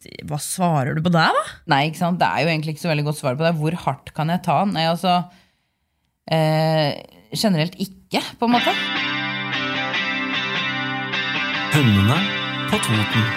Hva 0.00 0.38
svarer 0.40 0.96
du 0.96 1.02
på 1.04 1.10
det, 1.12 1.26
da? 1.36 1.42
Nei, 1.68 1.82
ikke 1.90 2.00
sant? 2.00 2.20
Det 2.22 2.28
er 2.28 2.44
jo 2.46 2.48
egentlig 2.48 2.72
ikke 2.74 2.84
så 2.86 2.88
veldig 2.88 3.04
godt 3.10 3.18
svar 3.18 3.36
på 3.36 3.44
det. 3.44 3.52
Hvor 3.60 3.76
hardt 3.84 4.12
kan 4.16 4.32
jeg 4.32 4.40
ta 4.46 4.62
den? 4.64 4.72
Nei, 4.78 4.86
altså 4.88 5.18
eh, 6.32 6.96
Generelt 7.36 7.76
ikke, 7.76 8.22
på 8.40 8.48
en 8.48 8.54
måte. 8.56 8.72
Hundene 11.76 12.16
på 12.72 12.80
Toten. 12.88 13.28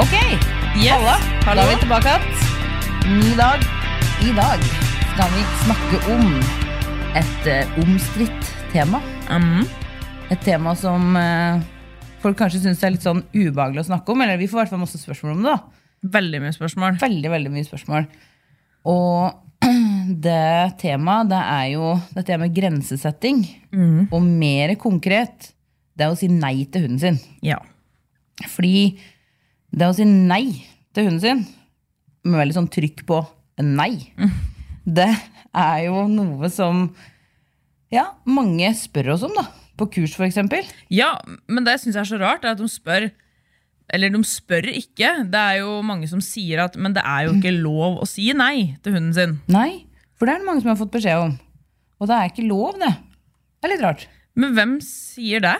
Ok, 0.00 0.14
Yes. 0.80 1.02
Halla. 1.44 1.60
Da 1.60 1.66
er 1.66 1.74
vi 1.74 1.80
tilbake 1.82 2.08
igjen. 2.08 3.20
Ny 3.20 3.36
dag. 3.36 3.68
I 4.22 4.32
dag 4.38 4.64
skal 5.12 5.30
vi 5.34 5.42
snakke 5.64 5.98
om 6.14 6.69
et 7.18 7.46
uh, 7.50 7.78
omstridt 7.82 8.50
tema. 8.70 9.00
Mm. 9.30 9.64
Et 10.30 10.42
tema 10.46 10.76
som 10.78 11.16
eh, 11.18 11.62
folk 12.22 12.36
kanskje 12.38 12.60
syns 12.62 12.82
er 12.86 12.92
litt 12.94 13.02
sånn 13.02 13.24
ubehagelig 13.34 13.82
å 13.82 13.88
snakke 13.88 14.12
om. 14.12 14.20
Eller 14.22 14.38
vi 14.38 14.46
får 14.46 14.56
i 14.56 14.60
hvert 14.60 14.72
fall 14.76 14.82
masse 14.84 15.00
spørsmål 15.00 15.32
om 15.34 15.40
det. 15.42 15.54
da. 15.56 16.10
Veldig 16.18 16.40
mye 16.44 16.54
spørsmål. 16.54 17.00
Veldig, 17.00 17.32
veldig 17.32 17.52
mye 17.56 17.66
spørsmål. 17.66 18.06
Og 18.92 19.66
det 20.26 20.76
temaet, 20.78 21.32
det 21.32 21.40
er 21.56 21.64
jo 21.72 21.90
dette 22.14 22.38
med 22.44 22.54
grensesetting. 22.54 23.42
Og 24.14 24.22
mer 24.22 24.76
konkret, 24.78 25.50
det 25.98 26.06
er 26.06 26.14
å 26.14 26.20
si 26.20 26.30
nei 26.30 26.60
til 26.70 26.86
hunden 26.86 27.02
sin. 27.02 27.18
Ja. 27.42 27.58
Fordi 28.54 28.92
det 29.74 29.90
å 29.90 29.96
si 29.98 30.06
nei 30.06 30.44
til 30.94 31.10
hunden 31.10 31.24
sin, 31.26 31.42
med 32.22 32.44
veldig 32.44 32.60
sånn 32.60 32.70
trykk 32.70 33.02
på 33.08 33.18
nei, 33.66 34.12
det 34.86 35.10
er 35.56 35.86
jo 35.88 36.04
noe 36.10 36.50
som 36.52 36.88
ja, 37.90 38.12
mange 38.28 38.68
spør 38.78 39.14
oss 39.16 39.24
om, 39.26 39.34
da. 39.34 39.48
På 39.80 39.88
kurs, 39.90 40.12
eksempel. 40.20 40.66
ja, 40.92 41.14
men 41.48 41.64
det 41.64 41.78
syns 41.80 41.96
jeg 41.96 42.02
er 42.04 42.10
så 42.10 42.18
rart, 42.20 42.44
er 42.44 42.52
at 42.52 42.60
de 42.60 42.68
spør 42.68 43.08
Eller 43.90 44.12
de 44.12 44.20
spør 44.28 44.68
ikke. 44.70 45.08
Det 45.32 45.40
er 45.40 45.62
jo 45.64 45.80
mange 45.82 46.06
som 46.06 46.20
sier 46.22 46.60
at 46.62 46.76
Men 46.76 46.92
det 46.94 47.02
er 47.02 47.24
jo 47.26 47.32
ikke 47.34 47.54
lov 47.56 47.96
å 47.98 48.06
si 48.06 48.28
nei 48.36 48.76
til 48.84 48.94
hunden 48.94 49.14
sin. 49.16 49.32
Nei, 49.50 49.86
for 50.14 50.28
det 50.28 50.34
er 50.36 50.42
det 50.42 50.46
mange 50.46 50.62
som 50.62 50.70
har 50.70 50.78
fått 50.78 50.92
beskjed 50.94 51.24
om. 51.24 51.32
Og 51.98 52.06
det 52.06 52.16
er 52.18 52.30
ikke 52.30 52.46
lov, 52.46 52.76
det. 52.78 52.92
Det 53.58 53.66
er 53.66 53.72
litt 53.74 53.82
rart. 53.82 54.06
Men 54.38 54.54
hvem 54.54 54.76
sier 54.84 55.42
det? 55.42 55.56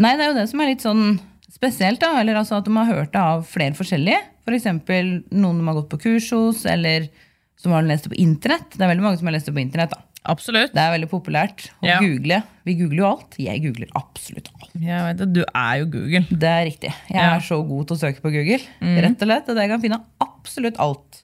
Nei, 0.00 0.14
det 0.16 0.24
er 0.24 0.32
jo 0.32 0.38
det 0.38 0.46
som 0.48 0.62
er 0.62 0.70
litt 0.72 0.86
sånn 0.86 1.04
spesielt, 1.52 2.00
da. 2.00 2.14
Eller 2.22 2.38
altså 2.40 2.56
at 2.56 2.66
de 2.70 2.72
har 2.78 2.88
hørt 2.88 3.12
det 3.12 3.20
av 3.20 3.44
flere 3.50 3.76
forskjellige. 3.76 4.22
F.eks. 4.46 4.70
For 4.88 5.12
noen 5.36 5.60
de 5.60 5.68
har 5.68 5.76
gått 5.82 5.90
på 5.92 6.00
kurs 6.06 6.30
hos, 6.32 6.64
eller 6.64 7.10
som 7.56 7.72
har 7.72 7.82
lest 7.86 8.04
det 8.08 8.12
på 8.14 8.18
internett. 8.22 8.70
Det 8.76 8.80
er 8.82 8.90
veldig 8.94 9.02
mange 9.04 9.18
som 9.20 9.26
har 9.30 9.34
lest 9.36 9.46
det 9.46 9.54
på 9.54 9.60
internett, 9.62 9.90
da. 9.94 10.00
Absolutt. 10.24 10.70
Det 10.72 10.78
er 10.78 10.92
veldig 10.94 11.08
populært 11.10 11.64
å 11.82 11.86
Ja. 11.88 11.98
google. 11.98 12.42
Vi 12.64 12.74
googler 12.78 12.96
jo 13.02 13.06
alt. 13.08 13.34
Jeg 13.38 13.62
googler 13.64 13.88
absolutt 13.98 14.48
alt. 14.54 14.70
Jeg 14.78 15.02
vet 15.02 15.16
det, 15.18 15.32
Du 15.32 15.44
er 15.54 15.78
jo 15.80 15.86
Google. 15.86 16.26
Det 16.30 16.48
er 16.48 16.64
riktig. 16.70 16.92
Jeg 17.10 17.16
Ja. 17.16 17.34
er 17.36 17.40
så 17.40 17.58
god 17.66 17.88
til 17.88 17.96
å 17.96 18.00
søke 18.00 18.20
på 18.22 18.30
Google. 18.30 18.60
Rett 18.80 19.22
og 19.22 19.26
slett, 19.28 19.48
og 19.48 19.56
jeg 19.56 19.68
kan 19.68 19.80
finne 19.82 20.02
absolutt 20.20 20.78
alt. 20.78 21.22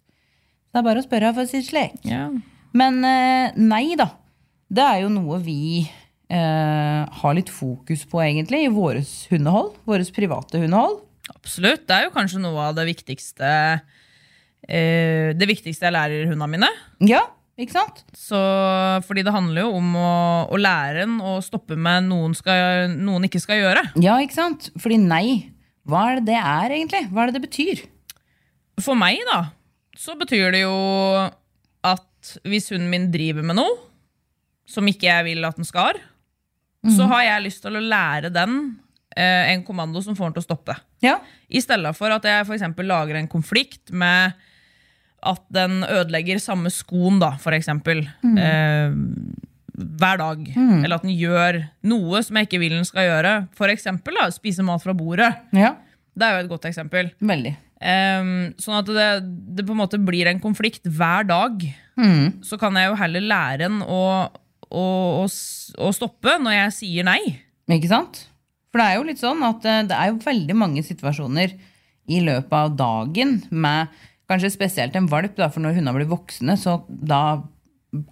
Det 0.74 0.78
er 0.80 0.82
bare 0.82 0.98
å 1.02 1.06
spørre 1.08 1.32
for 1.34 1.42
å 1.42 1.48
si 1.48 1.62
slik. 1.62 1.94
Ja. 2.04 2.28
Men 2.74 3.04
eh, 3.04 3.52
nei, 3.56 3.94
da. 3.96 4.10
Det 4.70 4.82
er 4.84 5.00
jo 5.02 5.08
noe 5.08 5.38
vi 5.40 5.88
eh, 6.28 7.06
har 7.08 7.34
litt 7.34 7.48
fokus 7.48 8.04
på, 8.04 8.18
egentlig, 8.20 8.64
i 8.66 8.68
vårt 8.68 9.28
hundehold. 9.30 9.76
Vårt 9.86 10.12
private 10.12 10.58
hundehold. 10.60 11.00
Absolutt. 11.34 11.86
Det 11.86 11.90
er 11.96 12.04
jo 12.04 12.10
kanskje 12.10 12.40
noe 12.40 12.58
av 12.68 12.74
det 12.74 12.84
viktigste 12.96 13.80
eh, 14.66 15.34
Det 15.38 15.48
viktigste 15.50 15.88
jeg 15.88 15.94
lærer 15.94 16.30
hundene 16.30 16.48
mine. 16.54 16.70
Ja, 17.08 17.22
ikke 17.58 17.74
sant? 17.74 18.04
Så, 18.14 18.38
fordi 19.06 19.24
det 19.26 19.34
handler 19.34 19.66
jo 19.66 19.76
om 19.80 19.94
å, 19.98 20.10
å 20.50 20.58
lære 20.60 21.04
en 21.06 21.16
å 21.20 21.36
stoppe 21.44 21.76
med 21.78 22.06
noen, 22.06 22.36
skal, 22.38 22.92
noen 22.94 23.26
ikke 23.26 23.42
skal 23.42 23.62
gjøre. 23.62 23.82
Ja, 24.02 24.18
ikke 24.22 24.38
sant? 24.38 24.70
Fordi 24.78 25.00
nei, 25.02 25.24
hva 25.88 26.04
er 26.12 26.20
det 26.20 26.32
det 26.32 26.38
er, 26.38 26.74
egentlig? 26.76 27.04
Hva 27.10 27.24
er 27.24 27.30
det 27.32 27.40
det 27.40 27.46
betyr? 27.48 27.82
For 28.78 28.98
meg, 28.98 29.24
da, 29.26 29.40
så 29.98 30.14
betyr 30.18 30.54
det 30.54 30.62
jo 30.62 30.76
at 31.86 32.36
hvis 32.46 32.70
hunden 32.70 32.90
min 32.92 33.08
driver 33.10 33.46
med 33.46 33.58
noe 33.58 33.74
som 34.68 34.86
ikke 34.86 35.08
jeg 35.08 35.26
vil 35.30 35.46
at 35.48 35.58
den 35.58 35.66
skal, 35.66 35.98
så 36.94 37.08
har 37.10 37.24
jeg 37.24 37.44
lyst 37.48 37.64
til 37.64 37.74
å 37.74 37.82
lære 37.82 38.30
den 38.32 38.58
eh, 39.16 39.50
en 39.54 39.64
kommando 39.66 40.00
som 40.04 40.16
får 40.16 40.28
den 40.28 40.36
til 40.36 40.44
å 40.44 40.46
stoppe. 40.46 40.76
Ja, 41.02 41.16
I 41.48 41.62
stedet 41.64 41.90
for 41.98 42.12
at 42.14 42.26
jeg 42.28 42.46
eksempel 42.46 42.86
lager 42.86 43.18
en 43.18 43.30
konflikt 43.30 43.90
med 43.90 44.36
at 45.26 45.42
den 45.54 45.82
ødelegger 45.82 46.38
samme 46.42 46.70
skoen, 46.70 47.18
da, 47.22 47.32
for 47.42 47.56
eksempel. 47.56 48.04
Eh, 48.22 48.94
hver 49.78 50.18
dag. 50.20 50.44
Eller 50.56 50.96
at 50.96 51.06
den 51.06 51.14
gjør 51.14 51.60
noe 51.86 52.22
som 52.26 52.38
jeg 52.38 52.48
ikke 52.48 52.60
vil 52.62 52.76
den 52.78 52.86
skal 52.88 53.06
gjøre. 53.08 53.34
For 53.58 53.70
eksempel 53.72 54.18
da, 54.18 54.28
spise 54.34 54.66
mat 54.66 54.84
fra 54.84 54.96
bordet. 54.96 55.32
ja. 55.56 55.76
Det 56.18 56.26
er 56.26 56.32
jo 56.34 56.42
et 56.42 56.50
godt 56.50 56.64
eksempel. 56.66 57.12
Veldig. 57.22 57.52
Eh, 57.78 58.30
sånn 58.58 58.78
at 58.80 58.88
det, 58.90 59.04
det 59.54 59.62
på 59.68 59.70
en 59.70 59.78
måte 59.78 60.00
blir 60.02 60.26
en 60.26 60.40
konflikt 60.42 60.88
hver 60.90 61.28
dag. 61.28 61.62
Mm. 61.94 62.40
Så 62.42 62.58
kan 62.58 62.74
jeg 62.74 62.88
jo 62.90 62.96
heller 62.98 63.22
lære 63.22 63.60
den 63.62 63.76
å, 63.86 64.00
å, 64.66 64.86
å, 65.22 65.28
å 65.28 65.92
stoppe 65.94 66.34
når 66.42 66.56
jeg 66.56 66.74
sier 66.74 67.06
nei. 67.06 67.20
Ikke 67.70 67.92
sant? 67.92 68.24
For 68.72 68.82
det 68.82 68.88
er 68.88 68.98
jo 68.98 69.06
litt 69.06 69.22
sånn 69.22 69.46
at 69.46 69.62
eh, 69.68 69.84
det 69.86 69.94
er 69.94 70.10
jo 70.10 70.18
veldig 70.26 70.58
mange 70.58 70.82
situasjoner 70.82 71.54
i 72.08 72.20
løpet 72.24 72.54
av 72.56 72.74
dagen 72.74 73.38
med 73.52 73.94
kanskje 74.28 74.50
spesielt 74.54 74.96
en 74.98 75.08
valp, 75.10 75.34
da, 75.38 75.48
for 75.52 75.64
når 75.64 75.76
hundene 75.78 75.94
blir 75.96 76.10
voksne, 76.10 76.56
så 76.60 76.78
da 76.88 77.42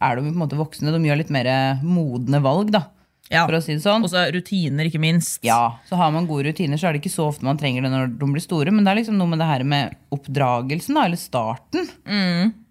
er 0.01 0.17
de 0.17 0.23
på 0.27 0.33
en 0.33 0.41
måte 0.41 0.57
voksne. 0.59 0.93
De 0.95 1.01
gjør 1.05 1.19
litt 1.21 1.33
mer 1.35 1.49
modne 1.85 2.41
valg, 2.45 2.71
da, 2.73 2.87
Ja. 3.31 3.45
for 3.47 3.57
å 3.59 3.63
si 3.63 3.75
det 3.75 3.83
sånn. 3.85 4.05
Og 4.07 4.09
så 4.13 4.23
rutiner, 4.33 4.87
ikke 4.89 5.01
minst. 5.03 5.41
Ja, 5.45 5.77
så 5.89 5.97
har 6.01 6.13
man 6.15 6.27
gode 6.29 6.49
rutiner, 6.49 6.79
så 6.81 6.89
er 6.89 6.93
det 6.97 7.03
ikke 7.03 7.13
så 7.13 7.27
ofte 7.29 7.43
man 7.45 7.59
trenger 7.61 7.83
det 7.85 7.91
når 7.93 8.15
de 8.19 8.27
blir 8.33 8.41
store. 8.45 8.73
Men 8.73 8.85
det 8.87 8.93
er 8.95 9.01
liksom 9.03 9.19
noe 9.19 9.29
med 9.29 9.39
det 9.43 9.49
her 9.51 9.65
med 9.65 9.97
oppdragelsen, 10.15 10.95
da, 10.97 11.05
eller 11.05 11.21
starten. 11.21 11.91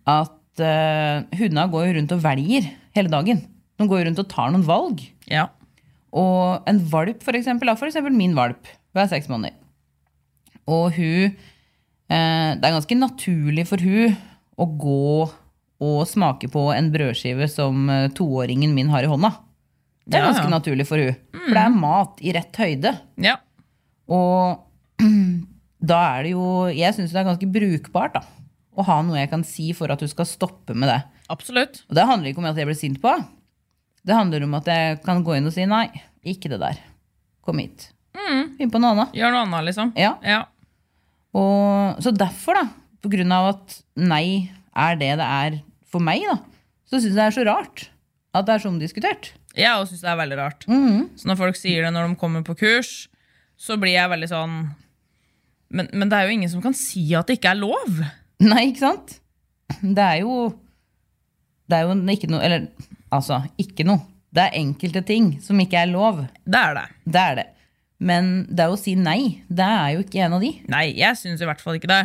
At 0.07 0.63
uh, 0.63 1.25
hundene 1.35 1.67
går 1.73 1.85
jo 1.89 1.95
rundt 1.99 2.15
og 2.15 2.23
velger 2.23 2.71
hele 2.95 3.11
dagen. 3.11 3.43
De 3.77 3.87
går 3.91 4.05
rundt 4.07 4.19
og 4.23 4.29
tar 4.31 4.51
noen 4.53 4.63
valg. 4.65 5.03
Ja. 5.29 5.49
Og 6.15 6.63
en 6.69 6.79
valp, 6.89 7.21
for 7.21 7.35
eksempel, 7.35 7.67
da, 7.67 7.75
for 7.75 7.89
eksempel 7.91 8.15
min 8.15 8.33
valp, 8.37 8.65
hun 8.95 9.01
er 9.03 9.09
seks 9.11 9.27
måneder. 9.27 9.53
Og 10.71 10.93
hun 10.95 11.25
eh, 11.27 11.33
Det 12.09 12.67
er 12.69 12.75
ganske 12.75 12.95
naturlig 12.99 13.65
for 13.67 13.81
hun 13.81 14.13
å 14.61 14.65
gå 14.79 15.31
og 15.85 16.03
smake 16.07 16.47
på 16.53 16.67
en 16.75 16.91
brødskive 16.93 17.47
som 17.51 17.89
eh, 17.91 18.05
toåringen 18.15 18.71
min 18.77 18.91
har 18.93 19.03
i 19.03 19.09
hånda. 19.11 19.31
Det 20.05 20.19
er 20.19 20.23
Ja, 20.23 20.29
ganske 20.29 20.45
ja. 20.45 20.53
naturlig 20.53 20.85
for 20.87 21.01
hun. 21.01 21.15
For 21.33 21.57
det 21.57 21.63
er 21.65 21.73
mat 21.73 22.21
i 22.21 22.31
rett 22.37 22.55
høyde. 22.61 22.93
ja. 23.17 23.35
Og 24.05 24.61
da 25.81 25.97
er 26.15 26.23
det 26.27 26.31
jo 26.35 26.43
Jeg 26.69 26.93
syns 26.93 27.09
det 27.09 27.17
er 27.23 27.25
ganske 27.25 27.47
brukbart 27.49 28.13
da, 28.13 28.21
å 28.77 28.83
ha 28.85 28.99
noe 29.01 29.17
jeg 29.17 29.31
kan 29.31 29.41
si 29.43 29.71
for 29.73 29.89
at 29.89 29.99
hun 30.05 30.11
skal 30.11 30.27
stoppe 30.29 30.75
med 30.77 30.91
det. 30.93 30.99
Absolutt. 31.33 31.81
Og 31.89 31.97
det 31.97 32.05
handler 32.05 32.29
ikke 32.29 32.43
om 32.43 32.49
at 32.51 32.59
jeg 32.61 32.69
blir 32.69 32.77
sint 32.77 33.01
på. 33.01 33.15
Det 34.05 34.13
handler 34.13 34.45
om 34.45 34.53
at 34.59 34.69
jeg 34.69 34.99
kan 35.01 35.23
gå 35.25 35.33
inn 35.39 35.49
og 35.49 35.55
si 35.57 35.65
nei, 35.65 35.87
ikke 36.21 36.51
det 36.53 36.61
der. 36.61 36.77
Kom 37.41 37.57
hit. 37.57 37.89
Finn 38.59 38.69
på 38.71 38.77
noe 38.79 38.93
annet. 38.93 39.17
Gjør 39.17 39.33
noe 39.33 39.41
annet, 39.47 39.65
liksom. 39.71 39.89
Ja. 39.97 40.13
Ja. 40.23 40.43
Og, 41.35 42.01
så 42.03 42.13
derfor, 42.15 42.57
da, 42.57 42.67
på 43.03 43.11
grunn 43.11 43.33
av 43.35 43.51
at 43.53 43.79
nei 43.99 44.51
er 44.75 44.99
det 44.99 45.11
det 45.19 45.25
er 45.25 45.57
for 45.91 46.03
meg, 46.03 46.23
da, 46.27 46.39
så 46.87 46.97
syns 46.99 47.11
jeg 47.11 47.19
det 47.19 47.25
er 47.27 47.35
så 47.35 47.45
rart 47.47 47.89
at 48.35 48.47
det 48.47 48.55
er 48.55 48.63
så 48.63 48.71
omdiskutert. 48.71 49.29
Ja, 49.55 49.77
og 49.79 49.87
syns 49.87 50.03
det 50.03 50.09
er 50.11 50.19
veldig 50.19 50.39
rart. 50.39 50.65
Mhm. 50.67 51.05
Så 51.19 51.29
når 51.29 51.39
folk 51.39 51.59
sier 51.59 51.85
det 51.85 51.93
når 51.95 52.09
de 52.09 52.19
kommer 52.19 52.43
på 52.43 52.57
kurs, 52.59 53.07
så 53.55 53.77
blir 53.79 53.95
jeg 53.95 54.11
veldig 54.11 54.31
sånn 54.31 54.57
men, 55.75 55.89
men 55.91 56.11
det 56.11 56.17
er 56.17 56.27
jo 56.27 56.35
ingen 56.35 56.51
som 56.51 56.61
kan 56.63 56.75
si 56.77 57.07
at 57.17 57.27
det 57.27 57.39
ikke 57.39 57.53
er 57.55 57.61
lov. 57.61 58.01
Nei, 58.43 58.67
ikke 58.69 58.83
sant? 58.83 59.17
Det 59.81 60.03
er 60.03 60.19
jo 60.21 60.51
Det 61.65 61.77
er 61.79 61.87
jo 61.87 61.95
ikke 62.13 62.27
noe 62.29 62.43
Eller 62.45 62.67
altså, 63.09 63.39
ikke 63.57 63.85
noe. 63.87 64.03
Det 64.35 64.43
er 64.43 64.59
enkelte 64.59 65.01
ting 65.07 65.29
som 65.41 65.59
ikke 65.63 65.79
er 65.79 65.89
lov. 65.89 66.19
Det 66.43 66.59
er 66.59 66.75
det. 66.77 66.85
Det 67.07 67.21
er 67.21 67.37
det. 67.39 67.45
Men 68.05 68.45
det 68.53 68.67
å 68.69 68.77
si 68.77 68.93
nei, 68.99 69.41
det 69.49 69.65
er 69.65 69.95
jo 69.95 70.05
ikke 70.05 70.21
en 70.27 70.37
av 70.37 70.43
de. 70.43 70.51
Nei, 70.69 70.85
jeg 70.99 71.17
syns 71.17 71.41
i 71.41 71.47
hvert 71.49 71.63
fall 71.63 71.79
ikke 71.79 71.89
det. 71.89 72.03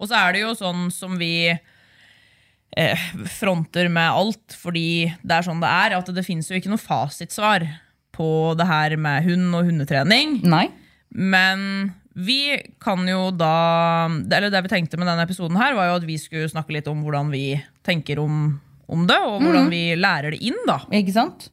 Og 0.00 0.08
så 0.08 0.18
er 0.18 0.34
det 0.34 0.44
jo 0.44 0.54
sånn 0.58 0.88
som 0.92 1.18
vi 1.20 1.34
eh, 1.52 3.08
fronter 3.36 3.90
med 3.92 4.08
alt, 4.08 4.56
fordi 4.58 5.12
det 5.22 5.36
er 5.36 5.46
sånn 5.46 5.62
det 5.62 5.70
er. 5.70 5.98
At 5.98 6.08
det 6.16 6.24
fins 6.26 6.48
jo 6.50 6.56
ikke 6.58 6.72
noe 6.72 6.82
fasitsvar 6.82 7.66
på 8.14 8.30
det 8.58 8.66
her 8.68 8.96
med 9.00 9.26
hund 9.28 9.58
og 9.58 9.68
hundetrening. 9.68 10.38
Nei. 10.46 10.66
Men 11.14 11.92
vi 12.14 12.56
kan 12.82 13.02
jo 13.08 13.28
da 13.34 14.06
Eller 14.06 14.50
det 14.50 14.60
vi 14.64 14.70
tenkte 14.70 14.98
med 14.98 15.08
denne 15.10 15.24
episoden 15.26 15.58
her, 15.58 15.74
var 15.74 15.90
jo 15.90 15.96
at 15.98 16.06
vi 16.06 16.18
skulle 16.18 16.50
snakke 16.50 16.76
litt 16.76 16.90
om 16.90 17.02
hvordan 17.04 17.32
vi 17.34 17.56
tenker 17.86 18.22
om, 18.22 18.60
om 18.86 19.06
det, 19.08 19.18
og 19.18 19.42
hvordan 19.42 19.70
vi 19.72 19.82
lærer 19.98 20.34
det 20.34 20.42
inn, 20.46 20.58
da. 20.68 20.80
Ikke 20.94 21.14
sant? 21.14 21.50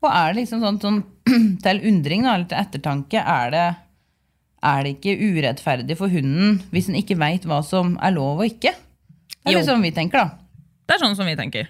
Og 0.00 0.08
er 0.08 0.30
det 0.32 0.40
liksom 0.42 0.62
sånn, 0.64 0.78
sånn 0.80 1.00
til 1.64 1.80
undring 1.90 2.24
da, 2.24 2.34
eller 2.38 2.48
til 2.50 2.60
ettertanke, 2.62 3.20
er 3.20 3.50
det, 3.54 3.64
er 4.70 4.82
det 4.86 4.94
ikke 4.96 5.16
urettferdig 5.20 5.96
for 5.98 6.08
hunden 6.12 6.58
hvis 6.72 6.88
den 6.88 6.96
ikke 7.00 7.18
veit 7.20 7.44
hva 7.48 7.60
som 7.66 7.94
er 8.00 8.14
lov 8.16 8.40
og 8.40 8.46
ikke? 8.48 8.72
Det 9.40 9.54
er 9.54 9.58
Jo. 9.58 9.64
sånn 9.70 9.84
vi 9.84 9.92
tenker, 9.96 10.20
da. 10.20 10.64
Det 10.88 10.96
er 10.96 11.02
sånn 11.04 11.16
som 11.16 11.28
vi 11.28 11.36
tenker. 11.38 11.68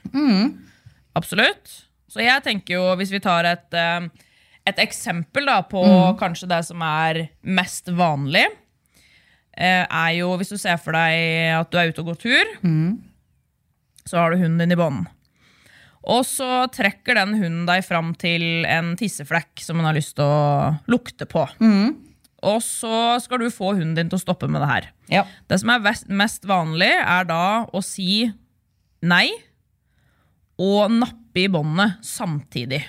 Absolutt. 1.19 1.75
Så 2.11 2.23
jeg 2.25 2.43
tenker 2.43 2.75
jo, 2.79 2.85
hvis 2.99 3.11
vi 3.15 3.21
tar 3.23 3.47
et, 3.47 3.67
eh, 3.75 4.07
et 4.67 4.79
eksempel 4.83 5.47
da, 5.47 5.61
på 5.63 5.83
kanskje 6.19 6.49
det 6.51 6.65
som 6.67 6.83
er 6.83 7.29
mest 7.43 7.91
vanlig, 7.95 8.47
eh, 9.57 9.85
er 9.87 10.11
jo 10.19 10.33
hvis 10.39 10.51
du 10.55 10.59
ser 10.59 10.79
for 10.83 10.93
deg 10.97 11.55
at 11.61 11.71
du 11.71 11.79
er 11.79 11.91
ute 11.93 12.03
og 12.03 12.11
går 12.13 12.19
tur, 12.23 12.55
så 14.07 14.19
har 14.19 14.31
du 14.35 14.39
hunden 14.43 14.59
din 14.59 14.73
i 14.75 14.79
bånd. 14.81 15.07
Og 16.09 16.23
så 16.25 16.65
trekker 16.73 17.19
den 17.19 17.35
hunden 17.37 17.67
deg 17.69 17.83
fram 17.85 18.15
til 18.17 18.65
en 18.65 18.95
tisseflekk 18.97 19.61
som 19.61 19.77
den 19.81 19.89
har 19.89 19.97
lyst 19.97 20.15
til 20.17 20.25
å 20.25 20.71
lukte 20.89 21.27
på. 21.29 21.45
Og 22.41 22.63
så 22.65 23.19
skal 23.21 23.43
du 23.43 23.51
få 23.53 23.75
hunden 23.75 23.93
din 23.99 24.09
til 24.09 24.17
å 24.17 24.23
stoppe 24.23 24.49
med 24.49 24.63
det 24.65 24.71
her. 24.71 24.89
Ja. 25.13 25.27
Det 25.51 25.61
som 25.61 25.75
er 25.75 25.85
mest 26.09 26.47
vanlig, 26.49 26.89
er 26.89 27.29
da 27.29 27.43
å 27.69 27.83
si 27.85 28.31
nei 29.05 29.29
og 30.61 30.93
nappe 30.93 31.45
i 31.45 31.49
båndet 31.53 32.01
samtidig. 32.05 32.81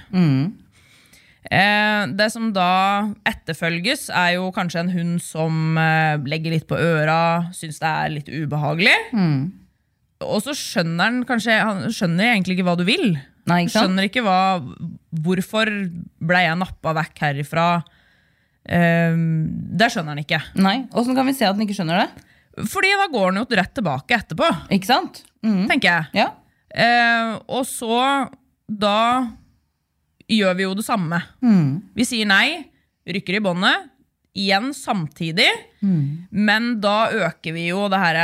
Eh, 1.51 2.01
det 2.15 2.27
som 2.31 2.51
da 2.55 3.11
etterfølges, 3.27 4.09
er 4.13 4.37
jo 4.37 4.51
kanskje 4.55 4.85
en 4.85 4.91
hund 4.95 5.21
som 5.23 5.77
eh, 5.79 6.15
legger 6.31 6.55
litt 6.55 6.67
på 6.69 6.79
øra, 6.79 7.49
syns 7.55 7.79
det 7.81 7.91
er 7.91 8.13
litt 8.15 8.31
ubehagelig. 8.31 8.95
Og 10.25 10.43
så 10.45 10.53
skjønner 10.57 11.07
han 11.07 11.21
kanskje 11.27 11.57
Han 11.61 11.83
skjønner 11.93 12.31
egentlig 12.33 12.57
ikke 12.57 12.67
hva 12.69 12.77
du 12.79 12.85
vil. 12.87 13.15
Nei, 13.49 13.63
ikke? 13.65 13.73
Skjønner 13.79 14.07
ikke 14.07 14.23
hva 14.25 14.39
Hvorfor 15.25 15.71
ble 16.21 16.43
jeg 16.45 16.59
nappa 16.61 16.93
vekk 16.97 17.23
herifra? 17.25 17.65
Um, 18.61 19.23
det 19.73 19.89
skjønner 19.89 20.13
han 20.13 20.21
ikke. 20.21 20.41
Nei. 20.61 20.75
Åssen 20.93 21.17
kan 21.17 21.25
vi 21.25 21.33
se 21.33 21.47
at 21.47 21.55
han 21.55 21.65
ikke 21.65 21.79
skjønner 21.79 22.03
det? 22.03 22.27
Fordi 22.69 22.91
da 22.99 23.07
går 23.09 23.31
han 23.31 23.39
jo 23.41 23.45
rett 23.57 23.73
tilbake 23.73 24.17
etterpå, 24.19 24.47
Ikke 24.75 24.89
sant? 24.89 25.23
Mm. 25.41 25.63
tenker 25.71 25.87
jeg. 25.89 26.21
Ja. 26.21 26.27
Uh, 26.71 27.39
og 27.57 27.65
så 27.67 27.97
da 28.69 29.31
gjør 30.31 30.53
vi 30.59 30.67
jo 30.67 30.75
det 30.77 30.85
samme. 30.85 31.19
Vi 31.97 32.05
sier 32.07 32.29
nei, 32.29 32.61
rykker 33.09 33.39
i 33.39 33.43
båndet, 33.43 33.89
igjen 34.37 34.69
samtidig. 34.75 35.49
Men 36.31 36.69
da 36.83 37.09
øker 37.11 37.55
vi 37.55 37.65
jo 37.69 37.87
det 37.91 37.99
her 37.99 38.19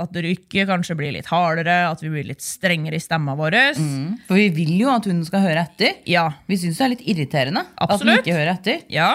at 0.00 0.16
rykket 0.24 0.68
kanskje 0.70 0.96
blir 0.96 1.12
litt 1.16 1.28
hardere, 1.28 1.90
at 1.90 2.00
vi 2.04 2.08
blir 2.14 2.24
litt 2.30 2.40
strengere 2.44 2.96
i 2.96 3.02
stemma 3.02 3.34
vår. 3.36 3.56
For 4.28 4.38
vi 4.38 4.48
vil 4.54 4.72
jo 4.80 4.92
at 4.94 5.04
hunden 5.10 5.26
skal 5.28 5.44
høre 5.44 5.66
etter. 5.66 5.98
Ja, 6.08 6.28
Vi 6.48 6.56
syns 6.62 6.78
det 6.80 6.86
er 6.86 6.94
litt 6.94 7.04
irriterende 7.14 7.66
at 7.76 7.98
den 8.00 8.14
ikke 8.18 8.36
hører 8.38 8.54
etter. 8.56 8.82
ja. 8.88 9.12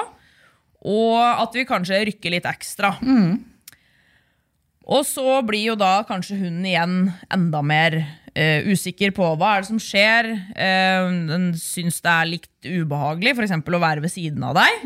Og 0.88 1.18
at 1.18 1.56
vi 1.57 1.66
kanskje 1.68 2.04
rykker 2.06 2.31
litt 2.31 2.45
ekstra. 2.48 2.94
Og 4.88 5.01
så 5.04 5.42
blir 5.44 5.66
jo 5.74 5.75
da 5.75 6.04
kanskje 6.07 6.38
hunden 6.40 6.63
igjen 6.69 6.94
enda 7.33 7.60
mer 7.66 7.98
uh, 7.98 8.62
usikker 8.72 9.12
på 9.12 9.33
hva 9.36 9.56
er 9.57 9.66
det 9.66 9.68
som 9.72 9.81
skjer. 9.83 10.30
Uh, 10.54 11.10
den 11.33 11.50
syns 11.60 11.98
det 12.06 12.13
er 12.13 12.30
litt 12.30 12.69
ubehagelig 12.69 13.33
f.eks. 13.36 13.57
å 13.57 13.81
være 13.83 14.06
ved 14.06 14.13
siden 14.13 14.45
av 14.48 14.56
deg. 14.62 14.86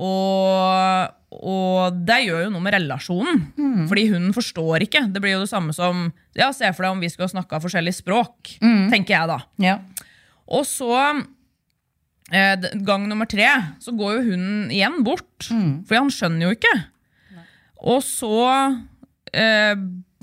Og, 0.00 1.16
og 1.44 1.98
det 2.08 2.20
gjør 2.24 2.46
jo 2.46 2.52
noe 2.54 2.64
med 2.64 2.74
relasjonen. 2.78 3.42
Fordi 3.90 4.06
hunden 4.12 4.32
forstår 4.36 4.86
ikke. 4.86 5.02
Det 5.12 5.20
blir 5.22 5.36
jo 5.36 5.42
det 5.44 5.50
samme 5.52 5.74
som 5.76 6.06
ja, 6.38 6.48
Se 6.56 6.70
for 6.72 6.86
deg 6.86 6.94
om 6.94 7.02
vi 7.04 7.10
skulle 7.12 7.28
snakka 7.32 7.60
forskjellig 7.60 7.92
språk. 7.98 8.54
tenker 8.92 9.16
jeg 9.18 9.30
da. 9.30 9.38
Ja. 9.60 9.76
Og 10.50 10.64
så, 10.66 10.94
eh, 12.32 12.68
gang 12.86 13.04
nummer 13.10 13.28
tre, 13.30 13.46
så 13.82 13.92
går 13.94 14.16
jo 14.18 14.28
hunden 14.32 14.70
igjen 14.74 15.02
bort. 15.06 15.46
Fordi 15.86 16.00
han 16.00 16.10
skjønner 16.14 16.48
jo 16.48 16.56
ikke. 16.56 16.74
Og 17.90 18.02
så 18.04 18.34
eh, 19.32 19.74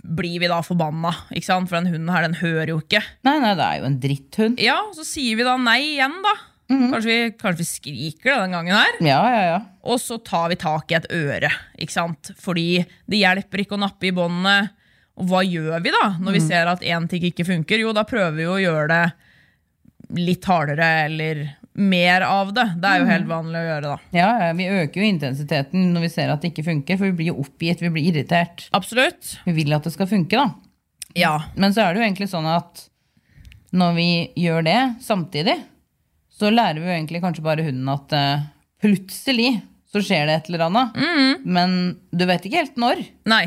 blir 0.08 0.40
vi 0.40 0.50
da 0.50 0.60
forbanna, 0.64 1.12
ikke 1.36 1.48
sant? 1.50 1.70
for 1.70 1.80
den 1.80 1.92
hunden 1.94 2.12
her, 2.14 2.24
den 2.28 2.38
hører 2.42 2.70
jo 2.74 2.82
ikke. 2.84 3.02
Nei, 3.28 3.38
nei, 3.44 3.54
det 3.60 3.66
er 3.66 3.80
jo 3.82 3.88
en 3.90 4.00
dritthund. 4.04 4.62
Ja, 4.64 4.78
så 4.96 5.06
sier 5.08 5.40
vi 5.40 5.46
da 5.48 5.58
nei 5.60 5.80
igjen, 5.96 6.16
da. 6.24 6.36
Kanskje, 6.68 7.08
vi, 7.08 7.31
kanskje 7.40 7.62
vi 7.62 7.68
skriker 7.68 8.34
da, 8.34 8.40
den 8.44 8.56
gangen 8.58 8.75
her. 8.75 8.98
Ja, 9.00 9.19
ja, 9.31 9.44
ja. 9.54 9.60
Og 9.88 10.02
så 10.04 10.18
tar 10.19 10.50
vi 10.52 10.58
tak 10.60 10.92
i 10.92 10.98
et 10.98 11.08
øre, 11.16 11.52
ikke 11.80 11.96
sant? 11.96 12.34
Fordi 12.44 12.81
det 13.08 13.22
hjelper 13.22 13.64
ikke 13.64 13.78
å 13.78 13.84
nappe 13.86 14.10
i 14.10 14.16
båndene. 14.16 14.74
Og 15.18 15.31
hva 15.31 15.42
gjør 15.48 15.80
vi 15.81 15.94
da, 15.96 16.10
når 16.22 16.36
vi 16.36 16.42
ser 16.44 16.69
at 16.69 16.84
én 16.86 17.08
ting 17.10 17.24
ikke 17.30 17.48
funker? 17.48 17.80
Jo, 17.81 17.94
da 17.96 18.04
prøver 18.06 18.36
vi 18.38 18.50
å 18.52 18.60
gjøre 18.62 18.90
det 18.92 19.06
litt 20.19 20.46
hardere, 20.48 20.90
eller 21.08 21.42
mer 21.78 22.25
av 22.25 22.52
det. 22.54 22.66
Det 22.81 22.90
er 22.90 23.02
jo 23.02 23.08
helt 23.10 23.30
vanlig 23.30 23.60
å 23.60 23.66
gjøre, 23.68 23.94
da. 23.94 23.98
Ja, 24.18 24.28
ja, 24.48 24.52
Vi 24.58 24.68
øker 24.81 25.02
jo 25.02 25.08
intensiteten 25.08 25.90
når 25.94 26.08
vi 26.08 26.12
ser 26.14 26.34
at 26.34 26.44
det 26.44 26.52
ikke 26.52 26.68
funker, 26.68 27.00
for 27.00 27.10
vi 27.10 27.18
blir 27.19 27.31
jo 27.31 27.42
oppgitt, 27.44 27.81
vi 27.84 27.92
blir 27.94 28.12
irritert. 28.12 28.68
Absolutt. 28.78 29.38
Vi 29.46 29.56
vil 29.58 29.75
at 29.78 29.88
det 29.88 29.94
skal 29.96 30.10
funke, 30.10 30.38
da. 30.38 30.52
Ja. 31.18 31.34
Men 31.56 31.74
så 31.74 31.86
er 31.86 31.94
det 31.94 32.02
jo 32.02 32.08
egentlig 32.08 32.30
sånn 32.31 32.50
at 32.50 32.88
når 33.78 33.98
vi 33.98 34.10
gjør 34.42 34.66
det 34.66 34.80
samtidig, 35.06 35.58
så 36.38 36.51
lærer 36.54 36.80
vi 36.81 36.88
jo 36.88 36.94
egentlig 36.94 37.24
kanskje 37.24 37.45
bare 37.45 37.66
hunden 37.66 37.89
at 37.92 38.13
uh, 38.13 38.45
plutselig 38.84 39.57
så 39.92 40.01
skjer 40.04 40.28
det 40.28 40.36
et 40.36 40.50
eller 40.51 40.68
annet. 40.68 40.98
Men 41.48 41.74
du 42.12 42.25
vet 42.30 42.45
ikke 42.45 42.62
helt 42.62 42.80
når. 42.80 43.01
Nei. 43.30 43.45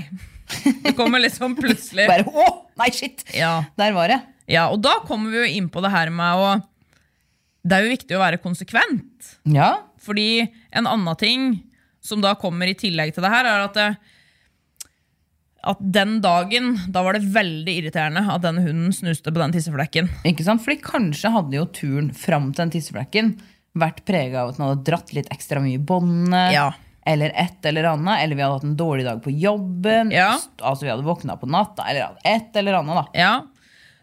Det 0.83 0.95
kommer 0.99 1.23
sånn 1.31 1.55
plutselig. 1.59 2.09
Bare, 2.11 2.27
å, 2.27 2.47
nei, 2.81 2.89
shit! 2.95 3.23
Ja. 3.37 3.61
Der 3.79 3.95
var 3.95 4.11
det. 4.11 4.19
ja, 4.51 4.67
og 4.73 4.81
da 4.83 4.97
kommer 5.07 5.31
vi 5.31 5.45
jo 5.45 5.59
inn 5.61 5.69
på 5.71 5.83
det 5.85 5.93
her 5.95 6.11
med 6.11 6.41
å 6.43 6.49
Det 7.63 7.77
er 7.77 7.85
jo 7.85 7.93
viktig 7.93 8.17
å 8.17 8.23
være 8.23 8.41
konsekvent. 8.43 9.35
Ja. 9.53 9.75
Fordi 10.01 10.49
en 10.73 10.89
annen 10.89 11.21
ting 11.21 11.51
som 12.03 12.23
da 12.25 12.33
kommer 12.41 12.67
i 12.67 12.75
tillegg 12.75 13.13
til 13.15 13.23
det 13.23 13.31
her, 13.31 13.45
er 13.45 13.67
at 13.67 13.77
det, 13.77 13.89
at 15.63 15.81
den 15.93 16.19
dagen, 16.25 16.73
da 16.89 17.03
var 17.05 17.17
det 17.19 17.27
veldig 17.35 17.73
irriterende 17.83 18.23
at 18.33 18.43
den 18.45 18.61
hunden 18.65 18.93
snuste 18.97 19.29
på 19.33 19.43
den 19.43 19.53
tisseflekken. 19.53 20.09
Ikke 20.29 20.45
sant? 20.47 20.63
Fordi 20.65 20.79
kanskje 20.81 21.33
hadde 21.35 21.59
jo 21.59 21.67
turen 21.77 22.13
fram 22.17 22.51
til 22.53 22.65
den 22.65 22.73
tisseflekken 22.79 23.35
vært 23.79 24.01
prega 24.09 24.43
av 24.43 24.51
at 24.51 24.57
den 24.59 24.67
hadde 24.67 24.87
dratt 24.89 25.13
litt 25.15 25.29
ekstra 25.31 25.61
mye 25.63 25.77
i 25.77 25.83
båndet. 25.83 26.55
Ja. 26.57 26.71
Eller 27.07 27.33
et 27.39 27.65
eller 27.69 27.87
annet. 27.93 28.23
Eller 28.25 28.37
vi 28.39 28.43
hadde 28.45 28.57
hatt 28.59 28.67
en 28.67 28.77
dårlig 28.81 29.05
dag 29.07 29.21
på 29.25 29.33
jobben. 29.37 30.11
Ja. 30.15 30.33
Altså 30.61 30.87
vi 30.87 30.91
hadde 30.93 31.07
våkna 31.07 31.37
på 31.41 31.49
natta. 31.51 31.87
Eller 31.93 32.17
et 32.27 32.57
eller 32.57 32.81
annet, 32.81 33.03
da. 33.03 33.07
Ja, 33.21 33.33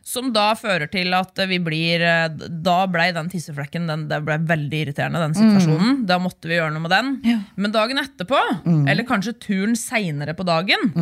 Som 0.07 0.29
da 0.31 0.53
fører 0.55 0.87
til 0.87 1.11
at 1.17 1.35
vi 1.49 1.57
blir 1.59 1.99
eh, 1.99 2.29
Da 2.63 2.77
blei 2.87 3.09
den 3.11 3.27
tisseflekken 3.27 3.89
den, 3.89 4.05
Det 4.07 4.21
ble 4.23 4.37
veldig 4.47 4.79
irriterende, 4.85 5.19
den 5.25 5.35
situasjonen. 5.35 6.05
Da 6.07 6.15
måtte 6.23 6.47
vi 6.47 6.55
gjøre 6.55 6.71
noe 6.77 6.85
med 6.85 6.93
den. 6.95 7.09
Ja. 7.27 7.41
Men 7.59 7.73
dagen 7.75 7.99
etterpå, 7.99 8.39
eller 8.87 9.03
kanskje 9.09 9.35
turen 9.43 9.75
seinere 9.75 10.37
på 10.37 10.45
dagen, 10.47 10.93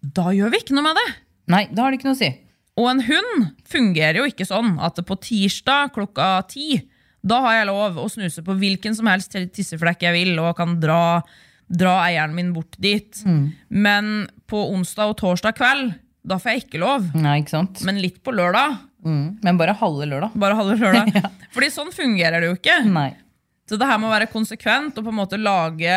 da 0.00 0.30
gjør 0.34 0.52
vi 0.54 0.62
ikke 0.62 0.76
noe 0.76 0.86
med 0.90 0.98
det. 1.00 1.08
Nei, 1.48 1.64
da 1.72 1.84
har 1.84 1.92
det 1.92 2.00
ikke 2.00 2.10
noe 2.10 2.18
å 2.18 2.20
si. 2.20 2.30
Og 2.78 2.86
en 2.92 3.02
hund 3.08 3.48
fungerer 3.66 4.20
jo 4.20 4.28
ikke 4.30 4.46
sånn 4.46 4.76
at 4.84 5.00
på 5.06 5.18
tirsdag 5.24 5.94
klokka 5.96 6.30
ti 6.50 6.78
da 7.28 7.40
har 7.42 7.56
jeg 7.58 7.68
lov 7.68 7.98
å 7.98 8.06
snuse 8.10 8.44
på 8.46 8.54
hvilken 8.58 8.94
som 8.96 9.08
helst 9.10 9.34
tisseflekk 9.54 10.04
jeg 10.06 10.14
vil, 10.14 10.36
og 10.38 10.54
kan 10.58 10.76
dra, 10.80 11.20
dra 11.66 11.96
eieren 12.06 12.36
min 12.36 12.52
bort 12.54 12.78
dit. 12.80 13.22
Men 13.68 14.28
på 14.48 14.60
onsdag 14.72 15.12
og 15.12 15.18
torsdag 15.20 15.56
kveld, 15.58 15.96
da 16.28 16.38
får 16.38 16.54
jeg 16.54 16.64
ikke 16.66 16.82
lov. 16.82 17.08
Nei, 17.18 17.40
ikke 17.42 17.56
sant? 17.56 17.82
Men 17.88 18.00
litt 18.02 18.20
på 18.24 18.34
lørdag. 18.36 18.78
Mm. 19.06 19.38
Men 19.44 19.58
bare 19.60 19.76
halve 19.80 20.06
lørdag. 20.10 20.34
Bare 20.38 20.58
halve 20.58 20.78
lørdag. 20.78 21.18
Fordi 21.54 21.70
sånn 21.74 21.90
fungerer 21.94 22.42
det 22.42 22.52
jo 22.52 22.58
ikke. 22.58 22.80
Nei. 22.86 23.10
Så 23.68 23.76
det 23.80 23.88
her 23.88 24.00
må 24.00 24.10
være 24.12 24.30
konsekvent 24.32 24.96
og 24.96 25.04
på 25.04 25.12
en 25.12 25.18
måte 25.18 25.40
lage 25.40 25.96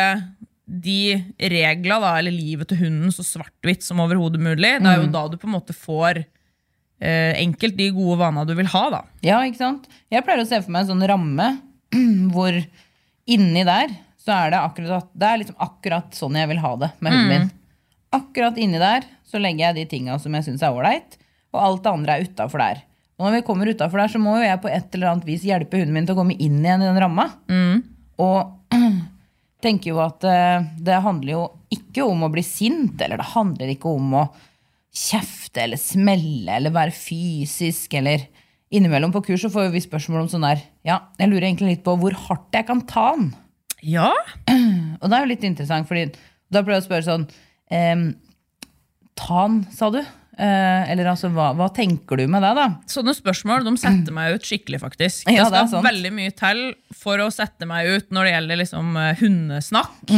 de 0.72 1.20
regla, 1.36 1.98
da, 2.00 2.12
eller 2.18 2.32
livet 2.32 2.70
til 2.70 2.80
hunden, 2.86 3.12
så 3.12 3.24
svart-hvitt 3.26 3.84
som 3.84 4.00
overhodet 4.00 4.40
mulig. 4.40 4.78
Det 4.80 4.88
er 4.88 5.02
jo 5.02 5.10
da 5.12 5.26
du 5.28 5.36
på 5.40 5.48
en 5.48 5.56
måte 5.58 5.76
får 5.76 6.22
eh, 6.22 7.34
enkelt 7.42 7.76
de 7.76 7.90
gode 7.92 8.16
vanene 8.22 8.46
du 8.48 8.54
vil 8.56 8.70
ha, 8.72 8.84
da. 8.94 9.02
Ja, 9.26 9.42
ikke 9.44 9.60
sant? 9.60 9.88
Jeg 10.12 10.24
pleier 10.24 10.44
å 10.44 10.48
se 10.48 10.62
for 10.62 10.72
meg 10.72 10.86
en 10.86 10.94
sånn 10.94 11.08
ramme 11.10 11.50
hvor 12.32 12.56
inni 13.28 13.66
der 13.68 13.92
så 14.22 14.36
er 14.36 14.54
det 14.54 14.62
akkurat, 14.62 15.10
det 15.18 15.28
er 15.28 15.42
liksom 15.42 15.58
akkurat 15.60 16.14
sånn 16.16 16.38
jeg 16.38 16.48
vil 16.52 16.62
ha 16.62 16.72
det 16.78 16.92
med 17.02 17.14
hunden 17.16 17.32
min. 17.32 17.50
Akkurat 18.14 18.58
inni 18.60 18.80
der 18.80 19.04
så 19.26 19.40
legger 19.42 19.68
jeg 19.70 19.80
de 19.80 19.86
tinga 19.90 20.18
som 20.22 20.34
jeg 20.36 20.46
syns 20.46 20.62
er 20.64 20.74
ålreit, 20.76 21.18
og 21.52 21.60
alt 21.66 21.82
det 21.84 21.92
andre 21.92 22.16
er 22.16 22.28
utafor 22.28 22.62
der. 22.62 22.82
Og 23.18 23.26
når 23.26 23.34
vi 23.36 23.46
kommer 23.46 23.68
utafor 23.68 24.00
der, 24.02 24.12
så 24.12 24.20
må 24.22 24.36
jo 24.38 24.46
jeg 24.46 24.60
på 24.62 24.70
et 24.72 24.94
eller 24.96 25.10
annet 25.12 25.26
vis 25.28 25.44
hjelpe 25.46 25.80
hunden 25.80 25.96
min 25.96 26.06
til 26.08 26.16
å 26.16 26.20
komme 26.22 26.36
inn 26.38 26.62
igjen 26.62 26.84
i 26.84 26.88
den 26.88 27.00
ramma. 27.02 27.26
Og 28.22 28.78
tenker 29.62 29.92
jo 29.92 30.00
at 30.02 30.24
eh, 30.28 30.64
det 30.82 31.02
handler 31.04 31.34
jo 31.34 31.42
ikke 31.72 32.04
om 32.06 32.26
å 32.26 32.30
bli 32.32 32.44
sint, 32.46 33.00
eller 33.00 33.20
det 33.20 33.32
handler 33.32 33.72
ikke 33.72 33.92
om 33.92 34.16
å 34.20 34.24
kjefte 34.92 35.62
eller 35.64 35.80
smelle 35.80 36.58
eller 36.58 36.74
være 36.74 36.94
fysisk 36.94 37.94
eller 38.00 38.28
Innimellom 38.72 39.10
på 39.12 39.20
kurs 39.26 39.42
så 39.44 39.50
får 39.52 39.66
vi 39.74 39.82
spørsmål 39.84 40.22
om 40.22 40.28
sånn 40.32 40.46
der 40.46 40.62
Ja, 40.88 40.94
jeg 41.20 41.28
lurer 41.28 41.44
egentlig 41.44 41.74
litt 41.74 41.82
på 41.84 41.92
hvor 42.00 42.14
hardt 42.16 42.56
jeg 42.56 42.64
kan 42.64 42.80
ta 42.88 43.10
den. 43.18 43.26
Ja, 43.84 44.08
Og 45.02 45.10
det 45.10 45.16
er 45.16 45.24
jo 45.24 45.28
litt 45.28 45.44
interessant, 45.44 45.88
fordi 45.90 46.06
da 46.52 46.62
pleier 46.62 46.78
jeg 46.78 46.86
å 46.86 46.86
spørre 46.86 47.04
sånn 47.04 47.26
ehm, 47.68 48.06
Ta 49.20 49.42
den, 49.44 49.58
sa 49.76 49.90
du? 49.92 50.00
Eh, 50.32 50.84
eller 50.88 51.10
altså, 51.10 51.28
hva, 51.28 51.50
hva 51.52 51.66
tenker 51.76 52.16
du 52.16 52.24
med 52.30 52.40
det, 52.40 52.54
da? 52.56 52.64
Sånne 52.88 53.12
spørsmål 53.12 53.66
de 53.66 53.72
setter 53.76 54.14
meg 54.16 54.38
ut 54.38 54.46
skikkelig, 54.48 54.78
faktisk. 54.80 55.26
Ja, 55.28 55.44
det 55.52 55.58
det 55.58 55.66
skal 55.68 55.84
veldig 55.84 56.12
mye 56.16 56.32
til 56.38 56.62
for 56.96 57.20
å 57.20 57.26
sette 57.34 57.68
meg 57.68 57.90
ut 57.90 58.14
når 58.16 58.24
det 58.24 58.32
gjelder 58.32 58.60
liksom 58.62 58.96
eh, 58.96 59.10
hundesnakk. 59.20 60.14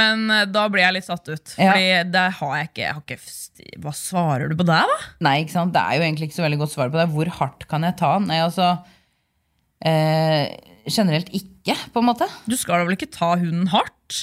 Men 0.00 0.24
eh, 0.32 0.46
da 0.48 0.62
blir 0.72 0.86
jeg 0.86 0.96
litt 0.96 1.08
satt 1.10 1.28
ut. 1.28 1.56
Ja. 1.58 1.74
Fordi 1.74 1.90
det 2.14 2.22
har 2.38 2.54
jeg 2.56 2.70
ikke, 2.70 2.84
jeg 2.86 2.96
har 2.96 3.04
ikke 3.04 3.76
Hva 3.84 3.92
svarer 3.98 4.48
du 4.48 4.56
på 4.56 4.66
det, 4.70 4.80
da? 4.94 4.96
Nei, 5.28 5.34
ikke 5.44 5.56
sant? 5.58 5.74
Det 5.76 5.82
er 5.84 6.00
jo 6.00 6.06
egentlig 6.08 6.30
ikke 6.30 6.38
så 6.38 6.46
veldig 6.46 6.60
godt 6.64 6.74
svar 6.78 6.94
på 6.94 7.02
det. 7.02 7.06
Hvor 7.12 7.32
hardt 7.42 7.68
kan 7.68 7.84
jeg 7.84 7.98
ta 8.00 8.14
den? 8.16 8.30
Nei, 8.32 8.40
altså 8.46 8.70
eh, 9.84 10.56
Generelt 10.88 11.28
ikke, 11.36 11.76
på 11.92 12.00
en 12.00 12.08
måte. 12.08 12.30
Du 12.48 12.56
skal 12.60 12.80
da 12.80 12.88
vel 12.88 12.96
ikke 12.96 13.12
ta 13.12 13.34
hunden 13.36 13.68
hardt? 13.72 14.22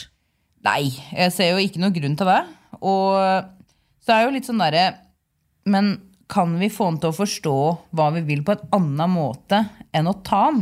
Nei, 0.66 0.92
jeg 1.14 1.34
ser 1.34 1.54
jo 1.54 1.62
ikke 1.62 1.82
noen 1.82 1.94
grunn 1.94 2.18
til 2.18 2.30
det. 2.30 2.42
Og 2.82 3.16
så 4.02 4.14
er 4.14 4.20
det 4.20 4.28
jo 4.28 4.36
litt 4.36 4.50
sånn 4.50 4.62
derre 4.62 4.84
Men 5.66 5.94
kan 6.32 6.54
vi 6.62 6.70
få 6.72 6.88
han 6.90 7.00
til 7.02 7.12
å 7.12 7.18
forstå 7.18 7.56
hva 7.98 8.10
vi 8.16 8.22
vil 8.30 8.44
på 8.48 8.56
en 8.56 8.70
annen 8.78 9.12
måte 9.18 9.66
enn 9.94 10.08
å 10.08 10.16
ta 10.24 10.46
han? 10.48 10.62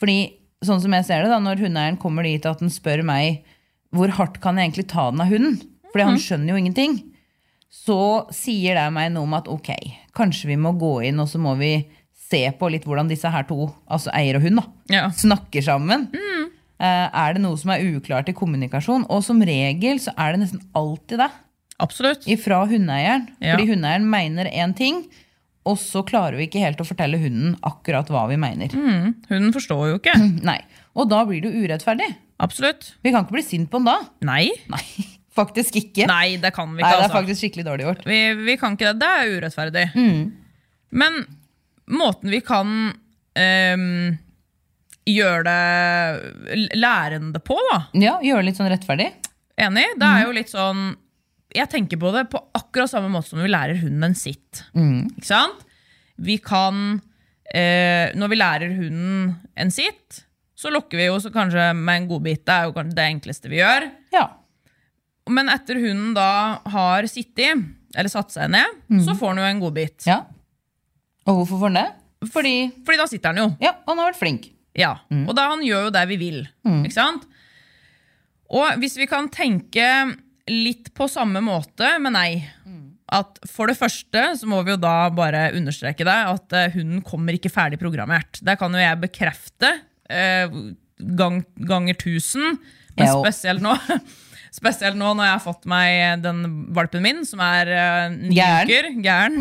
Fordi 0.00 0.18
sånn 0.64 0.80
som 0.82 0.92
jeg 0.94 1.06
ser 1.08 1.24
det 1.24 1.32
da, 1.32 1.40
når 1.42 1.64
hundeeieren 1.64 1.98
kommer 2.00 2.26
dit 2.28 2.44
at 2.46 2.60
han 2.62 2.70
spør 2.72 3.02
meg 3.08 3.42
hvor 3.90 4.12
hardt 4.14 4.38
kan 4.42 4.56
jeg 4.60 4.68
egentlig 4.70 4.86
ta 4.92 5.08
den 5.10 5.22
av 5.24 5.32
hunden, 5.32 5.56
fordi 5.90 6.04
han 6.06 6.20
skjønner 6.22 6.52
jo 6.54 6.60
ingenting, 6.60 6.92
så 7.70 7.96
sier 8.34 8.76
det 8.78 8.84
meg 8.94 9.10
noe 9.14 9.26
om 9.26 9.34
at 9.34 9.48
ok, 9.50 9.72
kanskje 10.14 10.52
vi 10.52 10.58
må 10.60 10.70
gå 10.78 10.92
inn 11.08 11.18
og 11.22 11.26
så 11.30 11.40
må 11.42 11.56
vi 11.58 11.72
se 12.30 12.44
på 12.54 12.68
litt 12.70 12.86
hvordan 12.86 13.10
disse 13.10 13.26
her 13.34 13.42
to, 13.48 13.66
altså 13.90 14.12
eier 14.14 14.38
og 14.38 14.44
hund, 14.46 14.60
da, 14.62 14.66
Ja. 14.94 15.04
snakker 15.10 15.64
sammen. 15.66 16.06
Mm. 16.14 16.46
Er 16.80 17.34
det 17.34 17.42
noe 17.42 17.58
som 17.60 17.72
er 17.74 17.82
uklart 17.82 18.30
i 18.30 18.36
kommunikasjon? 18.36 19.02
Og 19.10 19.24
som 19.26 19.42
regel 19.42 19.98
så 20.00 20.14
er 20.16 20.32
det 20.32 20.44
nesten 20.46 20.62
alltid 20.78 21.18
det 21.20 21.30
Absolutt. 21.80 22.26
ifra 22.30 22.62
hundeeieren. 22.70 23.26
Ja. 23.40 23.54
Fordi 23.54 23.70
hundeeieren 23.72 24.08
mener 24.10 24.50
én 24.52 24.74
ting, 24.76 25.04
og 25.68 25.76
så 25.80 26.02
klarer 26.06 26.38
vi 26.40 26.46
ikke 26.48 26.62
helt 26.62 26.80
å 26.80 26.86
fortelle 26.88 27.20
hunden 27.20 27.56
akkurat 27.66 28.08
hva 28.12 28.24
vi 28.30 28.38
mener. 28.40 28.72
Mm. 28.72 29.14
Hunden 29.28 29.54
forstår 29.54 29.90
jo 29.92 29.98
ikke. 30.00 30.16
Nei. 30.50 30.60
Og 30.98 31.08
da 31.10 31.22
blir 31.28 31.42
det 31.44 31.52
urettferdig. 31.54 32.08
Absolutt. 32.40 32.94
Vi 33.04 33.12
kan 33.12 33.26
ikke 33.26 33.36
bli 33.36 33.44
sint 33.44 33.70
på 33.72 33.80
den 33.80 33.90
da. 33.90 33.98
Nei. 34.26 34.46
Nei, 34.72 34.84
faktisk 35.38 35.76
ikke. 35.82 36.08
Nei, 36.10 36.38
det 36.42 36.54
kan 36.56 36.70
vi 36.72 36.80
Nei, 36.80 36.88
det 36.88 36.96
er 36.96 37.04
altså. 37.08 37.18
faktisk 37.20 37.44
skikkelig 37.44 37.66
dårlig 37.68 37.86
gjort. 37.88 38.08
Vi, 38.08 38.22
vi 38.46 38.56
kan 38.60 38.78
ikke 38.78 38.94
det. 38.94 39.02
Det 39.02 39.12
er 39.20 39.36
urettferdig. 39.36 39.86
Mm. 39.94 40.24
Men 41.02 41.20
måten 41.90 42.32
vi 42.32 42.40
kan 42.44 42.72
um, 42.90 43.86
gjøre 45.10 45.44
det 45.46 46.74
lærende 46.78 47.40
på, 47.44 47.58
da. 47.70 47.82
Ja, 48.00 48.16
Gjøre 48.24 48.42
det 48.42 48.50
litt 48.50 48.60
sånn 48.60 48.72
rettferdig. 48.72 49.10
Enig? 49.60 49.86
Det 50.00 50.08
er 50.08 50.24
jo 50.24 50.34
litt 50.34 50.50
sånn 50.52 50.90
Jeg 51.56 51.66
tenker 51.72 51.98
på 51.98 52.10
det 52.14 52.26
på 52.30 52.38
akkurat 52.54 52.90
samme 52.92 53.08
måte 53.10 53.30
som 53.32 53.40
vi 53.42 53.48
lærer 53.50 53.80
hunden 53.80 54.04
en 54.10 54.14
sitt. 54.18 54.64
Ikke 54.76 55.26
sant? 55.26 55.64
Vi 56.20 56.36
kan 56.44 57.00
eh, 57.54 58.10
Når 58.14 58.28
vi 58.30 58.36
lærer 58.38 58.74
hunden 58.76 59.32
en 59.56 59.72
sitt, 59.74 60.20
så 60.60 60.70
lokker 60.70 61.00
vi 61.00 61.06
jo 61.08 61.16
så 61.22 61.30
kanskje 61.32 61.70
med 61.74 62.02
en 62.02 62.08
godbit. 62.10 62.44
Det 62.46 62.54
er 62.54 62.68
jo 62.68 62.74
kanskje 62.76 62.96
det 62.98 63.06
enkleste 63.14 63.48
vi 63.50 63.58
gjør. 63.62 63.88
Ja. 64.12 64.26
Men 65.30 65.48
etter 65.52 65.78
hunden 65.80 66.12
da 66.16 66.60
har 66.74 67.06
sittet, 67.10 67.64
eller 67.96 68.12
satt 68.12 68.30
seg 68.34 68.50
ned, 68.52 68.76
så 69.04 69.14
får 69.16 69.32
han 69.34 69.40
jo 69.42 69.48
en 69.48 69.62
godbit. 69.64 70.06
ja. 70.06 70.20
Og 71.28 71.36
hvorfor 71.42 71.60
får 71.60 71.70
den 71.72 71.76
det? 71.82 72.30
Fordi 72.32 72.54
Fordi 72.84 72.98
da 72.98 73.06
sitter 73.06 73.28
han 73.32 73.38
jo. 73.40 73.48
ja, 73.62 73.74
han 73.86 73.98
har 74.00 74.08
vært 74.10 74.18
flink. 74.20 74.46
Ja, 74.76 74.94
Og 75.10 75.34
da 75.36 75.48
han 75.50 75.60
gjør 75.64 75.88
jo 75.88 75.90
det 75.94 76.02
vi 76.08 76.16
vil. 76.20 76.38
Ikke 76.66 76.94
sant? 76.96 77.26
Og 78.50 78.78
hvis 78.82 78.96
vi 78.98 79.06
kan 79.10 79.28
tenke 79.32 79.84
litt 80.50 80.90
på 80.96 81.06
samme 81.10 81.42
måte, 81.44 81.94
men 82.02 82.16
nei. 82.16 82.30
At 83.10 83.40
For 83.50 83.70
det 83.70 83.78
første 83.78 84.22
så 84.38 84.48
må 84.50 84.60
vi 84.66 84.74
jo 84.74 84.80
da 84.80 85.10
bare 85.14 85.48
understreke 85.58 86.06
det, 86.06 86.18
at 86.34 86.56
eh, 86.56 86.74
hunden 86.76 87.02
kommer 87.06 87.34
ikke 87.34 87.52
ferdig 87.52 87.80
programmert. 87.80 88.38
Det 88.42 88.54
kan 88.60 88.74
jo 88.74 88.82
jeg 88.82 89.00
bekrefte 89.02 89.72
eh, 90.10 90.46
gang, 91.18 91.40
ganger 91.66 91.98
tusen, 91.98 92.58
men 92.96 93.14
spesielt 93.20 93.64
nå. 93.64 93.76
Spesielt 94.50 94.98
nå 94.98 95.12
når 95.14 95.28
jeg 95.28 95.34
har 95.36 95.42
fått 95.44 95.66
meg 95.70 96.22
den 96.24 96.40
valpen 96.74 97.04
min, 97.04 97.20
som 97.26 97.42
er 97.44 97.70
eh, 97.70 98.16
Gæren. 99.02 99.38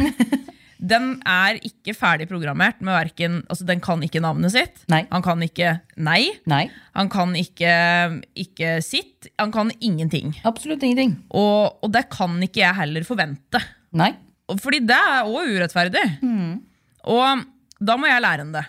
Den 0.79 1.17
er 1.27 1.57
ikke 1.67 1.91
ferdig 1.97 2.29
programmert 2.29 2.77
med 2.79 2.93
verken 2.95 3.41
altså 3.51 3.65
Den 3.67 3.81
kan 3.83 3.99
ikke 4.05 4.21
navnet 4.23 4.53
sitt. 4.53 4.77
Nei. 4.87 5.01
Han 5.11 5.21
kan 5.25 5.41
ikke 5.43 5.73
nei. 5.99 6.29
Nei, 6.47 6.69
Han 6.95 7.09
kan 7.11 7.33
ikke, 7.35 7.73
ikke 8.39 8.77
sitt. 8.85 9.27
Han 9.41 9.51
kan 9.51 9.73
ingenting. 9.81 10.37
absolutt 10.47 10.83
ingenting. 10.87 11.17
Og, 11.35 11.79
og 11.83 11.91
det 11.91 12.05
kan 12.13 12.37
ikke 12.45 12.61
jeg 12.63 12.75
heller 12.79 13.03
forvente. 13.07 13.59
Nei. 13.91 14.13
Fordi 14.59 14.79
det 14.87 14.95
er 14.97 15.27
òg 15.27 15.51
urettferdig. 15.57 16.05
Og 17.11 17.43
da 17.79 17.97
må 17.99 18.07
jeg 18.09 18.23
lære 18.23 18.45
han 18.45 18.55
det. 18.55 18.63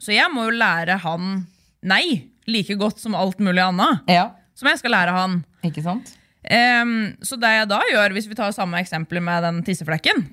Så 0.00 0.14
jeg 0.14 0.30
må 0.32 0.46
jo 0.46 0.54
lære 0.54 0.98
han 1.02 1.46
nei 1.84 2.30
like 2.46 2.76
godt 2.78 3.00
som 3.02 3.14
alt 3.18 3.38
mulig 3.42 3.62
annet. 3.64 4.02
Ja, 4.10 4.30
Som 4.54 4.68
jeg 4.70 4.78
skal 4.78 4.92
lære 4.94 5.12
han. 5.16 5.40
ikke 5.66 5.82
sant? 5.82 6.14
Um, 6.44 7.14
så 7.24 7.38
det 7.40 7.50
jeg 7.56 7.68
da 7.70 7.78
gjør, 7.90 8.12
hvis 8.12 8.26
vi 8.28 8.36
tar 8.36 8.52
samme 8.52 8.78
eksempel 8.78 9.18
med 9.24 9.42
den 9.42 9.62
tisseflekken 9.64 10.26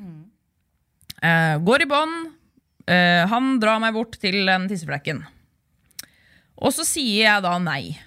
eh, 1.23 1.57
Går 1.61 1.85
i 1.85 1.89
bånd, 1.89 2.31
eh, 2.87 3.25
han 3.29 3.55
drar 3.61 3.81
meg 3.83 3.93
bort 3.97 4.17
til 4.21 4.39
den 4.47 4.67
tisseflekken. 4.71 5.23
Og 6.61 6.73
så 6.75 6.85
sier 6.85 7.25
jeg 7.25 7.43
da 7.45 7.55
nei. 7.61 7.97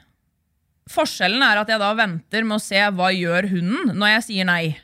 Forskjellen 0.93 1.43
er 1.43 1.63
at 1.63 1.71
jeg 1.73 1.81
da 1.81 1.93
venter 1.97 2.45
med 2.47 2.59
å 2.59 2.63
se 2.63 2.79
hva 2.95 3.09
gjør 3.15 3.49
hunden 3.55 3.95
når 3.97 4.17
jeg 4.19 4.27
sier 4.29 4.49
nei. 4.49 4.77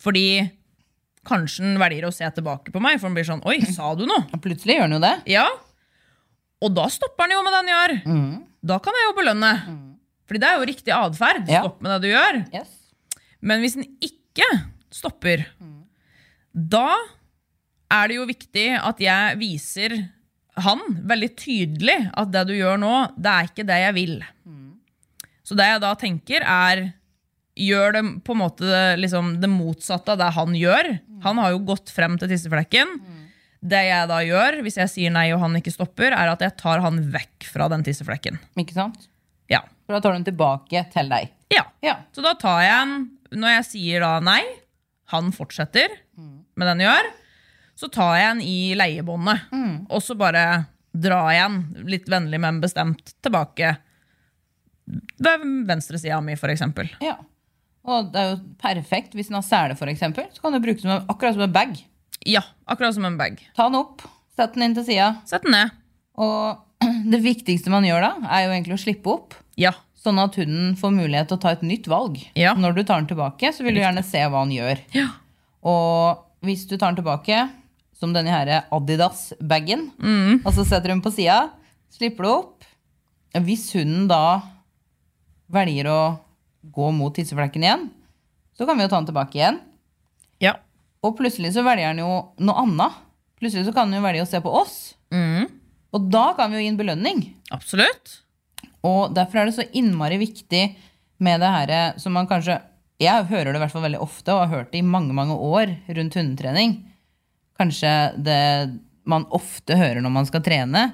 Fordi 0.00 0.26
kanskje 1.28 1.64
den 1.64 1.80
velger 1.80 2.08
å 2.08 2.12
se 2.12 2.28
tilbake 2.34 2.72
på 2.74 2.80
meg, 2.82 2.98
for 2.98 3.08
den 3.08 3.16
blir 3.18 3.28
sånn 3.28 3.44
Oi, 3.48 3.58
sa 3.72 3.92
du 3.96 4.06
noe? 4.08 4.24
Og 4.32 4.40
plutselig 4.42 4.78
gjør 4.78 4.88
den 4.88 4.96
jo 4.98 5.02
det. 5.04 5.14
Ja. 5.30 5.46
Og 6.60 6.74
da 6.76 6.88
stopper 6.92 7.28
den 7.28 7.36
jo 7.38 7.44
med 7.44 7.54
det 7.54 7.60
den 7.62 7.72
gjør. 7.72 7.94
Da 8.72 8.76
kan 8.84 8.96
jeg 8.96 9.08
jo 9.08 9.16
belønne. 9.16 9.52
Fordi 10.28 10.42
det 10.42 10.48
er 10.50 10.58
jo 10.60 10.68
riktig 10.68 10.92
atferd. 10.94 11.48
Ja. 11.50 11.62
Stopp 11.64 11.80
med 11.84 11.94
det 11.94 12.00
du 12.04 12.12
gjør. 12.12 12.40
Yes. 12.54 12.74
Men 13.40 13.62
hvis 13.64 13.78
den 13.78 13.88
ikke 14.04 14.46
stopper, 14.92 15.46
da 16.52 16.88
er 17.90 18.08
det 18.10 18.16
jo 18.20 18.26
viktig 18.28 18.66
at 18.78 19.00
jeg 19.02 19.38
viser 19.40 19.96
han 20.60 20.80
veldig 21.08 21.28
tydelig 21.38 21.98
at 22.18 22.30
det 22.34 22.42
du 22.50 22.54
gjør 22.56 22.78
nå, 22.82 22.94
det 23.16 23.30
er 23.32 23.48
ikke 23.50 23.64
det 23.68 23.78
jeg 23.84 23.94
vil. 23.96 24.16
Så 25.46 25.56
det 25.58 25.66
jeg 25.66 25.82
da 25.82 25.92
tenker, 25.98 26.46
er 26.46 26.88
Gjør 27.60 27.92
det 27.92 28.00
på 28.24 28.32
en 28.32 28.38
måte 28.40 28.68
liksom, 28.96 29.34
det 29.42 29.48
motsatte 29.50 30.14
av 30.14 30.20
det 30.22 30.28
han 30.32 30.54
gjør. 30.56 30.86
Han 31.26 31.40
har 31.42 31.50
jo 31.52 31.58
gått 31.68 31.90
frem 31.92 32.14
til 32.16 32.30
tisseflekken. 32.30 32.92
Det 33.60 33.80
jeg 33.84 34.08
da 34.08 34.20
gjør, 34.24 34.60
hvis 34.64 34.78
jeg 34.78 34.88
sier 34.88 35.12
nei 35.12 35.26
og 35.34 35.42
han 35.42 35.58
ikke 35.58 35.72
stopper, 35.74 36.14
er 36.16 36.30
at 36.32 36.40
jeg 36.40 36.54
tar 36.56 36.80
han 36.80 37.02
vekk 37.12 37.48
fra 37.50 37.66
den 37.68 37.82
tisseflekken. 37.84 38.38
Ikke 38.62 38.78
sant? 38.78 39.10
Ja. 39.52 39.60
For 39.84 39.98
da 39.98 40.00
tar 40.00 40.14
du 40.14 40.20
den 40.22 40.28
tilbake 40.30 40.84
til 40.94 41.10
deg. 41.12 41.34
ja. 41.52 41.66
Ja. 41.84 41.98
Så 42.16 42.24
da 42.24 42.32
tar 42.38 42.62
jeg 42.64 42.76
en 42.78 42.94
Når 43.42 43.52
jeg 43.58 43.66
sier 43.74 44.06
da 44.06 44.14
nei, 44.24 44.40
han 45.12 45.28
fortsetter 45.34 45.92
med 46.56 46.66
den 46.70 46.86
gjør, 46.86 47.10
så 47.80 47.88
tar 47.88 48.16
jeg 48.18 48.30
en 48.34 48.42
i 48.44 48.58
leiebåndet. 48.76 49.48
Og 49.88 50.02
så 50.04 50.16
bare 50.18 50.44
drar 50.92 51.30
jeg 51.32 51.46
en 51.46 51.60
litt 51.88 52.08
vennlig, 52.10 52.40
men 52.42 52.60
bestemt 52.60 53.14
tilbake 53.24 53.76
ved 55.22 55.44
venstre 55.68 56.00
sida 56.02 56.20
mi, 56.24 56.34
eksempel. 56.34 56.90
Ja. 57.04 57.16
Og 57.88 58.10
det 58.12 58.20
er 58.20 58.32
jo 58.32 58.38
perfekt 58.60 59.14
hvis 59.16 59.30
den 59.30 59.38
har 59.38 59.46
sele, 59.46 59.76
eksempel. 59.92 60.26
Så 60.34 60.42
kan 60.42 60.52
du 60.52 60.60
bruke 60.62 60.82
den 60.82 61.06
akkurat 61.08 61.36
som 61.36 61.46
en 61.46 61.54
bag. 61.54 61.76
Ja, 62.28 62.42
akkurat 62.68 62.94
som 62.94 63.06
en 63.08 63.16
bag. 63.20 63.40
Ta 63.56 63.68
den 63.70 63.78
opp, 63.80 64.04
sett 64.36 64.56
den 64.56 64.66
inn 64.66 64.74
til 64.76 64.86
sida. 64.90 65.14
Sett 65.28 65.46
den 65.46 65.56
ned. 65.56 65.76
Og 66.20 66.84
det 67.12 67.22
viktigste 67.24 67.72
man 67.72 67.86
gjør 67.86 68.04
da, 68.04 68.10
er 68.28 68.46
jo 68.46 68.56
egentlig 68.56 68.76
å 68.76 68.82
slippe 68.82 69.14
opp. 69.14 69.38
Ja. 69.60 69.72
Sånn 70.00 70.20
at 70.20 70.36
hunden 70.40 70.74
får 70.80 70.92
mulighet 70.96 71.30
til 71.30 71.36
å 71.36 71.42
ta 71.42 71.54
et 71.54 71.64
nytt 71.64 71.88
valg. 71.90 72.18
Ja. 72.38 72.54
Når 72.56 72.76
du 72.76 72.82
tar 72.82 73.00
den 73.00 73.10
tilbake, 73.10 73.52
så 73.52 73.64
vil 73.64 73.76
du 73.76 73.82
gjerne 73.82 74.04
se 74.04 74.22
hva 74.26 74.44
han 74.44 74.52
gjør. 74.52 74.80
Ja. 74.96 75.08
Og 75.68 76.26
hvis 76.44 76.64
du 76.68 76.76
tar 76.76 76.92
den 76.92 77.02
tilbake, 77.02 77.42
som 78.00 78.12
denne 78.16 78.32
her 78.32 78.64
Adidas-bagen, 78.72 79.90
Mm. 80.00 80.40
og 80.44 80.52
så 80.56 80.64
setter 80.64 80.90
hun 80.94 81.02
på 81.04 81.12
sida, 81.12 81.50
slipper 81.92 82.24
det 82.24 82.32
opp. 82.32 82.64
Hvis 83.44 83.68
hunden 83.76 84.08
da 84.10 84.40
velger 85.52 85.86
å 85.90 86.00
gå 86.62 86.90
mot 86.94 87.14
tisseflekken 87.14 87.64
igjen, 87.64 87.88
så 88.56 88.66
kan 88.66 88.76
vi 88.78 88.84
jo 88.84 88.90
ta 88.92 89.00
den 89.00 89.10
tilbake 89.12 89.38
igjen. 89.40 89.60
ja. 90.40 90.56
Og 91.02 91.14
plutselig 91.16 91.54
så 91.54 91.62
velger 91.64 91.86
han 91.94 91.96
jo 92.02 92.08
noe 92.44 92.60
annet. 92.60 92.92
Plutselig 93.40 93.64
så 93.64 93.72
kan 93.72 93.88
han 93.88 93.96
jo 93.96 94.04
velge 94.04 94.20
å 94.20 94.28
se 94.28 94.36
på 94.44 94.50
oss. 94.52 94.74
Mm. 95.10 95.46
Og 95.96 96.10
da 96.12 96.34
kan 96.36 96.50
vi 96.52 96.58
jo 96.58 96.64
gi 96.66 96.68
en 96.68 96.76
belønning. 96.76 97.22
Absolutt. 97.56 98.18
Og 98.84 99.14
derfor 99.16 99.40
er 99.40 99.48
det 99.48 99.54
så 99.56 99.64
innmari 99.72 100.18
viktig 100.20 100.60
med 101.24 101.40
det 101.40 101.48
her 101.54 101.96
som 101.98 102.12
man 102.12 102.28
kanskje 102.28 102.60
Jeg 103.00 103.24
hører 103.30 103.48
det 103.54 103.56
i 103.56 103.62
hvert 103.64 103.72
fall 103.72 103.86
veldig 103.86 104.02
ofte, 104.04 104.28
og 104.28 104.42
har 104.44 104.52
hørt 104.58 104.72
det 104.74 104.82
i 104.82 104.84
mange 104.84 105.14
mange 105.16 105.32
år 105.32 105.72
rundt 105.88 106.18
hundetrening. 106.20 106.74
Kanskje 107.60 107.92
det 108.16 108.40
man 109.10 109.26
ofte 109.36 109.76
hører 109.76 110.00
når 110.00 110.14
man 110.14 110.28
skal 110.28 110.42
trene. 110.44 110.88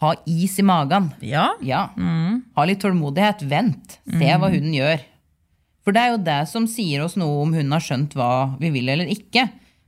Ha 0.00 0.12
is 0.28 0.54
i 0.60 0.64
magen. 0.66 1.10
Ja. 1.24 1.48
Ja. 1.64 1.88
Ha 2.54 2.66
litt 2.68 2.82
tålmodighet. 2.84 3.42
Vent. 3.50 3.98
Se 4.06 4.32
hva 4.38 4.50
hunden 4.52 4.74
gjør. 4.76 5.02
For 5.86 5.94
det 5.94 6.02
er 6.02 6.12
jo 6.12 6.24
det 6.26 6.40
som 6.50 6.66
sier 6.66 7.04
oss 7.04 7.14
noe 7.18 7.44
om 7.44 7.54
hunden 7.54 7.74
har 7.74 7.84
skjønt 7.84 8.16
hva 8.18 8.58
vi 8.60 8.72
vil 8.74 8.90
eller 8.92 9.10
ikke. 9.10 9.46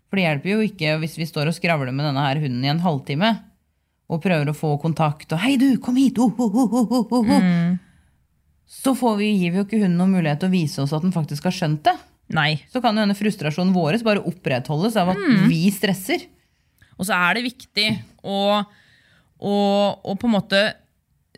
For 0.08 0.16
det 0.16 0.25
hjelper 0.25 0.52
jo 0.54 0.64
ikke 0.64 0.94
hvis 1.02 1.18
vi 1.18 1.26
står 1.28 1.50
og 1.50 1.56
skravler 1.56 1.92
med 1.92 2.06
denne 2.06 2.25
her 2.25 2.40
hunden 2.40 2.64
i 2.64 2.70
en 2.70 2.84
halvtime 2.84 3.34
og 4.08 4.22
prøver 4.25 4.48
å 4.48 4.56
få 4.56 4.70
kontakt 4.80 5.34
og 5.34 5.42
'Hei, 5.42 5.58
du, 5.60 5.76
kom 5.84 5.98
hit!' 6.00 6.18
Oh, 6.18 6.32
oh, 6.32 6.54
oh, 6.56 6.72
oh, 6.72 6.92
oh, 6.92 7.12
oh, 7.12 7.32
oh. 7.34 7.76
Så 8.64 8.94
får 8.96 9.16
vi, 9.20 9.32
gir 9.37 9.52
vi 9.52 9.60
jo 9.60 9.66
ikke 9.66 9.82
hunden 9.82 9.98
noen 10.00 10.14
mulighet 10.16 10.40
til 10.40 10.48
å 10.48 10.54
vise 10.54 10.80
oss 10.80 10.94
at 10.96 11.04
den 11.04 11.12
faktisk 11.12 11.44
har 11.44 11.56
skjønt 11.56 11.82
det. 11.84 11.96
Nei. 12.35 12.58
Så 12.68 12.82
kan 12.85 12.97
jo 12.97 13.04
denne 13.04 13.16
frustrasjonen 13.16 13.73
vår 13.76 14.00
bare 14.04 14.25
opprettholdes 14.28 14.99
av 15.00 15.14
at 15.14 15.23
vi 15.49 15.68
stresser. 15.73 16.26
Og 16.99 17.06
så 17.08 17.16
er 17.16 17.38
det 17.38 17.47
viktig 17.47 17.88
å, 18.26 18.61
å, 19.38 19.54
å 20.02 20.16
på 20.18 20.28
en 20.28 20.35
måte 20.35 20.62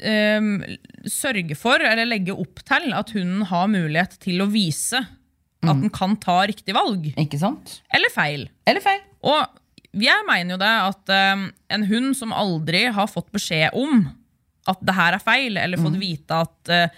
um, 0.01 0.53
sørge 1.09 1.57
for, 1.59 1.83
eller 1.85 2.09
legge 2.09 2.35
opp 2.35 2.63
til, 2.67 2.91
at 2.97 3.13
hunden 3.15 3.45
har 3.51 3.71
mulighet 3.71 4.17
til 4.25 4.43
å 4.43 4.51
vise 4.51 5.03
at 5.61 5.77
den 5.77 5.93
kan 5.93 6.17
ta 6.17 6.39
riktig 6.49 6.73
valg. 6.73 7.11
Ikke 7.21 7.41
sant? 7.41 7.81
Eller 7.93 8.13
feil. 8.15 8.47
Eller 8.69 8.81
feil. 8.85 9.03
Og 9.29 10.01
jeg 10.01 10.25
mener 10.25 10.55
jo 10.55 10.61
det 10.63 10.73
at 10.87 11.13
um, 11.35 11.45
en 11.77 11.87
hund 11.91 12.17
som 12.17 12.33
aldri 12.33 12.87
har 12.95 13.11
fått 13.11 13.29
beskjed 13.35 13.77
om 13.77 14.07
at 14.71 14.81
det 14.87 14.95
her 14.97 15.17
er 15.17 15.23
feil, 15.25 15.57
eller 15.59 15.81
fått 15.81 15.99
vite 16.01 16.41
at, 16.47 16.73
uh, 16.73 16.89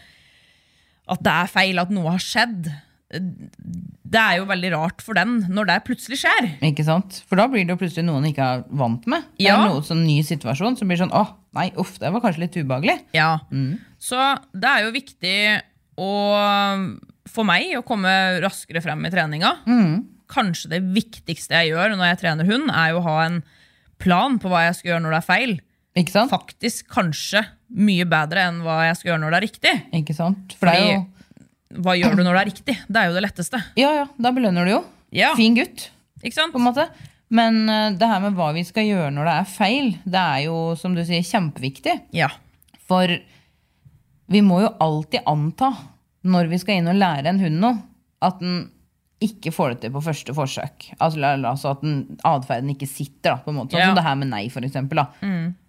at 1.14 1.22
det 1.25 1.34
er 1.34 1.50
feil, 1.50 1.82
at 1.82 1.92
noe 1.94 2.14
har 2.14 2.22
skjedd, 2.22 2.70
det 3.12 4.21
er 4.21 4.38
jo 4.40 4.47
veldig 4.49 4.71
rart 4.75 5.02
for 5.04 5.16
den 5.19 5.38
når 5.52 5.69
det 5.71 5.76
plutselig 5.87 6.19
skjer. 6.23 6.49
Ikke 6.64 6.85
sant? 6.87 7.21
For 7.28 7.37
da 7.40 7.47
blir 7.52 7.64
det 7.66 7.75
jo 7.75 7.81
plutselig 7.81 8.04
noen 8.07 8.26
ikke 8.31 8.47
er 8.59 8.64
vant 8.81 9.07
med. 9.11 9.25
Det 9.38 9.47
Ja. 9.47 9.59
er 9.61 9.69
noe 9.71 9.83
sånn 9.85 10.04
ny 10.07 10.19
situasjon 10.26 10.76
som 10.78 10.88
blir 10.88 11.00
sånn 11.00 11.12
åh, 11.12 11.33
nei, 11.54 11.71
uff, 11.76 11.99
det 12.00 12.12
var 12.12 12.21
kanskje 12.25 12.45
litt 12.47 12.57
ubehagelig. 12.57 12.99
Ja. 13.16 13.38
Så 14.00 14.19
det 14.52 14.69
er 14.69 14.85
jo 14.87 14.92
viktig 14.97 15.37
å, 16.00 16.11
for 17.28 17.45
meg 17.49 17.75
å 17.78 17.85
komme 17.87 18.12
raskere 18.45 18.83
frem 18.85 19.04
i 19.07 19.11
treninga. 19.12 19.54
Kanskje 20.33 20.71
det 20.73 20.83
viktigste 20.95 21.52
jeg 21.61 21.73
gjør 21.75 21.97
når 21.97 22.12
jeg 22.14 22.23
trener 22.25 22.49
hund, 22.49 22.71
er 22.73 22.95
jo 22.95 23.02
å 23.02 23.07
ha 23.09 23.19
en 23.26 23.42
plan 24.02 24.38
på 24.42 24.49
hva 24.50 24.64
jeg 24.66 24.78
skal 24.81 24.90
gjøre 24.95 25.02
når 25.04 25.11
det 25.16 25.21
er 25.23 25.28
feil. 25.28 25.52
Ikke 26.00 26.14
sant? 26.14 26.33
Faktisk 26.33 26.88
kanskje 26.88 27.45
mye 27.76 28.04
bedre 28.09 28.47
enn 28.49 28.62
hva 28.64 28.78
jeg 28.88 28.97
skal 28.99 29.11
gjøre 29.12 29.21
når 29.26 29.31
det 29.35 29.38
er 29.38 29.47
riktig. 29.47 29.75
Ikke 30.00 30.16
sant? 30.16 30.54
For 30.59 30.69
det 30.71 30.78
er 30.81 30.88
jo 30.95 31.02
Hva 31.80 31.94
gjør 31.96 32.16
du 32.18 32.22
når 32.24 32.34
det 32.36 32.40
er 32.42 32.50
riktig? 32.50 32.74
Det 32.88 33.00
er 33.00 33.08
jo 33.08 33.14
det 33.16 33.22
letteste. 33.24 33.60
Ja, 33.80 33.92
ja, 34.02 34.06
da 34.20 34.32
belønner 34.36 34.66
du 34.68 34.72
jo. 34.74 34.82
Ja. 35.12 35.32
Fin 35.36 35.54
gutt, 35.56 35.90
Ikke 36.22 36.34
sant? 36.36 36.52
på 36.52 36.60
en 36.60 36.66
måte. 36.68 36.88
Men 37.32 37.62
eh, 37.68 37.90
det 37.96 38.08
her 38.08 38.20
med 38.20 38.34
hva 38.36 38.50
vi 38.52 38.62
skal 38.68 38.84
gjøre 38.84 39.10
når 39.14 39.24
det 39.30 39.36
er 39.40 39.48
feil, 39.48 39.86
det 40.04 40.20
er 40.20 40.42
jo, 40.46 40.56
som 40.76 40.94
du 40.96 41.00
sier, 41.04 41.24
kjempeviktig. 41.24 41.94
Ja. 42.12 42.28
For 42.88 43.08
vi 44.32 44.40
må 44.44 44.60
jo 44.64 44.70
alltid 44.80 45.24
anta, 45.28 45.72
når 46.28 46.48
vi 46.52 46.58
skal 46.62 46.78
inn 46.80 46.88
og 46.92 46.98
lære 47.00 47.32
en 47.32 47.40
hund 47.42 47.58
noe, 47.62 47.80
at 48.22 48.38
den 48.40 48.68
ikke 49.22 49.52
får 49.54 49.72
det 49.74 49.80
til 49.84 49.92
på 49.94 50.02
første 50.02 50.34
forsøk. 50.34 50.88
Altså, 50.98 51.22
altså 51.46 51.72
at 51.76 51.82
den, 51.84 51.96
atferden 52.26 52.72
ikke 52.74 52.88
sitter. 52.90 53.36
Da, 53.36 53.36
på 53.44 53.52
en 53.52 53.60
måte. 53.60 53.74
Sånn 53.76 53.80
Ja. 53.84 53.90
som 53.92 53.98
det 54.00 54.04
her 54.06 54.16
med 54.18 54.30
nei, 54.32 54.48
for 54.50 54.66
eksempel. 54.66 54.98
Da. 54.98 55.06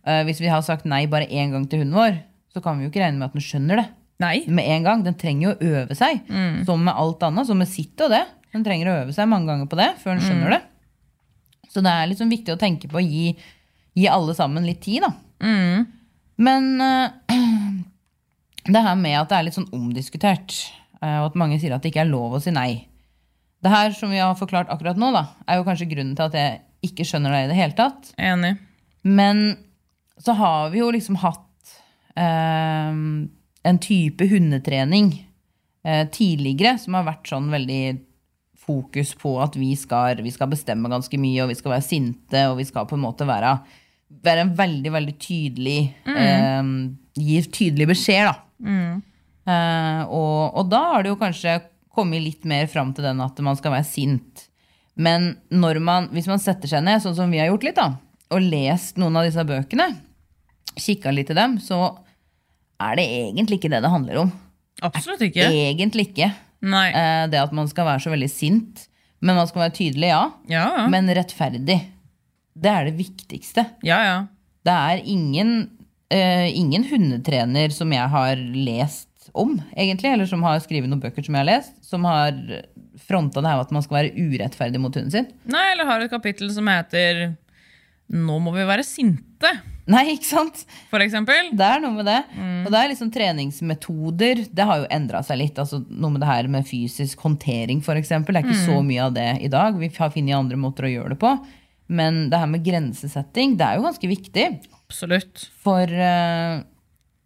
Eh, 0.09 0.23
hvis 0.25 0.41
vi 0.41 0.49
har 0.49 0.61
sagt 0.65 0.85
nei 0.89 1.05
bare 1.07 1.27
én 1.29 1.51
gang 1.53 1.67
til 1.69 1.83
hunden 1.83 1.95
vår, 1.97 2.17
så 2.53 2.61
kan 2.65 2.77
vi 2.79 2.85
jo 2.87 2.89
ikke 2.91 3.03
regne 3.05 3.19
med 3.21 3.29
at 3.29 3.33
den 3.37 3.45
skjønner 3.45 3.79
det. 3.81 3.87
Nei. 4.21 4.43
med 4.47 4.67
en 4.75 4.83
gang. 4.85 5.03
Den 5.05 5.17
trenger 5.19 5.49
jo 5.49 5.53
å 5.55 5.79
øve 5.79 5.95
seg, 5.97 6.21
som 6.67 6.83
med 6.85 6.93
alt 6.93 7.23
annet. 7.25 7.47
Som 7.49 7.59
med 7.63 7.69
sitt 7.71 7.99
og 8.05 8.13
det. 8.13 8.23
Den 8.53 8.63
trenger 8.65 8.89
å 8.91 8.95
øve 9.01 9.15
seg 9.15 9.27
mange 9.31 9.49
ganger 9.49 9.69
på 9.71 9.79
det 9.79 9.89
før 10.03 10.13
den 10.13 10.23
skjønner 10.27 10.55
det. 10.57 10.61
Så 11.73 11.81
det 11.81 11.89
er 11.89 12.09
liksom 12.11 12.29
viktig 12.29 12.53
å 12.53 12.59
tenke 12.61 12.87
på 12.91 12.99
å 12.99 13.03
gi, 13.03 13.31
gi 13.97 14.07
alle 14.11 14.35
sammen 14.37 14.65
litt 14.67 14.83
tid, 14.85 15.01
da. 15.01 15.09
Men 16.37 16.69
uh, 16.81 17.33
det 18.75 18.83
her 18.85 18.99
med 18.99 19.17
at 19.17 19.31
det 19.31 19.39
er 19.39 19.47
litt 19.47 19.57
sånn 19.57 19.71
omdiskutert, 19.73 20.53
uh, 21.01 21.23
og 21.23 21.31
at 21.31 21.39
mange 21.41 21.57
sier 21.61 21.73
at 21.73 21.81
det 21.81 21.89
ikke 21.89 22.03
er 22.05 22.11
lov 22.11 22.37
å 22.37 22.43
si 22.43 22.53
nei. 22.53 22.85
Det 23.63 23.71
her 23.73 23.95
som 23.97 24.13
vi 24.13 24.21
har 24.21 24.37
forklart 24.37 24.69
akkurat 24.73 24.99
nå, 24.99 25.09
da, 25.15 25.25
er 25.47 25.57
jo 25.57 25.65
kanskje 25.65 25.89
grunnen 25.89 26.13
til 26.19 26.27
at 26.27 26.37
jeg 26.37 26.61
ikke 26.83 27.07
skjønner 27.07 27.33
det 27.33 27.43
i 27.45 27.51
det 27.53 27.57
hele 27.57 27.77
tatt. 27.77 28.11
Enig. 28.19 28.57
Men 29.07 29.55
så 30.21 30.35
har 30.37 30.69
vi 30.73 30.81
jo 30.81 30.89
liksom 30.93 31.15
hatt 31.21 31.77
eh, 32.19 32.97
en 33.63 33.79
type 33.79 34.27
hundetrening 34.27 35.13
eh, 35.85 36.03
tidligere 36.11 36.77
som 36.81 36.97
har 36.97 37.07
vært 37.07 37.29
sånn 37.31 37.51
veldig 37.53 37.83
fokus 38.63 39.11
på 39.19 39.35
at 39.43 39.57
vi 39.59 39.73
skal, 39.75 40.21
vi 40.23 40.31
skal 40.31 40.51
bestemme 40.51 40.91
ganske 40.91 41.19
mye, 41.19 41.43
og 41.43 41.51
vi 41.51 41.57
skal 41.59 41.75
være 41.75 41.85
sinte, 41.85 42.45
og 42.49 42.59
vi 42.61 42.67
skal 42.67 42.87
på 42.87 42.95
en 42.95 43.03
måte 43.03 43.27
være, 43.27 43.57
være 44.23 44.45
en 44.45 44.53
veldig, 44.59 44.93
veldig 44.97 45.15
tydelig 45.19 45.79
eh, 46.07 46.61
Gi 47.13 47.35
tydelig 47.53 47.91
beskjed, 47.91 48.25
da. 48.25 48.39
Eh, 49.43 49.99
og, 50.07 50.55
og 50.57 50.69
da 50.71 50.79
har 50.95 51.03
det 51.03 51.11
jo 51.11 51.19
kanskje 51.19 51.59
kommet 51.93 52.23
litt 52.23 52.47
mer 52.49 52.65
fram 52.71 52.93
til 52.95 53.05
den 53.05 53.21
at 53.21 53.37
man 53.45 53.59
skal 53.59 53.75
være 53.75 53.85
sint. 53.85 54.47
Men 54.97 55.35
man, 55.53 56.09
hvis 56.13 56.29
man 56.29 56.41
setter 56.41 56.71
seg 56.71 56.81
ned, 56.85 57.03
sånn 57.03 57.17
som 57.17 57.29
vi 57.29 57.41
har 57.41 57.51
gjort 57.51 57.67
litt, 57.67 57.77
da, 57.77 57.99
og 58.33 58.41
lest 58.41 58.97
noen 59.01 59.19
av 59.19 59.27
disse 59.27 59.45
bøkene, 59.45 59.91
kikka 60.73 61.13
litt 61.13 61.29
til 61.29 61.37
dem, 61.37 61.59
så 61.61 61.83
er 62.83 62.99
det 62.99 63.05
egentlig 63.19 63.59
ikke 63.59 63.71
det 63.73 63.83
det 63.83 63.91
handler 63.93 64.23
om. 64.25 64.33
Absolutt 64.83 65.23
ikke. 65.27 65.47
Egentlig 65.47 66.09
ikke. 66.09 66.31
Nei. 66.63 66.87
Eh, 66.91 67.25
det 67.31 67.41
at 67.41 67.53
man 67.55 67.69
skal 67.71 67.87
være 67.87 68.03
så 68.05 68.13
veldig 68.13 68.31
sint. 68.31 68.87
Men 69.23 69.39
man 69.39 69.47
skal 69.47 69.65
være 69.65 69.77
tydelig, 69.77 70.09
ja. 70.11 70.23
Ja, 70.51 70.65
ja. 70.81 70.87
Men 70.91 71.07
rettferdig. 71.15 71.79
Det 72.53 72.69
er 72.69 72.89
det 72.89 72.97
viktigste. 72.99 73.65
ja, 73.87 74.03
ja. 74.03 74.17
Det 74.63 74.71
er 74.71 75.01
ingen, 75.11 75.49
uh, 76.07 76.47
ingen 76.47 76.85
hundetrener 76.87 77.73
som 77.75 77.91
jeg 77.91 78.07
har 78.13 78.39
lest 78.39 79.09
om, 79.35 79.57
egentlig, 79.75 80.13
eller 80.13 80.29
som 80.29 80.45
har 80.47 80.61
skrevet 80.63 80.87
noen 80.87 81.01
bøker 81.03 81.25
som 81.25 81.35
jeg 81.35 81.43
har 81.43 81.49
lest, 81.49 81.73
som 81.83 82.07
har 82.07 82.37
fronta 83.03 83.41
det 83.41 83.49
her 83.51 83.59
med 83.59 83.65
at 83.65 83.73
man 83.75 83.83
skal 83.83 83.97
være 83.97 84.13
urettferdig 84.15 84.79
mot 84.79 84.95
hunden 84.95 85.11
sin. 85.11 85.27
Nei, 85.51 85.65
eller 85.73 85.89
har 85.89 86.05
et 86.05 86.13
kapittel 86.13 86.47
som 86.53 86.69
heter 86.71 87.35
'Nå 88.13 88.39
må 88.39 88.53
vi 88.55 88.63
være 88.67 88.87
sinte', 88.87 89.51
Nei, 89.91 90.03
ikke 90.13 90.29
sant? 90.29 90.61
for 90.91 91.03
eksempel. 91.03 91.49
Det 91.59 91.65
er 91.67 91.81
noe 91.83 91.95
med 91.97 92.07
det. 92.07 92.19
Og 92.63 92.69
det 92.71 92.79
er 92.79 92.91
liksom 92.93 93.09
treningsmetoder. 93.11 94.45
Det 94.47 94.67
har 94.69 94.83
jo 94.83 94.91
endra 94.95 95.19
seg 95.27 95.41
litt. 95.41 95.59
altså 95.59 95.81
Noe 95.89 96.13
med 96.13 96.23
det 96.23 96.29
her 96.29 96.47
med 96.51 96.67
fysisk 96.67 97.25
håndtering, 97.25 97.81
f.eks. 97.83 98.13
Det 98.13 98.35
er 98.35 98.43
ikke 98.45 98.61
så 98.61 98.77
mye 98.85 99.09
av 99.09 99.17
det 99.17 99.27
i 99.43 99.51
dag. 99.51 99.75
Vi 99.79 99.91
har 99.97 100.13
funnet 100.13 100.37
andre 100.37 100.59
måter 100.59 100.87
å 100.87 100.93
gjøre 100.93 101.15
det 101.15 101.19
på. 101.23 101.33
Men 101.93 102.29
det 102.31 102.39
her 102.39 102.47
med 102.49 102.63
grensesetting, 102.63 103.57
det 103.59 103.67
er 103.67 103.79
jo 103.79 103.87
ganske 103.89 104.11
viktig. 104.13 104.45
Absolutt. 104.85 105.49
For 105.65 105.83
uh, 105.91 106.63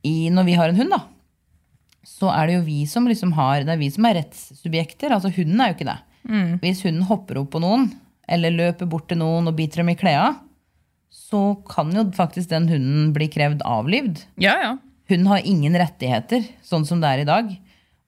i, 0.08 0.16
når 0.34 0.50
vi 0.50 0.58
har 0.58 0.74
en 0.74 0.82
hund, 0.82 0.96
da, 0.96 1.04
så 2.08 2.32
er 2.34 2.50
det 2.50 2.58
jo 2.58 2.66
vi 2.66 2.80
som 2.90 3.06
liksom 3.06 3.34
har 3.38 3.66
Det 3.68 3.76
er 3.76 3.82
vi 3.82 3.92
som 3.94 4.08
er 4.10 4.18
rettssubjekter. 4.24 5.14
Altså 5.14 5.30
hunden 5.36 5.62
er 5.62 5.72
jo 5.72 5.78
ikke 5.78 5.92
det. 5.92 6.00
Hvis 6.64 6.82
hunden 6.84 7.06
hopper 7.08 7.38
opp 7.44 7.54
på 7.54 7.62
noen, 7.64 7.92
eller 8.28 8.52
løper 8.52 8.90
bort 8.90 9.08
til 9.12 9.22
noen 9.22 9.48
og 9.48 9.56
biter 9.56 9.84
dem 9.84 9.94
i 9.94 10.00
klærne, 10.00 10.47
så 11.18 11.42
kan 11.68 11.90
jo 11.96 12.06
faktisk 12.16 12.52
den 12.52 12.70
hunden 12.72 13.10
bli 13.16 13.28
krevd 13.32 13.64
avlivd. 13.68 14.22
Ja, 14.40 14.54
ja. 14.62 14.76
Hun 15.10 15.28
har 15.32 15.44
ingen 15.48 15.76
rettigheter, 15.80 16.46
sånn 16.64 16.86
som 16.88 17.02
det 17.04 17.10
er 17.10 17.24
i 17.24 17.28
dag. 17.28 17.52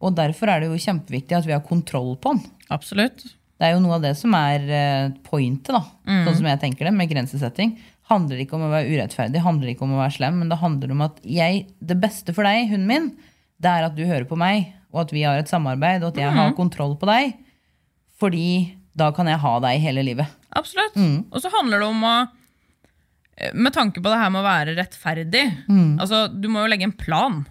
Og 0.03 0.15
derfor 0.15 0.51
er 0.51 0.61
det 0.61 0.69
jo 0.69 0.79
kjempeviktig 0.79 1.35
at 1.35 1.47
vi 1.47 1.55
har 1.55 1.63
kontroll 1.65 2.13
på 2.21 2.35
den. 2.35 2.43
Absolutt. 2.71 3.25
Det 3.59 3.67
er 3.67 3.73
jo 3.75 3.81
noe 3.83 3.97
av 3.97 4.05
det 4.05 4.13
som 4.15 4.35
er 4.37 4.63
eh, 4.71 5.09
pointet, 5.25 5.73
da, 5.75 5.81
sånn 6.07 6.37
som 6.37 6.47
jeg 6.47 6.61
tenker 6.61 6.87
det, 6.87 6.93
med 6.95 7.09
grensesetting. 7.11 7.73
Handler 8.07 8.39
ikke 8.39 8.55
om 8.55 8.63
å 8.69 8.71
være 8.71 8.87
urettferdig, 8.93 9.41
handler 9.43 9.73
ikke 9.73 9.83
om 9.83 9.97
å 9.97 9.99
være 9.99 10.15
slem, 10.15 10.39
men 10.39 10.51
det 10.51 10.61
handler 10.61 10.93
om 10.95 11.03
at 11.09 11.19
jeg, 11.27 11.65
det 11.83 11.97
beste 11.99 12.35
for 12.35 12.47
deg, 12.47 12.69
hunden 12.71 12.87
min, 12.87 13.09
det 13.59 13.73
er 13.73 13.89
at 13.89 13.97
du 13.97 14.05
hører 14.07 14.27
på 14.29 14.39
meg, 14.39 14.71
og 14.93 15.03
at 15.03 15.11
vi 15.13 15.25
har 15.27 15.41
et 15.41 15.51
samarbeid, 15.51 16.05
og 16.05 16.13
at 16.13 16.23
jeg 16.23 16.35
har 16.39 16.55
kontroll 16.57 16.95
på 16.99 17.09
deg. 17.09 17.35
Fordi 18.19 18.47
da 18.99 19.11
kan 19.15 19.27
jeg 19.27 19.43
ha 19.43 19.53
deg 19.67 19.83
hele 19.83 20.07
livet. 20.07 20.31
Absolutt. 20.55 20.95
Og 21.29 21.43
så 21.43 21.51
handler 21.53 21.83
det 21.83 21.91
om 21.91 22.07
å 22.07 22.15
Med 23.53 23.71
tanke 23.73 24.01
på 24.03 24.09
det 24.11 24.17
her 24.19 24.29
med 24.33 24.41
å 24.41 24.47
være 24.47 24.73
rettferdig 24.77 25.45
altså, 26.01 26.25
Du 26.31 26.49
må 26.51 26.63
jo 26.65 26.69
legge 26.71 26.83
en 26.89 26.91
plan. 26.99 27.45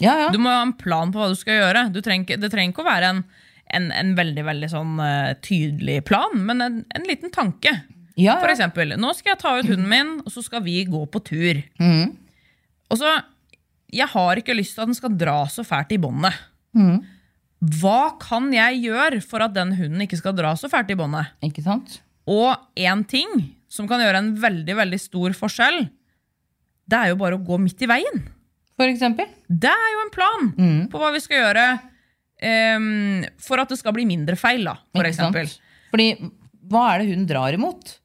Ja, 0.00 0.14
ja. 0.26 0.28
Du 0.32 0.38
må 0.40 0.48
ha 0.52 0.62
en 0.64 0.74
plan 0.76 1.12
på 1.12 1.20
hva 1.20 1.28
du 1.32 1.36
skal 1.36 1.58
gjøre. 1.62 1.86
Du 1.92 2.00
trenger, 2.04 2.36
det 2.40 2.50
trenger 2.52 2.72
ikke 2.74 2.84
å 2.84 2.88
være 2.90 3.08
en, 3.14 3.22
en, 3.76 3.90
en 3.92 4.14
veldig 4.16 4.44
veldig 4.46 4.68
sånn 4.72 4.94
uh, 5.00 5.32
tydelig 5.44 5.98
plan, 6.08 6.36
men 6.44 6.60
en, 6.64 6.78
en 6.96 7.04
liten 7.08 7.32
tanke. 7.34 7.72
ja, 8.16 8.38
For 8.40 8.48
eksempel, 8.52 8.94
nå 9.00 9.12
skal 9.16 9.34
jeg 9.34 9.40
ta 9.42 9.52
ut 9.58 9.68
hunden 9.68 9.88
min, 9.90 10.14
og 10.24 10.32
så 10.32 10.42
skal 10.44 10.64
vi 10.64 10.78
gå 10.88 11.02
på 11.12 11.20
tur. 11.28 11.60
Og 12.90 12.98
så, 13.00 13.12
Jeg 13.92 14.08
har 14.12 14.36
ikke 14.40 14.54
lyst 14.56 14.76
til 14.76 14.82
at 14.84 14.90
den 14.92 14.96
skal 14.98 15.16
dra 15.20 15.38
så 15.52 15.64
fælt 15.66 15.92
i 15.92 16.00
båndet. 16.00 16.36
Hva 17.60 18.14
kan 18.22 18.48
jeg 18.54 18.80
gjøre 18.86 19.20
for 19.20 19.44
at 19.44 19.52
den 19.56 19.74
hunden 19.76 20.00
ikke 20.06 20.16
skal 20.20 20.32
dra 20.38 20.54
så 20.56 20.68
fælt 20.72 20.92
i 20.94 20.96
båndet? 20.96 21.28
Ikke 21.44 21.60
sant? 21.64 21.98
Og 22.30 22.54
én 22.78 23.02
ting 23.10 23.28
som 23.70 23.86
kan 23.90 24.02
gjøre 24.02 24.18
en 24.20 24.32
veldig 24.42 24.74
veldig 24.80 24.98
stor 25.00 25.34
forskjell, 25.38 25.84
det 26.90 26.98
er 26.98 27.12
jo 27.12 27.18
bare 27.20 27.38
å 27.38 27.44
gå 27.46 27.58
midt 27.62 27.82
i 27.86 27.88
veien. 27.90 28.22
For 28.80 28.88
eksempel. 28.90 29.28
Det 29.46 29.70
er 29.70 29.90
jo 29.94 30.00
en 30.06 30.12
plan 30.14 30.48
på 30.90 30.98
hva 30.98 31.12
vi 31.14 31.20
skal 31.22 31.42
gjøre. 31.44 31.64
um, 32.40 33.24
for 33.44 33.60
at 33.62 33.68
det 33.70 33.78
skal 33.78 33.92
bli 33.96 34.06
mindre 34.08 34.34
feil, 34.40 34.64
da, 34.66 34.74
for 34.96 35.04
Ikke 35.06 35.18
sant? 35.18 35.36
eksempel. 35.36 35.52
Fordi 35.92 36.06
hva 36.70 36.84
er 36.94 37.02
det 37.04 37.14
hun 37.14 37.26
drar 37.28 37.54
imot? 37.56 37.96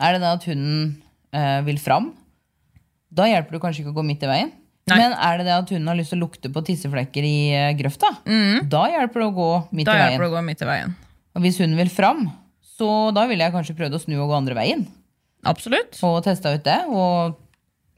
Er 0.00 0.14
det 0.16 0.20
det 0.22 0.30
at 0.36 0.46
hunden 0.50 0.80
uh, 1.34 1.60
vil 1.66 1.78
fram? 1.80 2.10
Da 3.10 3.26
hjelper 3.26 3.56
det 3.56 3.62
kanskje 3.64 3.82
ikke 3.84 3.94
å 3.94 3.98
gå 4.00 4.04
midt 4.06 4.22
i 4.26 4.30
veien. 4.30 4.52
Nei. 4.90 4.96
Men 4.98 5.12
er 5.14 5.38
det 5.40 5.46
det 5.46 5.54
at 5.54 5.70
hun 5.74 5.86
har 5.90 5.96
lyst 5.98 6.10
til 6.14 6.18
å 6.20 6.24
lukte 6.24 6.50
på 6.52 6.62
tisseflekker 6.66 7.26
i 7.26 7.34
uh, 7.56 7.72
grøfta? 7.78 8.12
Da 8.70 8.84
hjelper 8.92 9.24
det 9.24 9.28
å 9.30 9.34
gå 9.36 9.50
midt 9.76 9.88
Da 9.90 9.96
i 9.96 10.04
hjelper 10.04 10.10
veien. 10.10 10.22
det 10.22 10.30
å 10.30 10.36
gå 10.36 10.44
midt 10.46 10.62
i 10.64 10.70
veien. 10.70 10.94
Og 11.38 11.44
hvis 11.44 11.58
hun 11.62 11.76
vil 11.78 11.90
fram, 11.94 12.24
så 12.76 12.88
da 13.14 13.26
ville 13.30 13.44
jeg 13.46 13.54
kanskje 13.54 13.76
prøvd 13.78 13.96
å 13.98 14.02
snu 14.02 14.16
og 14.20 14.28
gå 14.32 14.38
andre 14.42 14.56
veien. 14.58 14.86
Absolutt. 15.48 15.96
Og 16.04 16.20
testa 16.24 16.52
ut 16.54 16.64
det, 16.66 16.78
og 16.92 17.38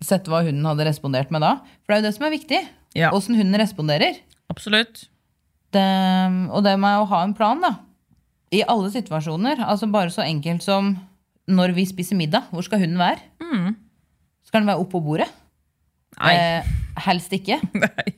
sett 0.03 0.29
hva 0.31 0.43
hunden 0.47 0.67
hadde 0.67 0.87
respondert 0.87 1.33
med 1.35 1.43
da. 1.45 1.57
For 1.83 1.93
det 1.93 1.99
er 1.99 2.03
jo 2.03 2.09
det 2.09 2.17
som 2.17 2.27
er 2.27 2.35
viktig. 2.35 2.61
Ja. 2.99 3.13
Åssen 3.15 3.39
hunden 3.39 3.59
responderer. 3.61 4.19
Absolutt. 4.53 5.07
Det, 5.73 5.87
og 6.53 6.63
det 6.67 6.75
med 6.81 7.01
å 7.01 7.09
ha 7.09 7.23
en 7.25 7.35
plan, 7.37 7.63
da. 7.63 7.77
I 8.53 8.61
alle 8.69 8.91
situasjoner. 8.93 9.63
Altså 9.65 9.89
bare 9.91 10.13
så 10.13 10.25
enkelt 10.27 10.65
som 10.65 10.95
når 11.51 11.73
vi 11.77 11.87
spiser 11.89 12.19
middag. 12.19 12.51
Hvor 12.53 12.67
skal 12.67 12.83
hunden 12.83 13.01
være? 13.01 13.23
Skal 14.47 14.63
den 14.63 14.69
være 14.69 14.85
oppå 14.85 15.01
bordet? 15.03 15.31
Nei. 16.21 16.35
Eh, 16.37 16.73
helst 17.07 17.33
ikke. 17.33 17.57
Nei. 17.87 18.13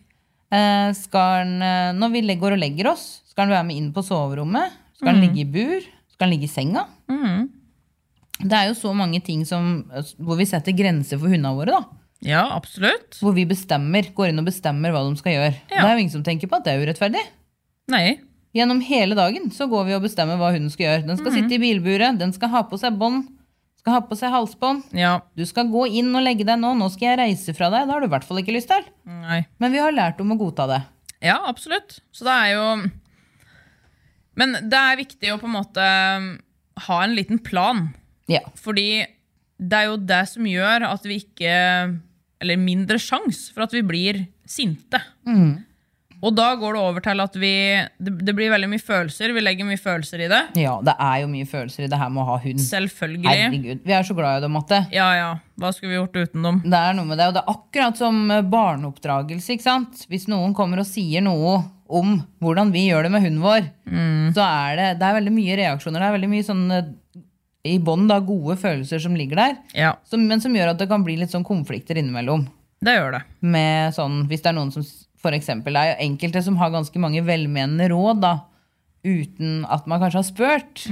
Eh, 0.54 0.88
skal 0.98 1.44
den, 1.44 1.60
eh, 1.62 1.92
når 1.94 2.14
vi 2.16 2.38
går 2.40 2.56
og 2.56 2.62
legger 2.62 2.90
oss, 2.90 3.22
skal 3.30 3.46
den 3.46 3.54
være 3.54 3.68
med 3.70 3.78
inn 3.78 3.92
på 3.94 4.02
soverommet? 4.06 4.74
Skal 4.98 5.14
den 5.14 5.24
ligge 5.28 5.44
i 5.44 5.50
bur? 5.50 5.87
Skal 6.10 6.28
den 6.28 6.37
ligge 6.37 6.50
i 6.50 6.54
senga? 6.54 6.84
Det 8.44 8.57
er 8.59 8.68
jo 8.68 8.76
så 8.76 8.92
mange 8.96 9.20
ting 9.24 9.44
som, 9.48 9.85
hvor 10.20 10.37
vi 10.37 10.46
setter 10.48 10.76
grenser 10.76 11.20
for 11.20 11.33
hundene 11.33 11.54
våre. 11.57 11.78
da. 11.80 12.00
Ja, 12.24 12.42
absolutt. 12.57 13.18
Hvor 13.20 13.35
vi 13.37 13.44
bestemmer, 13.48 14.07
går 14.16 14.30
inn 14.30 14.40
og 14.40 14.46
bestemmer 14.48 14.92
hva 14.94 15.02
de 15.04 15.16
skal 15.20 15.35
gjøre. 15.35 15.54
Ja. 15.72 15.80
Det 15.80 15.88
er 15.88 15.94
jo 15.94 16.02
ingen 16.04 16.14
som 16.14 16.24
tenker 16.26 16.48
på 16.50 16.59
at 16.61 16.66
det 16.66 16.74
er 16.74 16.85
urettferdig. 16.85 17.20
Nei. 17.92 18.07
Gjennom 18.54 18.80
hele 18.87 19.16
dagen 19.18 19.50
så 19.52 19.66
går 19.68 19.88
vi 19.88 19.96
og 19.96 20.04
bestemmer 20.07 20.38
hva 20.40 20.52
hunden 20.54 20.70
skal 20.72 20.87
gjøre. 20.87 21.07
Den 21.09 21.18
skal 21.20 21.35
sitte 21.35 21.57
i 21.57 21.61
bilburet, 21.61 22.20
den 22.20 22.33
skal 22.37 22.52
ha 22.52 22.62
på 22.70 22.78
seg 22.80 22.96
bånd, 23.00 23.26
skal 23.83 23.96
ha 23.98 24.02
på 24.07 24.16
seg 24.16 24.33
halsbånd. 24.33 24.94
Ja. 24.96 25.18
Du 25.37 25.42
skal 25.48 25.68
gå 25.72 25.88
inn 26.00 26.12
og 26.14 26.22
legge 26.24 26.46
deg 26.48 26.61
nå, 26.62 26.70
nå 26.78 26.88
skal 26.94 27.11
jeg 27.11 27.20
reise 27.24 27.57
fra 27.57 27.68
deg. 27.74 27.88
Det 27.88 27.96
har 27.96 28.04
du 28.04 28.09
i 28.09 28.12
hvert 28.14 28.28
fall 28.28 28.40
ikke 28.40 28.54
lyst 28.57 28.70
til. 28.72 28.87
Nei. 29.11 29.42
Men 29.61 29.74
vi 29.74 29.83
har 29.83 29.92
lært 29.96 30.22
om 30.22 30.33
å 30.33 30.38
godta 30.40 30.68
det. 30.70 30.80
Ja, 31.24 31.40
absolutt. 31.50 31.98
Så 32.14 32.24
det 32.28 32.33
er 32.37 32.54
jo 32.54 32.64
Men 34.40 34.57
det 34.70 34.78
er 34.80 34.98
viktig 34.98 35.30
å 35.35 35.38
på 35.42 35.46
en 35.50 35.54
måte 35.59 35.85
ha 36.87 36.96
en 37.04 37.14
liten 37.14 37.38
plan. 37.42 37.88
Ja. 38.30 38.40
Fordi 38.56 38.88
det 39.60 39.78
er 39.78 39.90
jo 39.90 39.96
det 40.00 40.22
som 40.30 40.46
gjør 40.48 40.87
at 40.88 41.04
vi 41.06 41.20
ikke 41.22 41.52
Eller 42.42 42.58
mindre 42.60 42.96
sjanse 43.00 43.52
for 43.54 43.64
at 43.64 43.72
vi 43.72 43.80
blir 43.87 44.24
sinte. 44.44 44.98
Og 46.24 46.32
da 46.32 46.46
går 46.56 46.72
det 46.76 46.80
over 46.80 47.02
til 47.04 47.20
at 47.20 47.34
vi 47.37 47.50
det, 48.00 48.12
det 48.24 48.32
blir 48.37 48.48
veldig 48.52 48.68
mye 48.72 48.80
følelser. 48.80 49.32
Vi 49.37 49.42
legger 49.44 49.66
mye 49.68 49.80
følelser 49.80 50.22
i 50.24 50.28
det. 50.32 50.40
ja, 50.56 50.74
det 50.84 50.94
er 50.96 51.18
jo 51.20 51.28
mye 51.28 51.44
følelser 51.48 51.84
i 51.84 51.88
det 51.92 51.98
her 52.00 52.08
med 52.12 52.22
å 52.22 52.26
ha 52.30 52.37
hund. 52.40 52.62
Selvfølgelig. 52.64 53.28
Herregud, 53.28 53.82
Vi 53.84 53.92
er 53.96 54.06
så 54.08 54.16
glad 54.16 54.38
i 54.38 54.44
dem, 54.46 54.54
Matte. 54.56 54.78
Ja, 54.94 55.08
ja. 55.18 55.30
Hva 55.60 55.72
skulle 55.76 55.92
vi 55.92 55.98
gjort 56.00 56.16
uten 56.16 56.42
dem? 56.48 56.62
Det 56.64 56.80
er 56.80 56.96
noe 56.96 57.08
med 57.10 57.20
det, 57.20 57.28
og 57.28 57.37
det 57.37 57.42
er 57.44 57.52
akkurat 57.52 58.00
som 58.00 58.22
barneoppdragelse. 58.50 59.52
ikke 59.56 59.66
sant? 59.68 60.06
Hvis 60.08 60.24
noen 60.32 60.56
kommer 60.56 60.80
og 60.80 60.88
sier 60.88 61.24
noe 61.24 61.58
om 61.92 62.16
hvordan 62.40 62.72
vi 62.72 62.87
gjør 62.88 63.04
det 63.04 63.12
med 63.12 63.24
hunden 63.26 63.44
vår, 63.44 63.68
så 64.34 64.44
er 64.48 64.76
det, 64.80 64.87
det 65.00 65.08
er 65.10 65.18
veldig 65.20 65.34
mye 65.37 65.58
reaksjoner. 65.60 66.00
Det 66.00 66.08
er 66.08 66.16
veldig 66.16 66.32
mye 66.32 66.46
sånn 66.48 66.64
eh, 66.72 66.88
i 67.64 67.79
bånd 67.81 68.11
da, 68.12 68.18
gode 68.20 68.57
følelser 68.61 69.00
som 69.00 69.14
ligger 69.16 69.40
der, 69.40 69.55
Ja, 69.74 69.94
som, 70.05 70.27
men 70.29 70.40
som 70.44 70.55
gjør 70.55 70.74
at 70.74 70.79
det 70.83 70.88
kan 70.90 71.05
bli 71.07 71.16
litt 71.16 71.33
sånn 71.33 71.46
konflikter 71.46 71.96
innimellom. 71.96 72.46
det 72.85 72.96
gjør 72.98 73.12
det. 73.16 73.22
Med 73.40 73.94
sånn, 73.96 74.27
hvis 74.29 74.42
det 74.44 74.50
er 74.53 74.59
noen 74.59 74.72
som 74.74 74.85
for 75.24 75.33
eksempel, 75.33 75.72
Det 75.72 75.81
er 75.81 75.94
jo 75.94 76.05
enkelte 76.11 76.42
som 76.44 76.57
har 76.61 76.68
ganske 76.74 77.00
mange 77.00 77.22
velmenende 77.24 77.88
råd, 77.88 78.20
da, 78.20 78.35
uten 79.05 79.62
at 79.72 79.87
man 79.88 80.03
kanskje 80.03 80.20
har 80.20 80.27
spurt. 80.29 80.83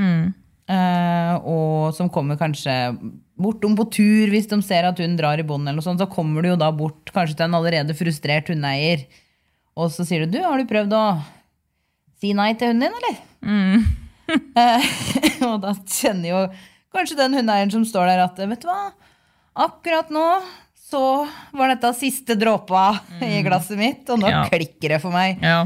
Eh, 0.72 1.34
og 1.44 1.92
som 1.92 2.08
kommer 2.08 2.38
kanskje 2.40 2.72
bortom 3.36 3.74
på 3.76 3.84
tur 3.92 4.30
hvis 4.32 4.48
de 4.48 4.56
ser 4.64 4.86
at 4.88 4.98
hun 5.02 5.18
drar 5.18 5.36
i 5.40 5.44
bånd, 5.44 5.66
eller 5.68 5.80
noe 5.82 5.84
sånt, 5.84 6.00
så 6.00 6.08
kommer 6.08 6.40
du 6.40 6.48
jo 6.52 6.56
da 6.56 6.70
bort 6.72 7.12
kanskje 7.12 7.36
til 7.36 7.44
en 7.50 7.58
allerede 7.60 7.96
frustrert 7.98 8.48
hundeeier. 8.48 9.04
Og 9.76 9.90
så 9.92 10.04
sier 10.08 10.24
du 10.24 10.32
'du, 10.38 10.40
har 10.44 10.56
du 10.56 10.64
prøvd 10.64 10.92
å 10.96 11.04
si 12.20 12.32
nei 12.32 12.52
til 12.54 12.68
hunden 12.72 12.88
din', 12.88 12.96
eller? 13.00 13.16
Eh, 13.44 13.84
og 15.48 15.60
da 15.62 15.72
kjenner 15.88 16.28
jo 16.30 16.40
kanskje 16.94 17.16
den 17.18 17.34
hundeeieren 17.38 17.72
som 17.72 17.84
står 17.88 18.06
der, 18.12 18.24
at 18.26 18.36
'vet 18.38 18.60
du 18.62 18.68
hva, 18.68 18.92
akkurat 19.56 20.10
nå 20.12 20.26
så 20.92 21.26
var 21.56 21.72
dette 21.72 21.88
siste 21.96 22.36
dråpa 22.36 23.00
i 23.24 23.40
glasset 23.42 23.78
mitt, 23.80 24.08
og 24.12 24.18
nå 24.20 24.28
Ja. 24.28 24.42
klikker 24.48 24.88
det 24.92 25.00
for 25.00 25.10
meg'. 25.14 25.40
Ja. 25.42 25.62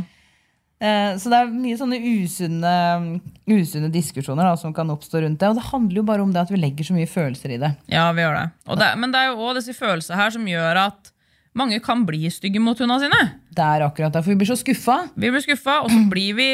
Eh, 0.78 1.16
Så 1.16 1.30
det 1.30 1.38
er 1.40 1.46
mye 1.50 1.76
sånne 1.76 1.98
usunne, 1.98 3.20
usunne 3.48 3.90
diskusjoner 3.90 4.44
da, 4.44 4.54
som 4.56 4.72
kan 4.74 4.86
oppstå 4.92 5.22
rundt 5.24 5.38
det. 5.40 5.48
Og 5.48 5.54
det 5.56 5.64
handler 5.72 5.96
jo 5.96 6.02
bare 6.02 6.22
om 6.22 6.32
det 6.32 6.42
at 6.42 6.50
vi 6.50 6.56
legger 6.60 6.84
så 6.84 6.94
mye 6.94 7.08
følelser 7.08 7.54
i 7.54 7.56
det. 7.58 7.76
Ja, 7.88 8.12
vi 8.12 8.20
gjør 8.22 8.36
det. 8.36 8.78
Det 8.78 8.98
men 8.98 9.10
det 9.10 9.18
er 9.20 9.26
jo 9.32 9.40
òg 9.40 9.54
disse 9.56 9.72
følelsene 9.74 10.16
her 10.16 10.30
som 10.30 10.44
gjør 10.44 10.76
at 10.86 11.10
mange 11.56 11.78
kan 11.84 12.04
bli 12.08 12.28
stygge 12.32 12.60
mot 12.62 12.78
hundene 12.78 13.00
sine. 13.06 13.20
Det 13.56 13.64
er 13.64 13.84
akkurat 13.86 14.12
derfor 14.14 14.34
vi 14.34 14.38
blir 14.42 14.50
så 14.50 14.56
skuffa. 14.60 14.96
Vi 15.16 15.30
blir 15.32 15.40
skuffa, 15.44 15.78
og 15.86 15.90
så 15.90 16.00
blir 16.12 16.34
vi 16.36 16.46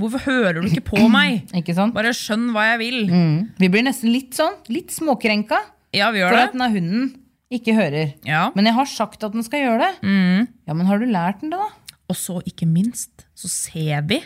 Hvorfor 0.00 0.24
hører 0.26 0.60
du 0.60 0.68
ikke 0.68 0.84
på 0.90 1.04
meg? 1.14 1.46
Ikke 1.54 1.74
sant? 1.78 1.94
Bare 1.94 2.10
skjønn 2.16 2.50
hva 2.54 2.64
jeg 2.72 2.78
vil. 2.82 2.98
Mm. 3.12 3.36
Vi 3.62 3.68
blir 3.72 3.86
nesten 3.86 4.10
litt 4.12 4.34
sånn, 4.38 4.58
litt 4.68 4.90
småkrenka 4.94 5.60
Ja, 5.96 6.10
vi 6.12 6.20
gjør 6.20 6.32
for 6.34 6.36
det. 6.40 6.46
at 6.50 6.56
denne 6.58 6.70
hunden 6.74 7.06
ikke 7.54 7.72
hører. 7.78 8.10
Ja. 8.28 8.48
Men 8.58 8.66
jeg 8.68 8.74
har 8.76 8.88
sagt 8.90 9.22
at 9.24 9.32
den 9.32 9.46
skal 9.46 9.62
gjøre 9.64 9.78
det. 9.86 9.92
Mm. 10.04 10.48
Ja, 10.68 10.74
men 10.76 10.86
har 10.90 10.98
du 11.00 11.06
lært 11.08 11.40
den 11.40 11.54
det, 11.54 11.60
da? 11.62 11.94
Og 12.10 12.16
så, 12.16 12.40
ikke 12.48 12.66
minst, 12.68 13.24
så 13.36 13.48
ser 13.48 14.02
vi 14.10 14.18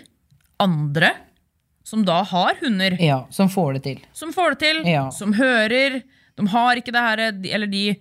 andre 0.62 1.12
som 1.86 2.04
da 2.06 2.22
har 2.24 2.56
hunder, 2.62 2.94
Ja, 3.02 3.26
Som 3.30 3.48
får 3.50 3.74
det 3.74 3.82
til. 3.84 4.00
som 4.16 4.32
får 4.32 4.54
det 4.54 4.58
til, 4.62 4.82
Ja. 4.88 5.10
som 5.10 5.32
hører. 5.34 6.02
De 6.38 6.46
har 6.48 6.76
ikke 6.80 6.92
det 6.94 7.02
her, 7.04 7.18
eller 7.54 7.66
de 7.66 7.96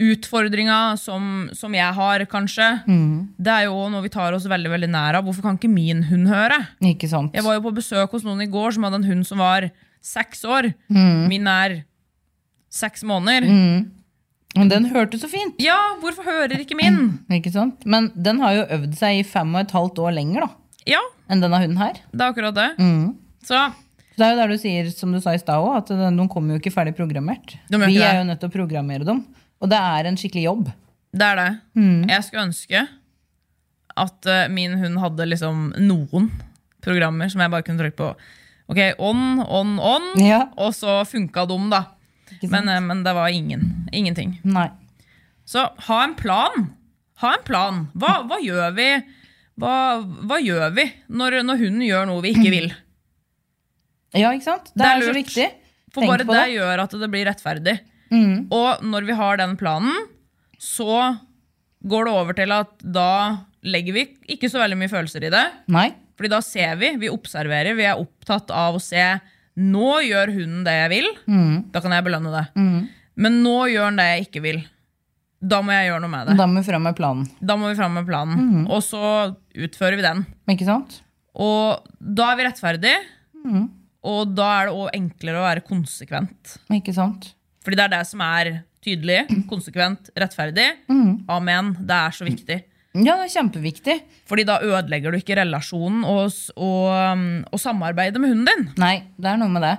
utfordringa 0.00 0.78
som, 1.00 1.48
som 1.56 1.74
jeg 1.76 1.92
har, 1.96 2.24
kanskje. 2.30 2.68
Mm. 2.88 3.12
Det 3.36 3.52
er 3.52 3.66
jo 3.68 3.82
noe 3.92 4.04
vi 4.04 4.12
tar 4.12 4.32
oss 4.36 4.48
veldig 4.48 4.72
veldig 4.72 4.88
nær 4.92 5.18
av. 5.18 5.26
Hvorfor 5.28 5.44
kan 5.44 5.58
ikke 5.60 5.70
min 5.72 6.04
hund 6.08 6.30
høre? 6.30 6.56
Ikke 6.92 7.10
sant? 7.10 7.34
Jeg 7.36 7.44
var 7.46 7.58
jo 7.58 7.64
på 7.68 7.74
besøk 7.76 8.16
hos 8.16 8.24
noen 8.26 8.40
i 8.44 8.48
går 8.50 8.76
som 8.76 8.86
hadde 8.88 9.02
en 9.02 9.08
hund 9.10 9.28
som 9.28 9.42
var 9.42 9.68
seks 10.00 10.44
år. 10.48 10.70
Mm. 10.88 11.26
Min 11.28 11.50
er 11.52 11.80
seks 12.72 13.04
måneder. 13.04 13.46
Men 14.56 14.70
den 14.72 14.88
hørte 14.90 15.18
så 15.20 15.28
fint. 15.30 15.54
Ja, 15.62 15.76
hvorfor 16.02 16.26
hører 16.26 16.58
ikke 16.64 16.78
min? 16.78 16.96
Ikke 17.38 17.52
sant? 17.54 17.84
Men 17.86 18.08
den 18.16 18.40
har 18.42 18.56
jo 18.56 18.64
øvd 18.78 18.96
seg 18.98 19.20
i 19.20 19.26
fem 19.26 19.52
og 19.54 19.60
et 19.62 19.74
halvt 19.76 20.00
år 20.02 20.16
lenger 20.16 20.46
da, 20.46 20.50
Ja, 20.96 21.02
enn 21.30 21.44
denne 21.44 21.60
hunden 21.62 21.78
her. 21.78 22.00
det 22.10 22.24
er 22.24 22.32
akkurat 22.32 22.56
det. 22.56 22.70
Mm. 22.80 23.12
Så 23.46 23.60
det 24.18 24.26
er 24.26 24.32
jo 24.34 24.40
der 24.40 24.50
du 24.52 24.58
sier, 24.60 24.88
som 24.92 25.12
du 25.14 25.20
sa 25.22 25.32
i 25.36 25.40
stad 25.40 25.62
òg, 25.62 25.76
at 25.78 25.92
de 25.94 26.26
kommer 26.32 26.56
jo 26.56 26.60
ikke 26.60 26.72
ferdig 26.74 26.96
programmert. 26.98 27.54
Vi 27.70 28.00
er 28.02 28.18
jo 28.18 28.26
nødt 28.28 28.42
til 28.42 28.50
å 28.50 28.56
programmere 28.56 29.06
dem. 29.06 29.22
Og 29.60 29.68
det 29.70 29.78
er 29.78 30.08
en 30.08 30.16
skikkelig 30.20 30.44
jobb. 30.46 30.70
det 31.12 31.26
er 31.26 31.36
det. 31.40 31.48
Mm. 31.76 32.08
Jeg 32.08 32.24
skulle 32.24 32.46
ønske 32.48 32.84
at 34.00 34.26
eh, 34.30 34.46
min 34.48 34.76
hund 34.80 34.98
hadde 35.02 35.26
liksom 35.28 35.72
noen 35.82 36.30
programmer 36.84 37.28
som 37.28 37.42
jeg 37.42 37.50
bare 37.52 37.66
kunne 37.66 37.82
trykke 37.82 37.98
på. 37.98 38.10
Ok, 38.70 38.78
on, 39.02 39.40
on, 39.42 39.74
on. 39.82 40.06
Ja. 40.22 40.44
Og 40.56 40.72
så 40.78 41.00
funka 41.04 41.44
de, 41.50 41.58
da. 41.72 41.82
Men, 42.48 42.68
eh, 42.70 42.80
men 42.80 43.02
det 43.04 43.12
var 43.18 43.28
ingen. 43.34 43.66
Ingenting. 43.92 44.38
Nei. 44.46 44.68
Så 45.44 45.66
ha 45.88 45.98
en 46.06 46.14
plan. 46.14 46.70
Ha 47.20 47.34
en 47.36 47.44
plan. 47.44 47.82
Hva, 47.98 48.20
hva 48.30 48.38
gjør 48.40 48.70
vi 48.78 48.88
hva, 49.60 49.74
hva 50.24 50.38
gjør 50.40 50.70
vi 50.72 50.86
når, 51.12 51.42
når 51.44 51.58
hunden 51.60 51.82
gjør 51.84 52.06
noe 52.08 52.22
vi 52.24 52.30
ikke 52.32 52.52
vil? 52.56 52.70
Ja, 54.16 54.30
ikke 54.32 54.46
sant? 54.46 54.70
Det, 54.72 54.80
Det 54.80 54.86
er 54.88 54.96
er, 55.02 55.08
så 55.10 55.16
viktig. 55.18 55.48
For 55.90 56.06
Tenk 56.06 56.12
bare 56.14 56.24
det, 56.24 56.38
det. 56.38 56.54
gjør 56.54 56.84
at 56.86 56.94
det 57.02 57.08
blir 57.12 57.26
rettferdig. 57.28 57.74
Mm. 58.10 58.48
Og 58.54 58.84
når 58.86 59.06
vi 59.08 59.16
har 59.18 59.40
den 59.40 59.56
planen, 59.60 60.06
så 60.60 61.16
går 61.80 62.06
det 62.06 62.14
over 62.20 62.36
til 62.36 62.54
at 62.54 62.72
da 62.84 63.10
legger 63.64 63.96
vi 63.96 64.06
ikke 64.34 64.50
så 64.52 64.60
veldig 64.60 64.78
mye 64.80 64.92
følelser 64.92 65.26
i 65.28 65.32
det. 65.32 65.44
Nei. 65.72 65.88
Fordi 66.18 66.32
da 66.32 66.40
ser 66.44 66.74
vi, 66.80 66.94
vi 67.00 67.12
observerer, 67.12 67.76
vi 67.78 67.86
er 67.88 68.00
opptatt 68.00 68.52
av 68.52 68.76
å 68.76 68.82
se 68.82 69.04
Nå 69.60 69.96
gjør 70.06 70.30
hunden 70.32 70.60
det 70.64 70.72
jeg 70.72 70.90
vil. 70.92 71.08
Mm. 71.28 71.54
Da 71.74 71.80
kan 71.82 71.92
jeg 71.92 72.04
belønne 72.06 72.30
det. 72.32 72.44
Men 73.20 73.40
nå 73.44 73.56
gjør 73.68 73.88
han 73.90 73.98
det 73.98 74.06
jeg 74.06 74.28
ikke 74.28 74.42
vil. 74.44 74.60
Da 75.40 75.58
må 75.64 75.74
jeg 75.74 75.88
gjøre 75.88 76.02
noe 76.04 76.12
med 76.12 76.30
det. 76.30 76.36
Da 76.38 76.46
må 76.48 76.60
vi 76.60 76.68
fram 76.68 76.86
med 76.86 76.96
planen. 76.96 77.26
Da 77.40 77.56
må 77.58 77.68
vi 77.68 77.76
fram 77.76 77.98
med 77.98 78.06
planen. 78.08 78.40
Mm. 78.40 78.62
Og 78.70 78.80
så 78.84 79.02
utfører 79.66 79.98
vi 79.98 80.06
den. 80.06 80.22
Ikke 80.54 80.68
sant? 80.68 81.00
Og 81.34 81.90
da 81.98 82.30
er 82.30 82.38
vi 82.38 82.46
rettferdige. 82.46 83.02
Mm. 83.42 83.66
Og 84.10 84.32
da 84.32 84.48
er 84.54 84.70
det 84.70 84.76
òg 84.78 84.96
enklere 84.96 85.42
å 85.42 85.46
være 85.48 85.64
konsekvent. 85.66 86.56
Ikke 86.72 86.94
sant? 86.96 87.32
Fordi 87.64 87.78
det 87.78 87.86
er 87.86 87.94
det 87.94 88.02
som 88.08 88.24
er 88.24 88.52
tydelig, 88.80 89.20
konsekvent, 89.50 90.10
rettferdig. 90.18 90.66
Mm. 90.88 91.24
Amen. 91.30 91.74
Det 91.78 91.96
er 91.96 92.16
så 92.16 92.26
viktig. 92.28 92.58
Ja, 92.96 93.14
det 93.20 93.28
er 93.28 93.34
kjempeviktig. 93.36 93.96
Fordi 94.26 94.46
da 94.48 94.58
ødelegger 94.64 95.12
du 95.12 95.20
ikke 95.20 95.36
relasjonen 95.38 96.02
og, 96.08 96.32
og, 96.56 96.86
um, 96.90 97.26
og 97.46 97.62
samarbeidet 97.62 98.22
med 98.22 98.32
hunden 98.32 98.48
din. 98.48 98.70
Nei, 98.80 98.94
det 99.20 99.30
er 99.30 99.38
noe 99.40 99.52
med 99.52 99.66
det. 99.66 99.74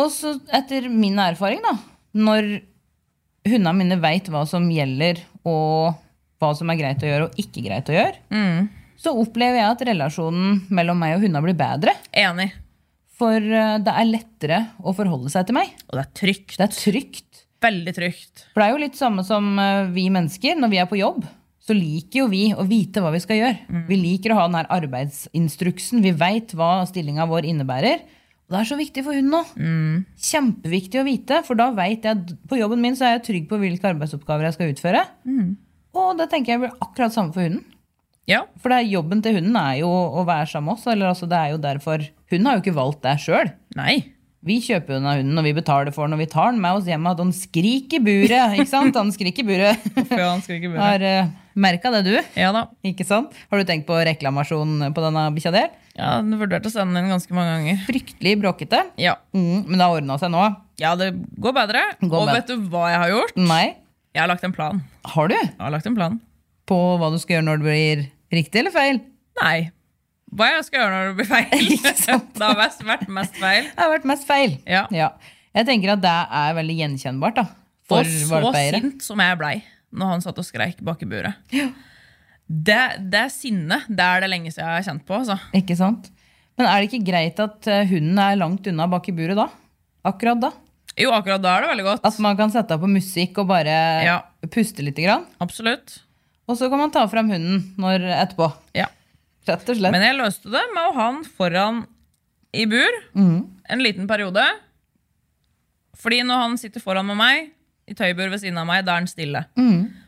Og 0.00 0.08
så 0.10 0.34
etter 0.56 0.88
min 0.90 1.20
erfaring, 1.22 1.60
da, 1.62 1.76
når 2.18 2.48
hundene 3.46 3.76
mine 3.78 4.00
veit 4.02 4.26
hva 4.32 4.42
som 4.48 4.66
gjelder, 4.72 5.20
og 5.46 5.94
hva 6.42 6.50
som 6.56 6.72
er 6.72 6.80
greit 6.80 7.04
å 7.04 7.10
gjøre 7.10 7.28
og 7.28 7.38
ikke 7.38 7.62
greit 7.66 7.92
å 7.92 7.94
gjøre, 7.94 8.18
så 8.98 9.12
opplever 9.20 9.60
jeg 9.60 9.68
at 9.68 9.84
relasjonen 9.90 10.62
mellom 10.74 10.98
meg 10.98 11.18
og 11.18 11.26
hundene 11.26 11.44
blir 11.44 11.58
bedre. 11.58 11.94
Enig. 12.10 12.50
For 13.18 13.38
eh, 13.38 13.76
det 13.84 13.94
er 13.94 14.10
lettere 14.10 14.60
å 14.82 14.94
forholde 14.96 15.30
seg 15.32 15.48
til 15.48 15.58
meg. 15.58 15.72
Og 15.88 15.98
det 15.98 16.04
er 16.04 16.12
trygt. 16.18 16.56
Det 16.58 16.66
er 16.66 16.74
trygt. 16.74 17.44
Veldig 17.64 17.94
trygt. 17.96 18.44
For 18.52 18.60
det 18.60 18.66
er 18.66 18.74
jo 18.74 18.82
litt 18.82 18.98
samme 18.98 19.24
som 19.26 19.54
eh, 19.60 19.90
vi 19.94 20.08
mennesker. 20.12 20.58
Når 20.58 20.72
vi 20.72 20.80
er 20.82 20.90
på 20.90 20.98
jobb, 21.00 21.22
så 21.64 21.76
liker 21.76 22.24
jo 22.24 22.26
vi 22.32 22.42
å 22.52 22.66
vite 22.68 23.00
hva 23.00 23.12
vi 23.14 23.22
skal 23.24 23.40
gjøre. 23.40 23.84
Vi 23.88 23.96
liker 23.96 24.34
å 24.34 24.40
ha 24.40 24.48
den 24.50 24.58
her 24.58 24.68
arbeidsinstruksen. 24.74 26.02
Vi 26.04 26.12
veit 26.20 26.52
hva 26.58 26.82
stillinga 26.90 27.24
vår 27.30 27.48
innebærer. 27.54 28.02
Og 28.44 28.52
det 28.52 28.58
er 28.60 28.68
så 28.68 28.76
viktig 28.76 29.04
for 29.06 29.16
hunden 29.16 29.46
Mm. 29.56 30.02
Kjempeviktig 30.20 31.00
å 31.00 31.06
vite, 31.06 31.38
for 31.46 31.56
da 31.56 31.70
vet 31.72 32.04
jeg 32.04 32.18
at 32.18 32.34
på 32.50 32.58
jobben 32.60 32.82
min 32.82 32.96
så 32.98 33.06
er 33.06 33.14
jeg 33.14 33.24
trygg 33.30 33.46
på 33.48 33.56
hvilke 33.62 33.88
arbeidsoppgaver 33.88 34.44
jeg 34.44 34.56
skal 34.58 34.74
utføre. 34.74 35.04
Og 35.96 36.18
det 36.18 36.28
tenker 36.28 36.52
jeg 36.52 36.62
blir 36.66 36.74
akkurat 36.84 37.14
samme 37.14 37.32
for 37.32 37.46
hunden. 37.46 37.64
Ja. 38.28 38.42
For 38.60 38.72
jobben 38.84 39.22
til 39.24 39.38
hunden 39.38 39.56
er 39.60 39.78
jo 39.82 39.88
å 39.88 40.24
være 40.28 40.48
sammen 40.50 40.72
med 40.72 40.76
oss. 40.76 40.86
Eller 40.90 41.10
altså 41.12 41.28
det 41.30 41.40
er 41.40 41.54
jo 41.54 41.62
derfor 41.64 42.04
Hunden 42.34 42.50
har 42.50 42.58
jo 42.58 42.64
ikke 42.64 42.76
valgt 42.76 43.04
det 43.06 43.14
sjøl. 43.22 43.54
Vi 44.44 44.58
kjøper 44.60 44.98
jo 44.98 45.00
av 45.00 45.16
hunden, 45.22 45.38
og 45.40 45.46
vi 45.46 45.54
betaler 45.56 45.94
for 45.94 46.04
den, 46.04 46.18
og 46.18 46.20
vi 46.20 46.28
tar 46.28 46.50
den 46.52 46.60
med 46.60 46.76
oss 46.76 46.88
hjem. 46.88 47.06
At 47.08 47.20
han 47.22 47.30
skriker 47.32 47.96
i 47.96 48.04
buret. 48.04 48.58
ikke 48.58 48.68
sant? 48.68 48.98
Han 48.98 49.12
skriker 49.14 49.40
i 49.40 49.48
buret. 49.48 49.86
Han 50.12 50.42
skriker 50.44 50.74
buret. 50.74 50.82
Har 50.82 51.04
uh, 51.04 51.30
merka 51.56 51.92
det, 51.94 52.02
du? 52.10 52.18
Ja 52.36 52.50
da. 52.52 52.66
Ikke 52.84 53.06
sant? 53.08 53.32
Har 53.48 53.60
du 53.60 53.64
tenkt 53.68 53.88
på 53.88 53.96
reklamasjon 53.96 54.90
på 54.92 55.04
denne 55.06 55.22
bikkja 55.32 55.54
der? 55.54 55.70
Ja, 55.94 56.18
den 56.20 56.36
vurderte 56.40 56.68
å 56.68 56.74
sende 56.74 56.98
den 56.98 57.08
ganske 57.14 57.32
mange 57.36 57.54
ganger. 57.54 57.80
Fryktelig 57.86 58.34
bråkete. 58.42 58.82
Ja. 59.00 59.14
Mm, 59.32 59.64
men 59.70 59.78
det 59.78 59.86
har 59.86 59.96
ordna 59.96 60.18
seg 60.20 60.34
nå. 60.34 60.42
ja, 60.82 60.92
det 60.98 61.12
går 61.40 61.56
bedre. 61.56 61.86
Går 62.02 62.18
og 62.18 62.28
bedre. 62.28 62.36
vet 62.42 62.50
du 62.50 62.68
hva 62.74 62.88
jeg 62.90 63.00
har 63.00 63.14
gjort? 63.14 63.40
Nei. 63.40 63.64
Jeg 64.14 64.22
har 64.26 64.30
lagt 64.30 64.44
en 64.46 64.54
plan. 64.54 64.82
Har 65.14 65.30
du? 65.30 65.38
Jeg 65.38 65.56
har 65.62 65.72
lagt 65.72 65.88
en 65.88 65.96
plan. 65.96 66.20
På 66.68 66.82
hva 67.00 67.08
du 67.14 67.16
skal 67.22 67.38
gjøre 67.38 67.48
når 67.48 67.62
det 67.62 67.70
blir 67.70 68.04
riktig 68.34 68.60
eller 68.60 68.74
feil? 68.74 69.00
Nei. 69.40 69.56
Hva 70.34 70.48
jeg 70.50 70.64
skal 70.66 70.80
gjøre 70.80 70.94
når 70.94 71.10
det 71.10 71.16
blir 71.20 71.28
feil. 71.30 71.68
Det 72.38 72.42
har 72.42 72.56
vært 72.58 73.08
mest 73.14 73.36
feil. 73.38 73.68
Det 73.70 73.78
har 73.84 73.92
vært 73.92 74.08
mest 74.10 74.26
feil. 74.28 74.56
Ja. 74.66 74.84
Jeg 75.54 75.68
tenker 75.68 75.94
at 75.94 76.02
det 76.02 76.14
er 76.42 76.56
veldig 76.58 76.76
gjenkjennbart 76.80 77.36
da, 77.38 77.44
for 77.86 78.02
Og 78.02 78.10
så 78.10 78.40
valpeeiere. 78.42 78.80
sint 78.82 79.04
som 79.06 79.22
jeg 79.22 79.38
blei 79.38 79.56
når 79.94 80.08
han 80.10 80.24
satt 80.24 80.38
og 80.42 80.46
skreik 80.48 80.80
bak 80.82 81.04
i 81.04 81.06
buret. 81.06 81.36
Det, 82.44 82.80
det 82.98 83.20
er 83.20 83.30
sinne. 83.30 83.78
Det 83.86 84.02
er 84.02 84.24
det 84.24 84.30
lenge 84.32 84.50
siden 84.50 84.66
jeg 84.66 84.80
har 84.80 84.86
kjent 84.88 85.04
på. 85.06 85.20
Altså. 85.20 85.36
Ikke 85.54 85.76
sant? 85.78 86.08
Men 86.58 86.66
er 86.66 86.82
det 86.82 86.88
ikke 86.90 87.06
greit 87.06 87.38
at 87.42 87.68
eh, 87.70 87.84
hunden 87.92 88.18
er 88.18 88.34
langt 88.40 88.66
unna 88.70 88.88
bak 88.90 89.06
i 89.10 89.14
buret 89.14 89.38
da? 89.38 89.46
Akkurat 90.10 90.42
da? 90.42 90.50
Jo, 90.98 91.10
akkurat 91.14 91.42
da 91.42 91.54
er 91.56 91.64
det 91.64 91.70
veldig 91.72 91.86
godt. 91.86 92.04
At 92.10 92.18
man 92.22 92.36
kan 92.38 92.50
sette 92.54 92.76
på 92.78 92.90
musikk 92.90 93.38
og 93.42 93.48
bare 93.50 93.78
Ja. 94.04 94.18
puste 94.50 94.82
litt. 94.82 94.98
Grann. 94.98 95.24
Absolutt. 95.42 96.00
Og 96.50 96.58
så 96.58 96.68
kan 96.70 96.82
man 96.82 96.92
ta 96.94 97.06
frem 97.10 97.30
hunden 97.30 97.62
når, 97.80 98.04
etterpå. 98.18 98.50
Ja. 98.76 98.90
Rett 99.46 99.68
og 99.68 99.76
slett. 99.76 99.92
Men 99.92 100.02
jeg 100.06 100.16
løste 100.18 100.50
det 100.52 100.62
med 100.74 100.82
å 100.88 100.92
ha 100.96 101.08
han 101.10 101.24
foran 101.24 101.82
i 102.54 102.64
bur 102.70 102.94
en 103.68 103.82
liten 103.82 104.06
periode. 104.08 104.44
Fordi 106.00 106.22
når 106.26 106.40
han 106.44 106.56
sitter 106.60 106.80
foran 106.82 107.06
med 107.06 107.16
meg, 107.20 107.50
i 107.88 107.94
tøybur 107.94 108.30
ved 108.32 108.40
siden 108.40 108.56
av 108.58 108.66
meg, 108.66 108.84
da 108.86 108.94
er 108.96 109.02
han 109.02 109.10
stille. 109.10 109.44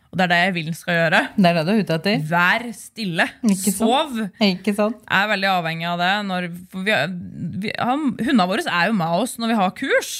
Og 0.06 0.16
det 0.16 0.24
er 0.24 0.30
det 0.30 0.38
jeg 0.40 0.52
vil 0.56 0.68
han 0.70 0.76
skal 0.78 0.94
gjøre. 0.96 1.18
det 1.36 1.48
er 1.50 1.56
det 1.58 1.64
du 1.66 1.72
er 1.74 1.80
ute 1.82 1.96
etter. 1.98 2.22
Vær 2.30 2.62
stille. 2.72 3.26
Ikke? 3.44 3.72
Sov. 3.74 4.14
Ikke 4.40 4.72
sant? 4.76 5.02
er 5.12 5.26
veldig 5.28 5.50
avhengig 5.50 5.88
av 5.90 5.98
det. 6.00 6.12
Når 6.30 6.46
vi, 6.86 6.96
vi, 7.66 7.72
han, 7.76 8.06
hundene 8.22 8.48
våre 8.48 8.64
er 8.64 8.88
jo 8.88 8.96
med 8.96 9.18
oss 9.20 9.36
når 9.42 9.52
vi 9.52 9.58
har 9.60 9.74
kurs. 9.76 10.12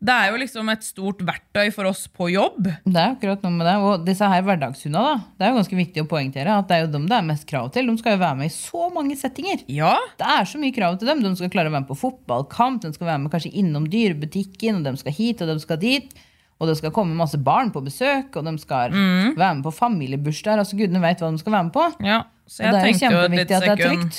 Det 0.00 0.14
er 0.16 0.30
jo 0.32 0.38
liksom 0.40 0.68
et 0.72 0.84
stort 0.86 1.18
verktøy 1.28 1.66
for 1.74 1.84
oss 1.90 2.06
på 2.08 2.30
jobb. 2.32 2.62
Det 2.86 2.96
er 2.96 3.10
akkurat 3.12 3.42
noe 3.44 3.52
med 3.52 3.66
det. 3.68 3.74
Og 3.84 4.06
disse 4.06 4.24
her 4.32 4.40
hverdagshundene, 4.46 5.02
da. 5.04 5.18
Det 5.36 5.44
er 5.44 5.50
jo 5.52 5.58
ganske 5.58 5.76
viktig 5.76 6.04
å 6.04 6.08
poengtere 6.08 6.54
at 6.56 6.70
det 6.70 6.76
er 6.78 6.86
jo 6.86 6.92
dem 6.94 7.04
det 7.10 7.18
er 7.18 7.26
mest 7.28 7.44
krav 7.50 7.68
til. 7.74 7.90
De 7.90 7.96
skal 8.00 8.14
jo 8.16 8.22
være 8.22 8.38
med 8.38 8.48
i 8.48 8.54
så 8.54 8.86
mange 8.94 9.18
settinger. 9.20 9.60
Ja, 9.68 9.92
Det 10.16 10.30
er 10.38 10.48
så 10.48 10.60
mye 10.62 10.72
krav 10.72 10.96
til 10.98 11.10
dem. 11.10 11.20
De 11.26 11.34
skal 11.36 11.52
klare 11.52 11.68
å 11.68 11.74
være 11.74 11.84
med 11.84 11.90
på 11.92 11.98
fotballkamp, 12.00 12.80
de 12.80 12.92
skal 12.96 13.10
være 13.10 13.20
med 13.26 13.32
kanskje 13.34 13.52
innom 13.60 13.90
dyrebutikken, 13.92 14.80
og 14.80 14.88
de 14.88 14.96
skal 15.02 15.12
hit 15.12 15.42
og 15.44 15.52
de 15.52 15.58
skal 15.60 15.80
dit. 15.84 16.16
Og 16.60 16.68
det 16.68 16.78
skal 16.80 16.92
komme 16.92 17.16
masse 17.16 17.36
barn 17.40 17.70
på 17.72 17.80
besøk, 17.84 18.34
og 18.36 18.44
de 18.44 18.52
skal 18.60 18.92
være 19.36 19.54
med 19.54 19.64
på 19.64 19.72
familiebursdager. 19.72 20.60
Altså, 20.64 20.76
Gudene 20.80 21.00
vet 21.04 21.20
hva 21.20 21.30
de 21.32 21.40
skal 21.40 21.52
være 21.58 21.68
med 21.68 21.72
på. 21.76 21.86
ja. 22.04 22.22
Så 22.50 22.64
Og 22.64 22.66
jeg 22.66 22.72
det 22.72 22.80
er 22.80 22.88
jo 22.88 22.98
kjempeviktig 22.98 23.54
at 23.56 23.62
det 23.62 23.70
er 23.70 23.88
trygt. 23.88 24.16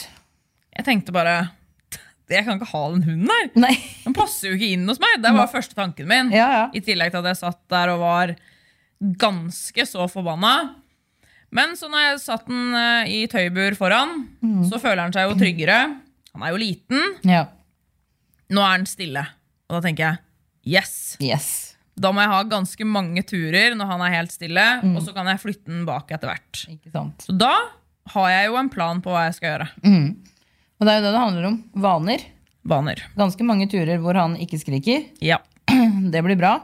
Jeg 0.78 0.86
tenkte 0.88 1.12
bare 1.12 1.34
Jeg 2.38 2.46
kan 2.48 2.60
ikke 2.60 2.72
ha 2.72 2.82
den 2.94 3.04
hunden 3.04 3.30
her. 3.34 3.50
Nei. 3.64 3.74
Den 4.06 4.14
passer 4.18 4.50
jo 4.52 4.56
ikke 4.58 4.72
inn 4.76 4.88
hos 4.88 5.00
meg. 5.04 5.18
Det 5.24 5.34
var 5.36 5.48
første 5.52 5.76
tanken 5.78 6.08
min. 6.10 6.32
Ja, 6.36 6.48
ja. 6.58 6.64
I 6.74 6.82
tillegg 6.86 7.12
til 7.12 7.20
at 7.24 7.32
jeg 7.32 7.40
satt 7.42 7.60
der 7.74 7.92
og 7.96 8.00
var 8.04 8.36
ganske 9.22 9.86
så 9.90 10.06
forbanna. 10.12 10.54
Men 11.52 11.74
så 11.76 11.90
når 11.92 12.06
jeg 12.06 12.20
satt 12.24 12.46
den 12.48 12.74
eh, 12.78 13.10
i 13.12 13.28
tøybur 13.28 13.76
foran, 13.76 14.28
Mm. 14.42 14.64
så 14.70 14.80
føler 14.80 15.02
han 15.04 15.14
seg 15.14 15.28
jo 15.30 15.36
tryggere. 15.40 15.80
Han 16.34 16.44
er 16.48 16.54
jo 16.54 16.62
liten. 16.62 17.18
Ja. 17.28 17.46
Nå 18.52 18.62
er 18.64 18.78
han 18.78 18.86
stille. 18.88 19.26
Og 19.70 19.78
da 19.78 19.82
tenker 19.88 20.06
jeg 20.06 20.78
yes. 20.80 20.94
Yes. 21.20 21.50
Da 22.02 22.12
må 22.16 22.22
jeg 22.24 22.32
ha 22.32 22.40
ganske 22.48 22.86
mange 22.88 23.22
turer 23.28 23.76
når 23.76 23.86
han 23.92 24.02
er 24.06 24.16
helt 24.16 24.32
stille, 24.32 24.64
Mm. 24.82 24.96
og 24.96 25.04
så 25.04 25.14
kan 25.14 25.28
jeg 25.28 25.42
flytte 25.44 25.66
den 25.68 25.86
bak 25.86 26.10
etter 26.12 26.32
hvert. 26.32 26.66
Så 27.20 27.36
da 27.38 27.52
har 28.16 28.30
jeg 28.32 28.48
jo 28.48 28.56
en 28.58 28.70
plan 28.70 29.02
på 29.04 29.12
hva 29.12 29.26
jeg 29.28 29.36
skal 29.36 29.50
gjøre. 29.52 29.68
Og 30.82 30.88
det 30.88 30.94
er 30.96 31.00
jo 31.00 31.06
det 31.06 31.14
det 31.14 31.22
handler 31.22 31.46
om. 31.52 31.58
Vaner. 31.84 32.24
Vaner. 32.66 33.02
Ganske 33.18 33.46
mange 33.46 33.68
turer 33.70 34.02
hvor 34.02 34.18
han 34.18 34.34
ikke 34.42 34.58
skriker. 34.62 35.04
Ja, 35.22 35.38
Det 36.14 36.24
blir 36.26 36.38
bra. 36.40 36.56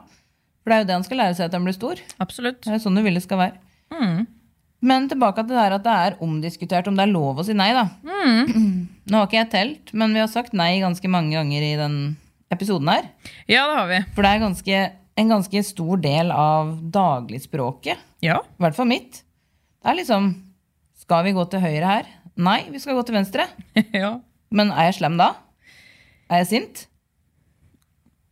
For 0.64 0.74
det 0.74 0.76
er 0.76 0.82
jo 0.84 0.88
det 0.90 0.96
han 0.98 1.06
skal 1.06 1.20
lære 1.22 1.36
seg 1.38 1.46
etter 1.48 1.62
han 1.62 1.68
blir 1.70 1.78
stor. 1.78 2.02
absolutt. 2.20 2.60
Det 2.66 2.74
er 2.76 2.82
sånn 2.84 2.98
du 2.98 3.04
vil 3.06 3.16
det 3.18 3.24
skal 3.24 3.40
være. 3.46 4.26
Men 4.88 5.08
tilbake 5.10 5.42
til 5.46 5.54
det 5.56 5.62
her 5.64 5.76
at 5.78 5.86
det 5.86 5.94
er 6.08 6.18
omdiskutert 6.22 6.90
om 6.90 6.98
det 6.98 7.06
er 7.08 7.14
lov 7.14 7.40
å 7.42 7.46
si 7.48 7.54
nei. 7.58 7.70
da. 7.78 7.86
Nå 9.10 9.22
har 9.22 9.30
ikke 9.30 9.40
jeg 9.40 9.50
telt, 9.54 9.94
men 9.98 10.14
vi 10.14 10.22
har 10.22 10.30
sagt 10.30 10.54
nei 10.58 10.74
ganske 10.84 11.10
mange 11.10 11.34
ganger 11.38 11.64
i 11.66 11.72
den 11.80 11.96
episoden 12.54 12.90
her. 12.92 13.08
Ja, 13.50 13.64
det 13.70 13.78
har 13.80 13.88
vi. 13.94 14.02
For 14.18 14.26
det 14.26 14.34
er 14.34 14.44
ganske, 14.44 14.82
en 15.24 15.32
ganske 15.34 15.64
stor 15.66 16.02
del 16.04 16.34
av 16.36 16.76
dagligspråket. 16.94 18.04
Ja. 18.26 18.42
I 18.44 18.66
hvert 18.66 18.78
fall 18.78 18.90
mitt. 18.92 19.22
Det 19.82 19.94
er 19.94 20.00
liksom 20.02 20.34
Skal 20.98 21.24
vi 21.24 21.32
gå 21.38 21.44
til 21.48 21.62
høyre 21.64 21.88
her? 21.94 22.08
Nei, 22.38 22.60
vi 22.70 22.82
skal 22.82 22.98
gå 22.98 23.04
til 23.08 23.18
venstre. 23.18 23.48
ja. 24.04 24.18
Men 24.54 24.72
er 24.72 24.92
jeg 24.92 25.00
slem 25.00 25.18
da? 25.20 25.32
Er 26.30 26.44
jeg 26.44 26.50
sint? 26.52 26.86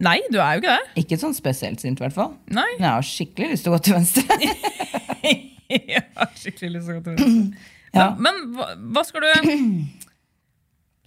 Nei, 0.05 0.17
du 0.31 0.37
er 0.43 0.55
jo 0.57 0.61
ikke 0.61 0.73
det. 0.73 1.03
Ikke 1.05 1.17
sånn 1.19 1.35
spesielt 1.35 1.81
sint, 1.81 2.01
i 2.01 2.03
hvert 2.03 2.15
fall. 2.15 2.33
Nei. 2.51 2.67
Men 2.75 2.83
jeg 2.83 2.91
har 2.91 3.07
skikkelig 3.07 3.51
lyst 3.53 3.65
til 3.65 3.71
å 3.71 3.77
gå 3.77 3.85
til 3.87 3.97
venstre. 3.99 4.39
Jeg 5.65 6.03
har 6.13 6.33
skikkelig 6.37 6.75
lyst 6.75 6.85
til 6.85 6.93
å 6.93 6.99
gå 6.99 7.03
til 7.07 7.15
venstre. 7.17 7.71
Ja. 7.95 8.09
Men, 8.19 8.19
men 8.21 8.51
hva, 8.53 8.67
hva 8.93 9.01
skal 9.07 9.23
du 9.23 9.29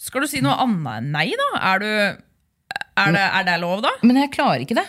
Skal 0.00 0.24
du 0.24 0.28
si 0.30 0.40
noe 0.42 0.56
annet 0.64 0.88
enn 0.96 1.10
nei, 1.14 1.26
da? 1.36 1.48
Er, 1.70 1.84
du, 1.84 1.90
er, 2.96 3.12
det, 3.14 3.22
er 3.22 3.44
det 3.46 3.56
lov, 3.62 3.82
da? 3.84 3.92
Men 4.02 4.18
jeg 4.22 4.32
klarer 4.34 4.64
ikke 4.64 4.78
det. 4.78 4.86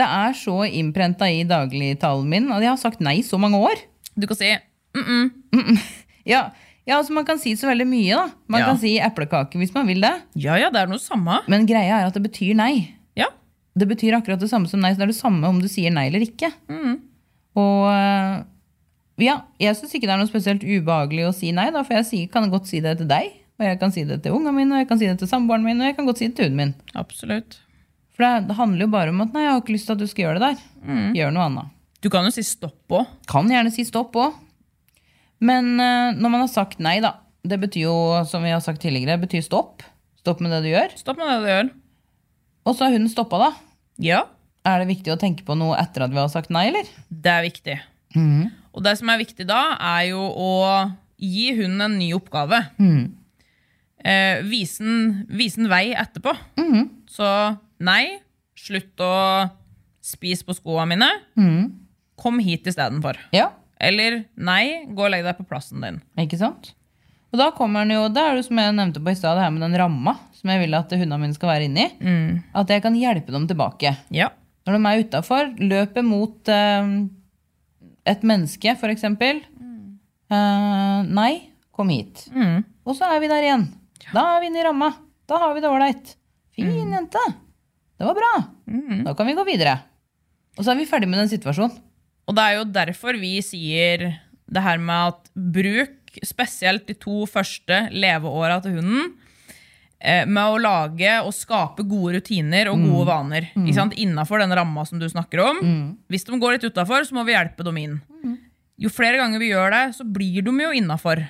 Det 0.00 0.06
er 0.06 0.34
så 0.38 0.56
innprenta 0.66 1.28
i 1.30 1.44
dagligtalen 1.46 2.26
min 2.30 2.50
at 2.54 2.64
jeg 2.64 2.72
har 2.72 2.80
sagt 2.80 3.04
nei 3.04 3.20
så 3.26 3.38
mange 3.42 3.60
år. 3.60 3.84
Du 4.16 4.26
kan 4.30 4.38
si 4.38 4.50
mm 4.96 5.30
-mm. 5.52 5.78
Ja, 6.24 6.50
ja 6.88 6.96
altså 6.98 7.12
Man 7.12 7.24
kan 7.28 7.38
si 7.38 7.52
så 7.56 7.68
veldig 7.68 7.86
mye. 7.86 8.14
da 8.16 8.30
Man 8.48 8.60
Ja. 8.60 8.66
kan 8.70 8.78
si 8.78 8.98
eplekake 8.98 9.58
hvis 9.60 9.74
man 9.74 9.86
vil 9.86 10.00
det. 10.00 10.14
Ja, 10.34 10.56
ja, 10.56 10.70
det 10.70 10.80
er 10.80 10.86
noe 10.90 10.98
samme. 10.98 11.40
Men 11.48 11.66
greia 11.66 12.00
er 12.00 12.06
at 12.08 12.14
det 12.14 12.22
betyr 12.24 12.54
nei. 12.56 12.94
Ja. 13.16 13.26
Det 13.76 13.86
betyr 13.88 14.16
akkurat 14.18 14.40
det 14.40 14.48
samme 14.50 14.66
som 14.68 14.80
nei, 14.80 14.92
så 14.92 14.98
det 14.98 15.08
er 15.08 15.12
det 15.12 15.20
samme 15.20 15.44
om 15.48 15.60
du 15.60 15.68
sier 15.68 15.90
nei 15.94 16.06
eller 16.08 16.20
ikke. 16.26 16.50
Og 17.58 17.86
øh, 17.90 18.44
ja, 19.20 19.36
jeg 19.60 19.76
syns 19.76 19.94
ikke 19.94 20.06
det 20.08 20.14
er 20.14 20.20
noe 20.22 20.30
spesielt 20.30 20.62
ubehagelig 20.64 21.26
å 21.28 21.34
si 21.36 21.52
nei, 21.52 21.68
da, 21.74 21.82
for 21.84 21.98
jeg 21.98 22.06
sier, 22.08 22.28
kan 22.32 22.48
godt 22.50 22.66
si 22.70 22.80
det 22.80 22.96
til 22.98 23.08
deg. 23.10 23.32
Og 23.60 23.66
jeg 23.66 23.78
kan 23.82 23.92
si 23.92 24.04
det 24.08 24.22
til 24.24 24.32
ungene 24.32 24.54
mine, 24.56 24.72
og 24.72 24.80
jeg 24.80 24.88
kan 24.88 24.98
si 25.00 25.06
det 25.10 25.18
til 25.20 25.28
samboeren 25.28 25.62
min, 25.66 25.80
og 25.82 25.90
jeg 25.90 25.96
kan 25.98 26.06
godt 26.08 26.18
si 26.22 26.28
det 26.30 26.36
til 26.38 26.46
hunden 26.48 26.56
min. 26.56 26.74
Absolutt. 26.96 27.58
For 28.16 28.24
det, 28.24 28.48
det 28.48 28.56
handler 28.56 28.86
jo 28.86 28.92
bare 28.94 29.12
om 29.12 29.20
at 29.26 29.34
nei, 29.36 29.42
jeg 29.44 29.52
har 29.52 29.60
ikke 29.60 29.74
lyst 29.76 29.86
til 29.90 29.96
at 29.98 30.00
du 30.00 30.06
skal 30.08 30.24
gjøre 30.24 30.40
det 30.40 30.46
der. 30.48 30.62
Gjør 31.18 31.34
noe 31.36 31.44
annet. 31.50 31.74
Du 32.00 32.08
kan 32.08 32.24
jo 32.24 32.32
si 32.32 32.42
stopp 32.48 32.88
òg. 32.96 33.10
Kan 33.28 33.50
gjerne 33.52 33.72
si 33.74 33.84
stopp 33.84 34.16
òg. 34.16 34.38
Men 35.40 35.72
eh, 35.80 36.10
når 36.18 36.32
man 36.32 36.42
har 36.44 36.50
sagt 36.52 36.80
nei, 36.84 36.98
da 37.00 37.14
Det 37.46 37.56
betyr 37.62 37.86
jo, 37.86 37.94
som 38.28 38.42
vi 38.44 38.50
har 38.52 38.60
sagt 38.60 38.82
tidligere, 38.82 39.14
det 39.16 39.24
betyr 39.28 39.44
stopp. 39.46 39.80
Stopp 40.20 40.42
med 40.44 40.52
det 40.52 40.58
du 40.66 40.68
gjør. 40.74 40.92
Stopp 41.00 41.16
med 41.16 41.30
det 41.30 41.38
du 41.40 41.48
gjør. 41.48 41.70
Og 42.68 42.74
så 42.76 42.84
har 42.84 42.92
hunden 42.92 43.08
stoppa, 43.08 43.38
da. 43.40 43.50
Ja, 44.04 44.26
Er 44.68 44.82
det 44.82 44.90
viktig 44.90 45.14
å 45.14 45.16
tenke 45.20 45.46
på 45.48 45.56
noe 45.56 45.78
etter 45.80 46.04
at 46.04 46.12
vi 46.12 46.20
har 46.20 46.28
sagt 46.28 46.50
nei, 46.52 46.66
eller? 46.68 46.84
det 47.08 47.32
er 47.32 47.46
viktig. 47.46 47.76
Og 48.76 48.82
det 48.84 48.92
som 49.00 49.08
er 49.08 49.22
viktig 49.22 49.46
da, 49.48 49.60
er 49.80 50.10
jo 50.10 50.20
å 50.20 50.50
gi 51.16 51.46
hunden 51.56 51.80
en 51.86 51.96
ny 51.98 52.10
oppgave. 52.12 52.60
Eh, 54.04 54.42
vise 54.44 54.84
den 54.84 55.24
den 55.28 55.68
vei 55.72 55.94
etterpå. 55.96 56.34
Så 57.08 57.26
nei, 57.80 58.20
slutt 58.56 59.00
å 59.00 59.14
spise 60.04 60.44
på 60.44 60.56
skoene 60.56 60.86
mine. 60.92 61.08
Kom 62.20 62.38
hit 62.44 62.68
istedenfor. 62.68 63.16
Ja, 63.32 63.48
Eller 63.80 64.24
nei, 64.36 64.84
gå 64.92 65.06
og 65.06 65.10
legg 65.14 65.24
deg 65.24 65.38
på 65.38 65.46
plassen 65.48 65.80
din. 65.84 66.00
ikke 66.20 66.38
sant? 66.40 66.74
Og 67.32 67.38
da 67.38 67.50
kommer 67.54 67.84
den 67.86 67.94
jo, 67.94 68.08
det 68.10 68.20
er 68.26 68.34
det 68.36 68.44
som 68.44 68.58
jeg 68.58 68.74
nevnte 68.74 69.00
på 69.00 69.12
i 69.12 69.16
stad, 69.16 69.36
det 69.38 69.44
her 69.46 69.52
med 69.54 69.62
den 69.62 69.76
ramma 69.78 70.16
som 70.34 70.50
jeg 70.50 70.60
vil 70.64 70.74
at 70.74 70.90
hundene 70.92 71.18
mine 71.22 71.36
skal 71.36 71.48
være 71.52 71.68
inni. 71.68 71.86
At 72.58 72.68
jeg 72.74 72.82
kan 72.82 72.96
hjelpe 72.98 73.30
dem 73.32 73.46
tilbake. 73.48 73.92
Ja. 74.10 74.30
Når 74.66 74.76
de 74.76 74.90
er 74.90 75.04
utafor, 75.04 75.52
løper 75.62 76.02
mot 76.04 76.48
eh, 76.50 76.90
et 78.10 78.22
menneske, 78.26 78.74
f.eks. 78.76 78.98
eksempel 78.98 79.42
Eh, 80.30 80.98
nei, 81.10 81.50
kom 81.74 81.88
hit. 81.90 82.28
Mm. 82.30 82.60
Og 82.86 82.94
så 82.94 83.08
er 83.10 83.18
vi 83.18 83.26
der 83.26 83.42
igjen. 83.42 83.64
Da 84.14 84.22
er 84.36 84.40
vi 84.44 84.46
inne 84.46 84.60
i 84.62 84.66
ramma. 84.66 84.92
Da 85.26 85.40
har 85.42 85.56
vi 85.56 85.62
det 85.64 85.70
ålreit. 85.70 86.12
Fin 86.54 86.68
Mm. 86.70 86.92
jente. 86.94 87.18
Det 87.98 88.06
var 88.06 88.14
bra. 88.14 88.30
Da 89.04 89.14
kan 89.18 89.26
vi 89.26 89.34
gå 89.34 89.42
videre. 89.44 89.80
Og 90.56 90.62
så 90.64 90.70
er 90.70 90.76
vi 90.78 90.86
ferdig 90.86 91.08
med 91.10 91.18
den 91.18 91.28
situasjonen. 91.32 91.74
Og 92.28 92.36
det 92.36 92.42
er 92.44 92.58
jo 92.58 92.66
derfor 92.74 93.18
vi 93.20 93.38
sier 93.42 94.04
det 94.50 94.62
her 94.64 94.78
med 94.82 95.14
at 95.14 95.30
bruk 95.34 95.96
spesielt 96.26 96.88
de 96.90 96.94
to 96.98 97.24
første 97.30 97.84
leveåra 97.94 98.56
til 98.64 98.76
hunden 98.80 99.12
eh, 100.02 100.24
med 100.26 100.42
å 100.42 100.58
lage 100.58 101.12
og 101.22 101.30
skape 101.34 101.84
gode 101.86 102.16
rutiner 102.18 102.70
og 102.72 102.80
gode 102.82 103.06
vaner 103.06 103.46
ikke 103.52 103.76
sant? 103.76 103.94
innafor 103.94 104.42
den 104.42 104.50
ramma 104.58 104.84
som 104.86 104.98
du 104.98 105.06
snakker 105.08 105.38
om. 105.44 105.60
Hvis 106.10 106.24
de 106.26 106.38
går 106.42 106.56
litt 106.56 106.66
utafor, 106.66 107.04
så 107.06 107.14
må 107.14 107.22
vi 107.28 107.36
hjelpe 107.36 107.62
dem 107.66 107.78
inn. 107.78 108.00
Jo 108.80 108.88
flere 108.88 109.18
ganger 109.20 109.38
vi 109.38 109.50
gjør 109.52 109.70
det, 109.70 109.84
så 109.94 110.04
blir 110.08 110.42
de 110.42 110.50
jo 110.64 110.70
innafor. 110.72 111.20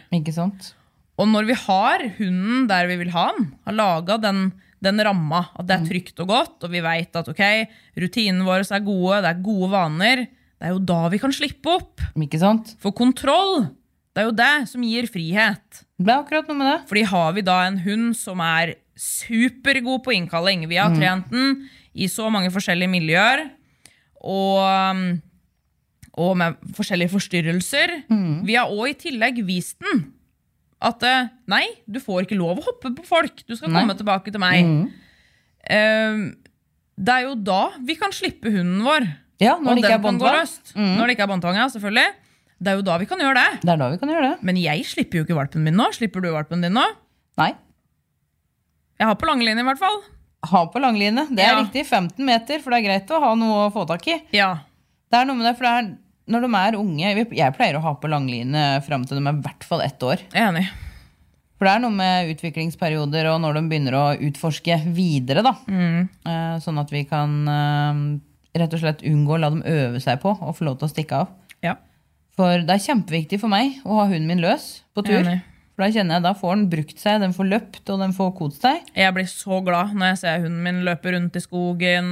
Og 1.20 1.28
når 1.28 1.44
vi 1.50 1.54
har 1.66 2.04
hunden 2.16 2.66
der 2.70 2.86
vi 2.88 2.96
vil 2.96 3.10
ha 3.12 3.32
den, 3.36 3.50
har 3.66 3.74
laga 3.76 4.16
den, 4.22 4.52
den 4.80 5.00
ramma, 5.04 5.50
at 5.58 5.66
det 5.68 5.74
er 5.76 5.88
trygt 5.90 6.20
og 6.24 6.28
godt, 6.30 6.62
og 6.64 6.70
vi 6.72 6.80
veit 6.80 7.12
at 7.18 7.28
ok, 7.28 7.42
rutinene 8.00 8.46
våre 8.46 8.64
er 8.64 8.80
gode, 8.86 9.18
det 9.20 9.28
er 9.34 9.42
gode 9.44 9.68
vaner, 9.74 10.22
det 10.60 10.68
er 10.68 10.74
jo 10.74 10.82
da 10.84 11.06
vi 11.08 11.18
kan 11.22 11.32
slippe 11.32 11.72
opp. 11.72 12.02
Ikke 12.20 12.40
sant? 12.42 12.74
For 12.82 12.92
kontroll, 12.92 13.70
det 14.12 14.20
er 14.22 14.28
jo 14.28 14.36
det 14.36 14.52
som 14.68 14.84
gir 14.84 15.08
frihet. 15.08 15.80
Det 15.96 16.12
er 16.12 16.18
akkurat 16.20 16.50
noe 16.50 16.58
med 16.58 16.68
det. 16.68 16.78
Fordi 16.90 17.04
har 17.08 17.32
vi 17.36 17.44
da 17.46 17.56
en 17.64 17.80
hund 17.86 18.12
som 18.18 18.42
er 18.44 18.74
supergod 19.00 20.02
på 20.04 20.12
innkalling, 20.18 20.66
vi 20.68 20.76
har 20.76 20.92
trent 20.92 21.30
den 21.32 21.62
i 21.96 22.10
så 22.12 22.28
mange 22.32 22.52
forskjellige 22.52 22.92
miljøer, 22.92 23.46
og, 24.20 25.16
og 26.20 26.32
med 26.36 26.58
forskjellige 26.76 27.14
forstyrrelser, 27.14 27.94
vi 28.44 28.58
har 28.60 28.68
òg 28.68 28.92
i 28.92 28.98
tillegg 29.08 29.40
vist 29.48 29.80
den 29.80 30.10
at 30.80 31.02
eh, 31.04 31.28
nei, 31.50 31.64
du 31.84 32.00
får 32.00 32.24
ikke 32.24 32.38
lov 32.38 32.60
å 32.60 32.66
hoppe 32.70 32.92
på 32.96 33.04
folk, 33.04 33.42
du 33.44 33.52
skal 33.56 33.68
Nei. 33.72 33.82
komme 33.82 33.96
tilbake 33.98 34.32
til 34.32 34.40
meg. 34.40 34.68
Eh, 35.68 36.22
det 37.00 37.16
er 37.16 37.26
jo 37.26 37.34
da 37.36 37.62
vi 37.84 37.96
kan 38.00 38.14
slippe 38.16 38.52
hunden 38.52 38.80
vår. 38.84 39.04
Ja, 39.40 39.54
når 39.56 39.70
og 39.72 39.76
det 39.76 39.84
ikke 39.84 39.94
er 39.96 40.02
båndtvang. 40.04 40.36
løst. 40.40 40.72
Når 40.76 41.06
det 41.06 41.14
ikke 41.16 41.24
er 41.26 41.30
båndtvang, 41.32 41.56
ja, 41.56 41.66
selvfølgelig. 41.72 42.08
Det 42.60 42.68
er 42.68 42.76
jo 42.76 42.82
da 42.84 42.98
vi 43.00 43.06
kan 43.08 43.18
gjøre 43.22 43.40
det. 43.40 43.60
Det 43.64 43.72
er 43.72 43.78
da 43.80 43.88
vi 43.88 43.98
kan 44.02 44.10
gjøre 44.12 44.26
det. 44.34 44.42
Men 44.44 44.56
jeg 44.60 44.84
slipper 44.84 45.16
jo 45.20 45.24
ikke 45.24 45.36
valpen 45.38 45.62
min 45.64 45.78
nå. 45.80 45.86
Slipper 45.96 46.20
du 46.20 46.28
valpen 46.34 46.60
din 46.60 46.74
nå? 46.76 46.82
Nei. 47.40 47.54
Jeg 49.00 49.08
har 49.08 49.16
på 49.16 49.24
langline, 49.30 49.62
i 49.62 49.64
hvert 49.64 49.80
fall. 49.80 50.02
Ha 50.50 50.60
på 50.72 50.80
langline. 50.82 51.24
Det 51.30 51.40
er 51.44 51.54
Ja. 51.54 51.62
riktig. 51.62 51.86
15 51.88 52.24
meter, 52.24 52.60
for 52.60 52.70
det 52.70 52.80
er 52.84 52.88
greit 52.88 53.08
å 53.16 53.20
ha 53.20 53.34
noe 53.34 53.68
å 53.68 53.72
få 53.72 53.86
tak 53.88 54.06
i. 54.08 54.20
Ja. 54.32 54.58
Det 55.10 55.18
er 55.20 55.24
noe 55.24 55.36
med 55.36 55.46
det, 55.48 55.56
for 55.56 55.64
det 55.64 55.72
er, 55.72 55.96
når 56.28 56.40
de 56.42 56.54
er 56.54 56.78
unge 56.78 57.34
Jeg 57.34 57.54
pleier 57.56 57.76
å 57.76 57.82
ha 57.82 57.94
på 57.94 58.08
langline 58.08 58.82
fram 58.84 59.04
til 59.06 59.18
de 59.18 59.26
er 59.26 59.32
i 59.32 59.40
hvert 59.40 59.64
fall 59.64 59.80
ett 59.80 59.98
år. 60.00 60.20
Jeg 60.32 60.42
er 60.42 60.52
enig. 60.52 60.68
For 61.58 61.64
det 61.66 61.74
er 61.76 61.80
noe 61.80 61.90
med 61.92 62.30
utviklingsperioder 62.36 63.26
og 63.34 63.40
når 63.42 63.54
de 63.54 63.62
begynner 63.68 63.92
å 63.96 64.20
utforske 64.20 64.78
videre. 64.94 65.42
da. 65.42 65.52
Mm. 65.66 66.08
sånn 66.60 66.78
at 66.80 66.90
vi 66.90 67.04
kan 67.04 67.48
eh, 67.48 68.20
rett 68.56 68.74
og 68.74 68.82
slett 68.82 69.04
unngå 69.06 69.36
å 69.36 69.40
la 69.40 69.50
dem 69.52 69.62
øve 69.66 70.00
seg 70.02 70.20
på 70.22 70.32
og 70.34 70.56
få 70.56 70.66
lov 70.66 70.80
til 70.80 70.88
å 70.88 70.92
stikke 70.92 71.22
av. 71.22 71.32
Ja. 71.64 71.76
For 72.38 72.64
det 72.64 72.74
er 72.74 72.84
kjempeviktig 72.86 73.40
for 73.42 73.52
meg 73.52 73.78
å 73.84 74.00
ha 74.00 74.08
hunden 74.10 74.28
min 74.30 74.42
løs 74.42 74.80
på 74.96 75.04
tur. 75.06 75.20
Enig. 75.20 75.40
For 75.74 75.86
da 75.86 75.90
kjenner 75.94 76.18
jeg, 76.18 76.26
da 76.26 76.32
får 76.36 76.56
den 76.56 76.70
brukt 76.72 76.98
seg, 77.00 77.20
den 77.22 77.34
får 77.36 77.50
løpt 77.50 77.92
og 77.92 78.00
den 78.02 78.14
får 78.16 78.32
kost 78.38 78.64
seg. 78.64 78.88
Jeg 78.96 79.16
blir 79.16 79.28
så 79.30 79.60
glad 79.64 79.94
når 79.96 80.12
jeg 80.12 80.22
ser 80.22 80.42
hunden 80.46 80.64
min 80.66 80.82
løpe 80.86 81.14
rundt 81.14 81.38
i 81.38 81.44
skogen 81.44 82.10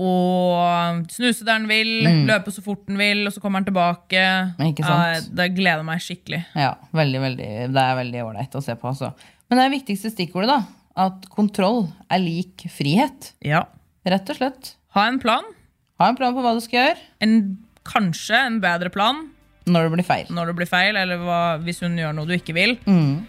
og 0.00 1.10
snuse 1.10 1.42
der 1.42 1.58
den 1.58 1.66
vil, 1.68 1.90
løpe 2.28 2.52
så 2.54 2.62
fort 2.62 2.84
den 2.86 2.98
vil, 3.00 3.24
og 3.26 3.34
så 3.34 3.42
kommer 3.42 3.60
den 3.60 3.72
tilbake. 3.72 4.22
Ikke 4.68 4.86
sant? 4.86 5.32
Det 5.36 5.48
gleder 5.56 5.82
meg 5.86 6.02
skikkelig. 6.04 6.44
Ja, 6.54 6.76
veldig, 6.94 7.22
veldig, 7.26 7.48
Det 7.74 7.84
er 7.84 7.98
veldig 7.98 8.22
ålreit 8.28 8.54
å 8.54 8.62
se 8.64 8.76
på. 8.78 8.92
Altså. 8.92 9.10
Men 9.50 9.58
det 9.58 9.66
er 9.66 9.74
viktigste 9.74 10.12
stikkordet, 10.14 10.52
da. 10.52 10.60
At 11.08 11.26
kontroll 11.32 11.88
er 12.10 12.22
lik 12.22 12.68
frihet. 12.70 13.32
Ja. 13.44 13.64
Rett 14.06 14.30
og 14.30 14.38
slett. 14.38 14.76
Ha 14.96 15.06
en 15.08 15.18
plan. 15.22 15.44
Ha 16.00 16.08
en 16.10 16.16
plan 16.18 16.34
på 16.34 16.42
hva 16.44 16.54
du 16.56 16.62
skal 16.64 16.80
gjøre 16.80 17.02
En, 17.22 17.34
kanskje 17.86 18.38
en 18.38 18.56
bedre 18.62 18.90
plan 18.92 19.28
når 19.70 19.86
det 19.86 19.92
blir 19.92 20.06
feil. 20.08 20.30
når 20.34 20.50
det 20.50 20.54
blir 20.56 20.66
feil, 20.66 20.96
eller 20.96 21.20
hva, 21.20 21.40
hvis 21.62 21.82
hun 21.84 21.98
gjør 22.00 22.14
noe 22.16 22.26
du 22.26 22.32
ikke 22.34 22.54
vil. 22.56 22.72
Mm. 22.88 23.20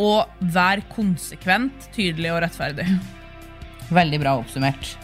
Og 0.00 0.48
vær 0.54 0.80
konsekvent, 0.94 1.90
tydelig 1.94 2.32
og 2.32 2.40
rettferdig. 2.42 2.86
Veldig 3.92 4.20
bra 4.22 4.32
oppsummert. 4.40 4.96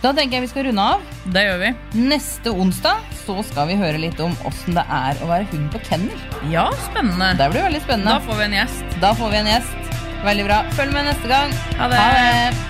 Da 0.00 0.14
tenker 0.16 0.38
jeg 0.38 0.46
vi 0.46 0.50
skal 0.50 0.66
runde 0.68 0.84
av. 0.96 1.02
Det 1.32 1.44
gjør 1.44 1.58
vi. 1.60 1.70
Neste 2.08 2.52
onsdag 2.52 3.04
så 3.20 3.36
skal 3.44 3.68
vi 3.68 3.76
høre 3.80 4.00
litt 4.00 4.20
om 4.24 4.32
åssen 4.48 4.76
det 4.76 4.84
er 4.84 5.20
å 5.20 5.28
være 5.30 5.48
hund 5.52 5.68
på 5.74 5.82
kennel. 5.86 6.26
Ja, 6.52 6.66
spennende. 6.88 7.34
Det 7.36 7.50
blir 7.52 7.68
veldig 7.68 7.84
Da 8.08 8.18
får 8.24 8.40
vi 8.40 8.48
en 8.48 8.58
gjest. 8.62 8.98
Da 9.04 9.14
får 9.14 9.32
vi 9.36 9.40
en 9.44 9.52
gjest. 9.54 9.94
Veldig 10.24 10.50
bra. 10.50 10.60
Følg 10.76 10.96
med 10.96 11.08
neste 11.12 11.28
gang. 11.28 11.56
Ha 11.78 11.88
det. 11.92 12.00
Ha 12.00 12.10
det. 12.16 12.69